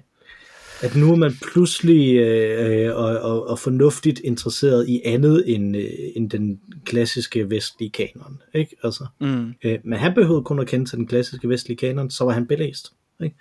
at 0.83 0.97
nu 0.97 1.13
er 1.13 1.17
man 1.17 1.33
pludselig 1.53 2.17
øh, 2.17 2.87
øh, 2.87 2.97
og, 2.97 3.19
og, 3.19 3.49
og 3.49 3.59
fornuftigt 3.59 4.21
interesseret 4.25 4.89
i 4.89 5.01
andet 5.05 5.55
end, 5.55 5.77
øh, 5.77 5.85
end 6.17 6.31
den 6.31 6.61
klassiske 6.85 7.51
vestlige 7.51 7.91
kanon, 7.91 8.41
ikke? 8.55 8.77
Altså, 8.83 9.07
mm. 9.21 9.55
øh, 9.65 9.79
men 9.85 9.99
han 9.99 10.15
behøvede 10.15 10.45
kun 10.45 10.59
at 10.59 10.67
kende 10.67 10.85
til 10.85 10.99
den 10.99 11.07
klassiske 11.07 11.49
vestlige 11.49 11.77
kanon, 11.77 12.11
så 12.11 12.25
var 12.25 12.33
han 12.33 12.47
belæst. 12.47 12.93
Ikke? 13.21 13.37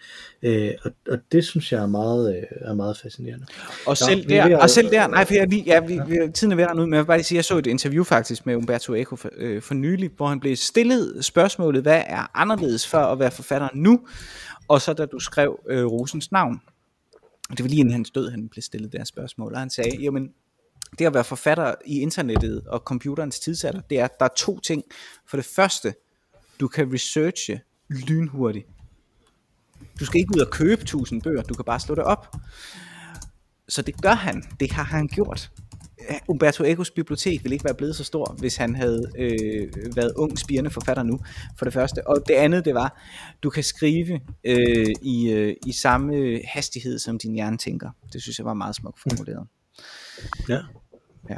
Øh, 0.69 0.73
og, 0.83 0.91
og 1.09 1.17
det 1.31 1.45
synes 1.45 1.71
jeg 1.71 1.81
er 1.81 1.87
meget, 1.87 2.37
øh, 2.37 2.43
er 2.61 2.73
meget 2.73 2.97
fascinerende. 2.97 3.45
Og 3.87 3.97
selv, 3.97 4.29
der, 4.29 4.57
og 4.57 4.69
selv 4.69 4.91
der, 4.91 5.07
nej, 5.07 5.25
for 5.25 5.33
jeg 5.33 5.47
lige, 5.47 5.63
ja, 5.63 5.79
vi, 5.79 5.95
ja. 5.95 6.27
tiden 6.27 6.51
er 6.51 6.55
ved 6.55 6.63
at 6.63 6.75
ud, 6.75 6.85
men 6.85 6.93
jeg 6.93 6.99
vil 6.99 7.07
bare 7.07 7.17
lige 7.17 7.25
sige, 7.25 7.35
jeg 7.35 7.45
så 7.45 7.57
et 7.57 7.67
interview 7.67 8.03
faktisk 8.03 8.45
med 8.45 8.55
Umberto 8.55 8.93
Eco 8.93 9.15
for, 9.15 9.29
øh, 9.37 9.61
for 9.61 9.73
nylig, 9.73 10.11
hvor 10.17 10.27
han 10.27 10.39
blev 10.39 10.55
stillet 10.55 11.25
spørgsmålet, 11.25 11.81
hvad 11.81 12.03
er 12.07 12.37
anderledes 12.37 12.87
for 12.87 12.97
at 12.97 13.19
være 13.19 13.31
forfatter 13.31 13.69
nu, 13.73 13.99
og 14.67 14.81
så 14.81 14.93
da 14.93 15.05
du 15.05 15.19
skrev 15.19 15.59
øh, 15.69 15.85
Rosens 15.85 16.31
navn. 16.31 16.61
Det 17.51 17.63
var 17.63 17.67
lige 17.67 17.79
inden 17.79 17.93
hans 17.93 18.11
død, 18.11 18.29
han 18.29 18.49
blev 18.49 18.61
stillet 18.61 18.91
det 18.91 18.99
her 18.99 19.05
spørgsmål, 19.05 19.53
og 19.53 19.59
han 19.59 19.69
sagde, 19.69 19.97
jamen, 20.01 20.29
det 20.99 21.05
at 21.05 21.13
være 21.13 21.23
forfatter 21.23 21.75
i 21.85 21.99
internettet 21.99 22.67
og 22.67 22.79
computerens 22.79 23.39
tidsalder, 23.39 23.81
det 23.89 23.99
er, 23.99 24.05
at 24.05 24.19
der 24.19 24.25
er 24.25 24.33
to 24.37 24.59
ting. 24.59 24.83
For 25.27 25.37
det 25.37 25.45
første, 25.45 25.93
du 26.59 26.67
kan 26.67 26.93
researche 26.93 27.61
lynhurtigt. 27.89 28.67
Du 29.99 30.05
skal 30.05 30.19
ikke 30.19 30.35
ud 30.35 30.41
og 30.41 30.51
købe 30.51 30.85
tusind 30.85 31.21
bøger, 31.21 31.41
du 31.41 31.53
kan 31.53 31.65
bare 31.65 31.79
slå 31.79 31.95
det 31.95 32.03
op. 32.03 32.35
Så 33.69 33.81
det 33.81 34.01
gør 34.01 34.13
han, 34.13 34.43
det 34.59 34.71
har 34.71 34.83
han 34.83 35.07
gjort. 35.07 35.51
Umberto 36.27 36.63
Ecos 36.63 36.91
bibliotek 36.91 37.43
ville 37.43 37.55
ikke 37.55 37.65
være 37.65 37.73
blevet 37.73 37.95
så 37.95 38.03
stor, 38.03 38.35
hvis 38.39 38.55
han 38.55 38.75
havde 38.75 39.11
øh, 39.17 39.95
været 39.95 40.13
ung, 40.15 40.39
spirende 40.39 40.69
forfatter 40.69 41.03
nu, 41.03 41.19
for 41.57 41.65
det 41.65 41.73
første. 41.73 42.07
Og 42.07 42.23
det 42.27 42.33
andet, 42.33 42.65
det 42.65 42.73
var, 42.73 43.01
du 43.43 43.49
kan 43.49 43.63
skrive 43.63 44.19
øh, 44.43 44.93
i, 45.01 45.31
øh, 45.31 45.55
i 45.67 45.71
samme 45.71 46.39
hastighed, 46.45 46.99
som 46.99 47.19
din 47.19 47.33
hjerne 47.33 47.57
tænker. 47.57 47.89
Det 48.13 48.21
synes 48.21 48.37
jeg 48.37 48.45
var 48.45 48.53
meget 48.53 48.75
smukt 48.75 48.99
formuleret. 48.99 49.47
Ja. 50.49 50.59
ja. 51.29 51.37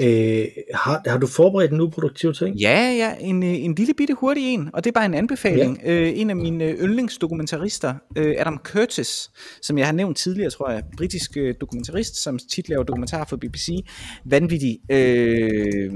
Øh, 0.00 0.46
har, 0.74 1.02
har 1.06 1.18
du 1.18 1.26
forberedt 1.26 1.72
en 1.72 1.80
uproduktiv 1.80 2.32
ting? 2.32 2.56
Ja, 2.56 2.94
ja, 2.96 3.14
en, 3.20 3.42
øh, 3.42 3.64
en 3.64 3.74
lille 3.74 3.94
bitte 3.94 4.14
hurtig 4.14 4.54
en, 4.54 4.70
og 4.72 4.84
det 4.84 4.90
er 4.90 4.92
bare 4.92 5.06
en 5.06 5.14
anbefaling. 5.14 5.80
Ja. 5.84 5.92
Øh, 5.92 6.12
en 6.18 6.30
af 6.30 6.36
mine 6.36 6.64
øh, 6.64 6.78
yndlingsdokumentarister, 6.84 7.94
øh, 8.16 8.34
Adam 8.38 8.60
Curtis, 8.64 9.30
som 9.62 9.78
jeg 9.78 9.86
har 9.86 9.92
nævnt 9.92 10.16
tidligere, 10.16 10.50
tror 10.50 10.70
jeg, 10.70 10.82
britisk 10.96 11.36
øh, 11.36 11.54
dokumentarist, 11.60 12.22
som 12.22 12.38
tit 12.50 12.68
laver 12.68 12.82
dokumentarer 12.82 13.24
for 13.24 13.36
BBC. 13.36 13.84
Vanvittig. 14.24 14.78
Øh, 14.90 15.90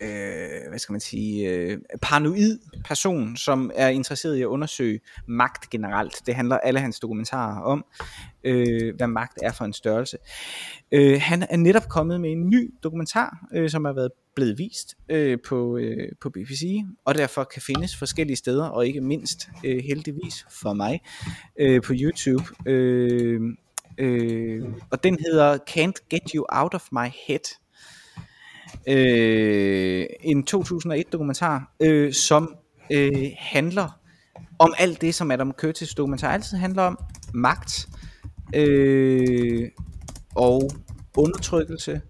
øh, 0.00 0.68
hvad 0.68 0.78
skal 0.78 0.92
man 0.92 1.00
sige, 1.00 1.48
øh, 1.48 1.78
paranoid 2.02 2.58
person, 2.84 3.36
som 3.36 3.70
er 3.74 3.88
interesseret 3.88 4.36
i 4.36 4.40
at 4.40 4.46
undersøge 4.46 5.00
magt 5.26 5.70
generelt. 5.70 6.26
Det 6.26 6.34
handler 6.34 6.58
alle 6.58 6.80
hans 6.80 7.00
dokumentarer 7.00 7.60
om, 7.60 7.84
øh, 8.44 8.96
hvad 8.96 9.06
magt 9.06 9.38
er 9.42 9.52
for 9.52 9.64
en 9.64 9.72
størrelse. 9.72 10.16
Øh, 10.92 11.20
han 11.22 11.46
er 11.50 11.56
netop 11.56 11.88
kommet 11.88 12.20
med 12.20 12.30
en 12.30 12.50
ny 12.50 12.74
dokumentar, 12.82 13.46
øh, 13.54 13.70
som 13.70 13.84
har 13.84 13.92
været 13.92 14.10
blevet 14.34 14.58
vist 14.58 14.96
øh, 15.08 15.38
på, 15.48 15.76
øh, 15.76 16.08
på 16.20 16.30
BBC, 16.30 16.82
og 17.04 17.14
derfor 17.14 17.44
kan 17.44 17.62
findes 17.62 17.96
forskellige 17.96 18.36
steder, 18.36 18.64
og 18.64 18.86
ikke 18.86 19.00
mindst 19.00 19.48
øh, 19.64 19.82
heldigvis 19.84 20.46
for 20.50 20.72
mig, 20.72 21.00
øh, 21.60 21.82
på 21.82 21.92
YouTube. 21.96 22.44
Øh, 22.66 23.40
øh, 23.98 24.64
og 24.90 25.04
den 25.04 25.18
hedder 25.20 25.58
Can't 25.70 26.06
Get 26.10 26.30
You 26.34 26.44
Out 26.48 26.74
of 26.74 26.88
My 26.92 27.08
Head 27.26 27.60
øh, 28.88 30.06
en 30.20 30.44
2001 30.44 31.12
dokumentar, 31.12 31.74
øh, 31.80 32.12
som 32.12 32.54
øh, 32.92 33.30
handler 33.38 34.00
om 34.58 34.74
alt 34.78 35.00
det, 35.00 35.14
som 35.14 35.30
Adam 35.30 35.52
Curtis 35.52 35.94
dokumentar 35.94 36.32
altid 36.32 36.58
handler 36.58 36.82
om. 36.82 36.98
Magt 37.34 37.88
øh, 38.54 39.68
og 40.34 40.70
undertrykkelse. 41.16 42.00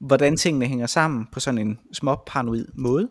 Hvordan 0.00 0.36
tingene 0.36 0.66
hænger 0.66 0.86
sammen 0.86 1.26
på 1.32 1.40
sådan 1.40 1.58
en 1.58 1.78
små 1.92 2.16
paranoid 2.26 2.66
måde. 2.74 3.08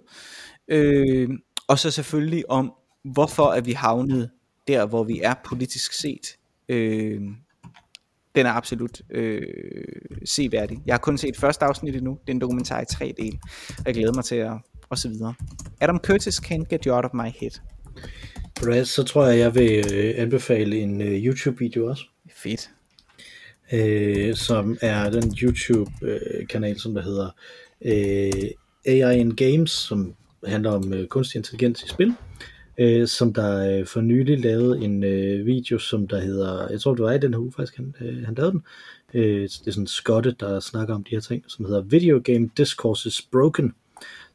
Øh, 0.67 1.29
og 1.67 1.79
så 1.79 1.91
selvfølgelig 1.91 2.51
om, 2.51 2.73
hvorfor 3.13 3.51
er 3.51 3.61
vi 3.61 3.71
havnet 3.71 4.29
der, 4.67 4.85
hvor 4.85 5.03
vi 5.03 5.21
er 5.23 5.33
politisk 5.45 5.93
set. 5.93 6.37
Øh, 6.69 7.21
den 8.35 8.45
er 8.45 8.51
absolut 8.51 9.01
øh, 9.09 9.41
seværdig. 10.25 10.77
Jeg 10.85 10.93
har 10.93 10.99
kun 10.99 11.17
set 11.17 11.37
første 11.37 11.65
afsnit 11.65 11.95
endnu. 11.95 12.11
Det 12.21 12.29
er 12.29 12.35
en 12.35 12.41
dokumentar 12.41 12.81
i 12.81 12.85
tre 12.85 13.13
del. 13.17 13.39
Jeg 13.85 13.93
glæder 13.93 14.13
mig 14.13 14.25
til 14.25 14.35
at... 14.35 14.51
Og 14.89 14.97
så 14.97 15.09
videre. 15.09 15.33
Adam 15.81 15.99
Curtis 15.99 16.39
Can't 16.39 16.63
Get 16.69 16.83
You 16.83 16.95
Out 16.95 17.05
of 17.05 17.11
My 17.13 17.29
Head. 17.39 17.51
Så 18.85 19.03
tror 19.03 19.25
jeg, 19.25 19.39
jeg 19.39 19.55
vil 19.55 19.93
øh, 19.93 20.13
anbefale 20.17 20.79
en 20.79 21.01
øh, 21.01 21.25
YouTube-video 21.25 21.89
også. 21.89 22.03
Fedt. 22.35 22.69
Øh, 23.73 24.35
som 24.35 24.77
er 24.81 25.09
den 25.09 25.37
YouTube-kanal, 25.41 26.71
øh, 26.71 26.77
som 26.77 26.93
der 26.93 27.01
hedder 27.01 27.29
øh, 27.85 28.49
AI 28.85 29.19
in 29.19 29.35
Games, 29.35 29.71
som 29.71 30.15
handler 30.47 30.71
om 30.71 30.93
øh, 30.93 31.07
kunstig 31.07 31.37
intelligens 31.37 31.83
i 31.83 31.87
spil 31.87 32.15
øh, 32.77 33.07
som 33.07 33.33
der 33.33 33.79
øh, 33.79 33.85
for 33.85 34.01
nylig 34.01 34.39
lavede 34.39 34.81
en 34.81 35.03
øh, 35.03 35.45
video, 35.45 35.79
som 35.79 36.07
der 36.07 36.19
hedder, 36.19 36.69
jeg 36.69 36.81
tror 36.81 36.95
det 36.95 37.03
var 37.03 37.11
i 37.11 37.19
den 37.19 37.33
her 37.33 37.41
uge 37.41 37.51
faktisk, 37.51 37.77
han, 37.77 37.95
øh, 38.01 38.25
han 38.25 38.35
lavede 38.35 38.51
den, 38.51 38.63
øh, 39.13 39.41
det 39.41 39.67
er 39.67 39.71
sådan 39.71 39.87
Skotte, 39.87 40.35
der 40.39 40.59
snakker 40.59 40.95
om 40.95 41.03
de 41.03 41.15
her 41.15 41.19
ting, 41.19 41.43
som 41.47 41.65
hedder 41.65 41.81
Video 41.81 42.21
Game 42.23 42.49
Discourse 42.57 43.23
Broken, 43.31 43.73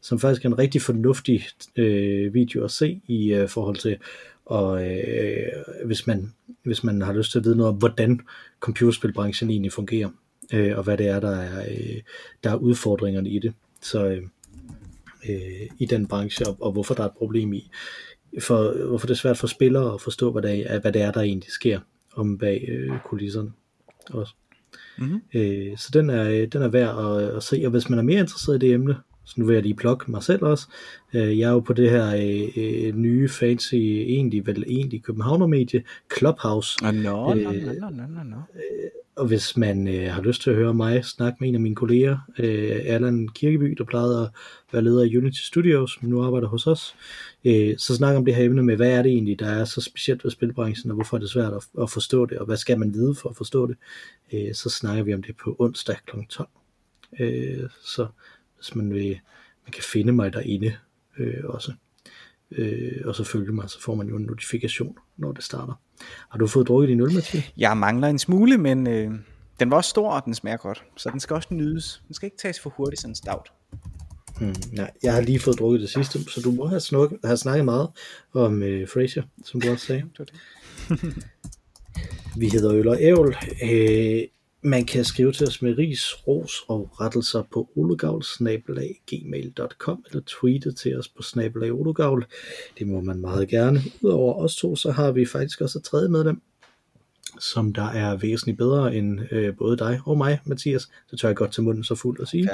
som 0.00 0.18
faktisk 0.18 0.44
er 0.44 0.48
en 0.48 0.58
rigtig 0.58 0.82
fornuftig 0.82 1.44
øh, 1.76 2.34
video 2.34 2.64
at 2.64 2.70
se 2.70 3.00
i 3.06 3.32
øh, 3.32 3.48
forhold 3.48 3.76
til, 3.76 3.96
og 4.46 4.86
øh, 4.90 5.48
hvis, 5.84 6.06
man, 6.06 6.32
hvis 6.62 6.84
man 6.84 7.02
har 7.02 7.12
lyst 7.12 7.30
til 7.30 7.38
at 7.38 7.44
vide 7.44 7.56
noget 7.56 7.72
om, 7.72 7.78
hvordan 7.78 8.20
computerspilbranchen 8.60 9.50
egentlig 9.50 9.72
fungerer, 9.72 10.10
øh, 10.52 10.78
og 10.78 10.84
hvad 10.84 10.96
det 10.98 11.08
er, 11.08 11.20
der 11.20 11.36
er, 11.36 11.60
øh, 11.60 12.00
der 12.44 12.50
er 12.50 12.56
udfordringerne 12.56 13.30
i 13.30 13.38
det. 13.38 13.52
Så 13.82 14.06
øh, 14.06 14.22
øh, 15.28 15.68
i 15.78 15.86
den 15.86 16.06
branche, 16.06 16.46
og, 16.46 16.56
og 16.60 16.72
hvorfor 16.72 16.94
der 16.94 17.02
er 17.02 17.06
et 17.06 17.16
problem 17.18 17.52
i, 17.52 17.70
for, 18.38 18.86
hvorfor 18.86 19.06
det 19.06 19.14
er 19.14 19.18
svært 19.18 19.38
for 19.38 19.46
spillere 19.46 19.94
at 19.94 20.00
forstå, 20.00 20.32
hvad 20.32 20.42
det 20.42 20.72
er, 20.72 20.80
hvad 20.80 20.92
det 20.92 21.02
er 21.02 21.10
der 21.10 21.20
egentlig 21.20 21.50
sker 21.50 21.80
om 22.14 22.38
bag 22.38 22.64
øh, 22.68 22.98
kulisserne. 23.04 23.52
også. 24.10 24.34
Mm-hmm. 24.98 25.20
Øh, 25.34 25.78
så 25.78 25.90
den 25.92 26.10
er, 26.10 26.30
øh, 26.30 26.46
den 26.46 26.62
er 26.62 26.68
værd 26.68 26.98
at, 26.98 27.36
at 27.36 27.42
se, 27.42 27.62
og 27.64 27.70
hvis 27.70 27.90
man 27.90 27.98
er 27.98 28.02
mere 28.02 28.20
interesseret 28.20 28.62
i 28.62 28.66
det 28.66 28.74
emne, 28.74 28.96
så 29.24 29.34
nu 29.36 29.46
vil 29.46 29.54
jeg 29.54 29.62
lige 29.62 29.74
plukke 29.74 30.10
mig 30.10 30.22
selv 30.22 30.42
også. 30.42 30.66
Øh, 31.14 31.38
jeg 31.38 31.48
er 31.48 31.52
jo 31.52 31.60
på 31.60 31.72
det 31.72 31.90
her 31.90 32.06
øh, 32.06 32.48
øh 32.56 32.94
nye 32.94 33.28
fancy, 33.28 33.74
egentlig 33.74 34.46
vel 34.46 34.64
egentlig 34.66 35.02
Københavner-medie, 35.02 35.82
Clubhouse. 36.18 36.78
Oh, 36.84 36.94
no, 36.94 37.34
no, 37.34 37.52
no, 37.52 37.90
no, 37.90 38.06
no, 38.06 38.22
no. 38.22 38.36
Og 39.20 39.26
hvis 39.26 39.56
man 39.56 39.88
øh, 39.88 40.12
har 40.12 40.22
lyst 40.22 40.42
til 40.42 40.50
at 40.50 40.56
høre 40.56 40.74
mig 40.74 41.04
snakke 41.04 41.36
med 41.40 41.48
en 41.48 41.54
af 41.54 41.60
mine 41.60 41.74
kolleger, 41.74 42.18
øh, 42.38 42.80
Allan 42.84 43.28
Kirkeby, 43.28 43.74
der 43.78 43.84
plejede 43.84 44.22
at 44.22 44.30
være 44.72 44.82
leder 44.82 45.02
af 45.02 45.16
Unity 45.16 45.40
Studios, 45.40 46.02
men 46.02 46.10
nu 46.10 46.22
arbejder 46.22 46.48
hos 46.48 46.66
os, 46.66 46.96
øh, 47.44 47.78
så 47.78 47.94
snakker 47.94 48.18
om 48.18 48.24
det 48.24 48.34
her 48.34 48.44
emne 48.44 48.62
med, 48.62 48.76
hvad 48.76 48.90
er 48.90 49.02
det 49.02 49.12
egentlig, 49.12 49.38
der 49.38 49.46
er 49.46 49.64
så 49.64 49.80
specielt 49.80 50.24
ved 50.24 50.30
spilbranchen, 50.30 50.90
og 50.90 50.94
hvorfor 50.94 51.16
er 51.16 51.20
det 51.20 51.30
svært 51.30 51.52
at, 51.52 51.82
at 51.82 51.90
forstå 51.90 52.26
det, 52.26 52.38
og 52.38 52.46
hvad 52.46 52.56
skal 52.56 52.78
man 52.78 52.94
vide 52.94 53.14
for 53.14 53.28
at 53.28 53.36
forstå 53.36 53.66
det. 53.66 53.76
Øh, 54.32 54.54
så 54.54 54.70
snakker 54.70 55.02
vi 55.02 55.14
om 55.14 55.22
det 55.22 55.36
på 55.36 55.56
onsdag 55.58 55.96
kl. 56.06 56.16
12. 56.28 56.48
Øh, 57.20 57.68
så 57.84 58.06
hvis 58.56 58.74
man 58.74 58.94
vil, 58.94 59.20
man 59.64 59.72
kan 59.72 59.82
finde 59.82 60.12
mig 60.12 60.32
derinde 60.32 60.76
øh, 61.18 61.44
også. 61.44 61.72
Øh, 62.50 63.02
og 63.04 63.14
så 63.14 63.24
følge 63.24 63.52
mig, 63.52 63.70
så 63.70 63.80
får 63.80 63.94
man 63.94 64.08
jo 64.08 64.16
en 64.16 64.22
notifikation, 64.22 64.98
når 65.16 65.32
det 65.32 65.44
starter. 65.44 65.74
Har 66.30 66.38
du 66.38 66.46
fået 66.46 66.68
drukket 66.68 66.88
din 66.88 67.00
øl, 67.00 67.14
Mathias? 67.14 67.52
Jeg 67.56 67.76
mangler 67.76 68.08
en 68.08 68.18
smule, 68.18 68.58
men 68.58 68.86
øh, 68.86 69.10
den 69.60 69.70
var 69.70 69.76
også 69.76 69.90
stor, 69.90 70.10
og 70.10 70.24
den 70.24 70.34
smager 70.34 70.56
godt. 70.56 70.84
Så 70.96 71.10
den 71.10 71.20
skal 71.20 71.34
også 71.34 71.48
nydes. 71.50 72.02
Den 72.06 72.14
skal 72.14 72.26
ikke 72.26 72.36
tages 72.36 72.60
for 72.60 72.70
hurtigt, 72.70 73.00
sådan 73.00 73.14
stout. 73.14 73.52
Hmm, 74.40 74.54
nej, 74.72 74.90
jeg 75.02 75.14
har 75.14 75.20
lige 75.20 75.40
fået 75.40 75.58
drukket 75.58 75.80
det 75.80 75.90
sidste, 75.90 76.30
så 76.30 76.40
du 76.40 76.50
må 76.50 76.66
have, 76.66 76.80
snuk, 76.80 77.12
have 77.24 77.36
snakket 77.36 77.64
meget 77.64 77.88
om 78.34 78.62
øh, 78.62 78.88
Fraser, 78.88 79.22
som 79.44 79.60
du 79.60 79.70
også 79.70 79.86
sagde. 79.86 80.02
det 80.18 80.30
det. 80.30 81.24
Vi 82.40 82.48
hedder 82.48 82.74
Øl 82.74 82.88
og 82.88 82.96
Ævl. 83.00 83.36
Øh, 83.62 84.22
man 84.62 84.84
kan 84.84 85.04
skrive 85.04 85.32
til 85.32 85.46
os 85.46 85.62
med 85.62 85.78
ris, 85.78 86.02
ros 86.26 86.52
og 86.68 86.90
rettelser 87.00 87.42
på 87.52 87.68
olugavl.gmail.com 87.76 90.04
eller 90.08 90.22
tweete 90.26 90.72
til 90.72 90.98
os 90.98 91.08
på 91.08 91.22
snabelag 91.22 91.72
olugavl. 91.72 92.26
Det 92.78 92.86
må 92.86 93.00
man 93.00 93.20
meget 93.20 93.48
gerne. 93.48 93.80
Udover 94.00 94.34
os 94.34 94.56
to, 94.56 94.76
så 94.76 94.90
har 94.90 95.12
vi 95.12 95.26
faktisk 95.26 95.60
også 95.60 95.78
et 95.78 95.84
tredje 95.84 96.08
medlem, 96.08 96.42
som 97.38 97.72
der 97.72 97.86
er 97.86 98.16
væsentligt 98.16 98.58
bedre 98.58 98.94
end 98.94 99.20
øh, 99.32 99.56
både 99.56 99.76
dig 99.76 100.00
og 100.04 100.18
mig, 100.18 100.40
Mathias. 100.44 100.88
Det 101.10 101.20
tør 101.20 101.28
jeg 101.28 101.36
godt 101.36 101.52
til 101.52 101.62
munden 101.62 101.84
så 101.84 101.94
fuldt 101.94 102.20
at 102.20 102.28
sige. 102.28 102.50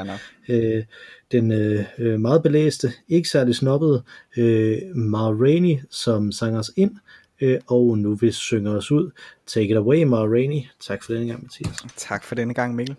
Øh, 0.49 0.85
den 1.33 1.53
øh, 1.53 1.85
meget 2.21 2.43
belæste, 2.43 2.93
ikke 3.09 3.29
særlig 3.29 3.55
snobbede 3.55 4.03
øh, 4.37 4.79
Mar 4.95 5.43
Rainey, 5.43 5.79
som 5.91 6.33
sang 6.33 6.59
os 6.59 6.71
ind, 6.77 6.97
øh, 7.41 7.61
og 7.67 7.99
nu 7.99 8.15
vil 8.15 8.33
synge 8.33 8.71
os 8.71 8.91
ud. 8.91 9.11
Take 9.47 9.69
it 9.69 9.77
away, 9.77 10.03
Ma 10.03 10.17
Rainey. 10.17 10.63
Tak 10.81 11.05
for 11.05 11.13
denne 11.13 11.27
gang, 11.27 11.43
Mathias. 11.43 11.85
Tak 11.97 12.25
for 12.25 12.35
denne 12.35 12.55
gang, 12.55 12.75
Mikkel. 12.75 12.97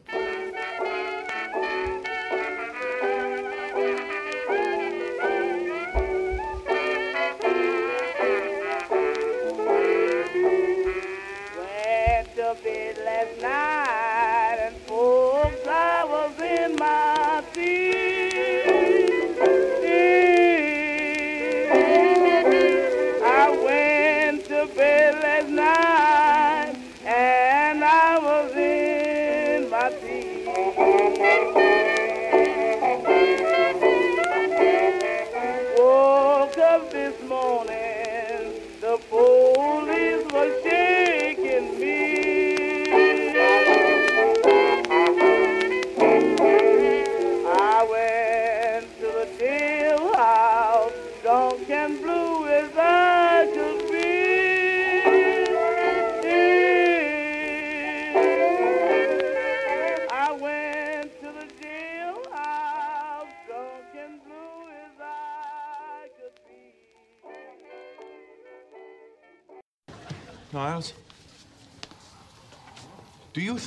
love 36.78 36.92
this 36.92 37.20
morning. 37.28 37.87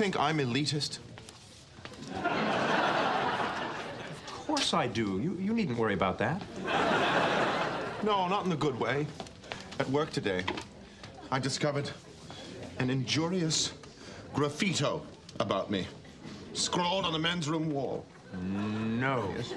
Think 0.01 0.19
I'm 0.19 0.39
elitist? 0.39 0.99
Of 4.25 4.47
course 4.47 4.73
I 4.73 4.87
do. 4.87 5.21
You, 5.23 5.37
you 5.39 5.53
needn't 5.53 5.77
worry 5.77 5.93
about 5.93 6.17
that. 6.21 6.41
No, 8.03 8.27
not 8.27 8.45
in 8.45 8.49
the 8.49 8.57
good 8.57 8.81
way. 8.81 9.07
At 9.79 9.91
work 9.91 10.11
today, 10.11 10.43
I 11.31 11.39
discovered 11.39 11.91
an 12.79 12.89
injurious 12.89 13.75
graffito 14.35 15.03
about 15.39 15.71
me, 15.71 15.87
scrawled 16.55 17.05
on 17.05 17.13
the 17.13 17.19
men's 17.19 17.47
room 17.47 17.71
wall. 17.71 18.07
No. 18.43 19.31
Yes. 19.37 19.53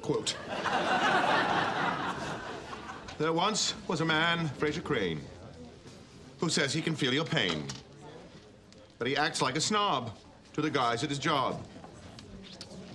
Quote. 0.00 0.34
there 3.18 3.34
once 3.34 3.74
was 3.86 4.00
a 4.00 4.06
man, 4.06 4.48
Fraser 4.56 4.80
Crane, 4.80 5.20
who 6.40 6.48
says 6.48 6.72
he 6.72 6.80
can 6.80 6.96
feel 6.96 7.12
your 7.12 7.26
pain 7.26 7.66
but 8.98 9.06
he 9.06 9.16
acts 9.16 9.42
like 9.42 9.56
a 9.56 9.60
snob 9.60 10.16
to 10.52 10.62
the 10.62 10.70
guys 10.70 11.02
at 11.02 11.10
his 11.10 11.18
job. 11.18 11.60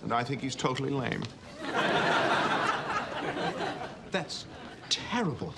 And 0.03 0.13
I 0.13 0.23
think 0.23 0.41
he's 0.41 0.55
totally 0.55 0.89
lame. 0.89 1.23
That's 4.11 4.45
terrible. 4.89 5.53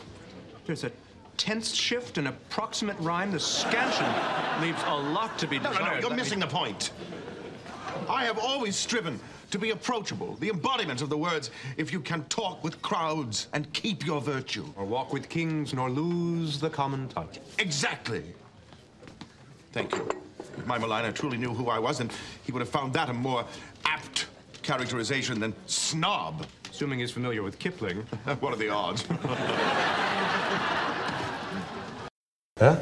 There's 0.65 0.83
a 0.83 0.91
tense 1.37 1.73
shift 1.73 2.17
and 2.17 2.27
approximate 2.27 2.99
rhyme. 2.99 3.31
The 3.31 3.39
scansion 3.39 4.05
leaves 4.61 4.81
a 4.85 4.95
lot 4.95 5.37
to 5.39 5.47
be 5.47 5.57
desired. 5.57 5.73
No, 5.75 5.79
no, 5.79 5.91
no, 5.91 5.99
you're 5.99 6.09
Let 6.09 6.17
missing 6.17 6.39
me... 6.39 6.45
the 6.45 6.51
point. 6.51 6.91
I 8.09 8.25
have 8.25 8.39
always 8.39 8.75
striven 8.75 9.19
to 9.51 9.59
be 9.59 9.71
approachable, 9.71 10.35
the 10.35 10.49
embodiment 10.49 11.01
of 11.01 11.09
the 11.09 11.17
words, 11.17 11.51
if 11.77 11.91
you 11.91 11.99
can 11.99 12.23
talk 12.25 12.63
with 12.63 12.81
crowds 12.81 13.47
and 13.53 13.71
keep 13.73 14.05
your 14.05 14.21
virtue. 14.21 14.65
Or 14.77 14.85
walk 14.85 15.13
with 15.13 15.29
kings, 15.29 15.73
nor 15.73 15.89
lose 15.89 16.59
the 16.59 16.69
common 16.69 17.09
touch. 17.09 17.39
Exactly. 17.59 18.23
Thank 19.73 19.95
you. 19.95 20.20
If 20.57 20.65
my 20.65 20.77
Malina 20.77 21.13
truly 21.13 21.37
knew 21.37 21.53
who 21.53 21.69
I 21.69 21.79
was, 21.79 21.97
then 21.99 22.09
he 22.43 22.51
would 22.51 22.59
have 22.59 22.69
found 22.69 22.93
that 22.93 23.09
a 23.09 23.13
more 23.13 23.45
apt 23.85 24.27
characterization 24.61 25.39
than 25.39 25.53
snob. 25.65 26.45
Assuming 26.69 26.99
he's 26.99 27.11
familiar 27.11 27.43
with 27.43 27.59
Kipling. 27.59 27.97
what 28.39 28.53
are 28.53 28.57
the 28.57 28.69
odds? 28.69 29.05
huh? 32.59 32.77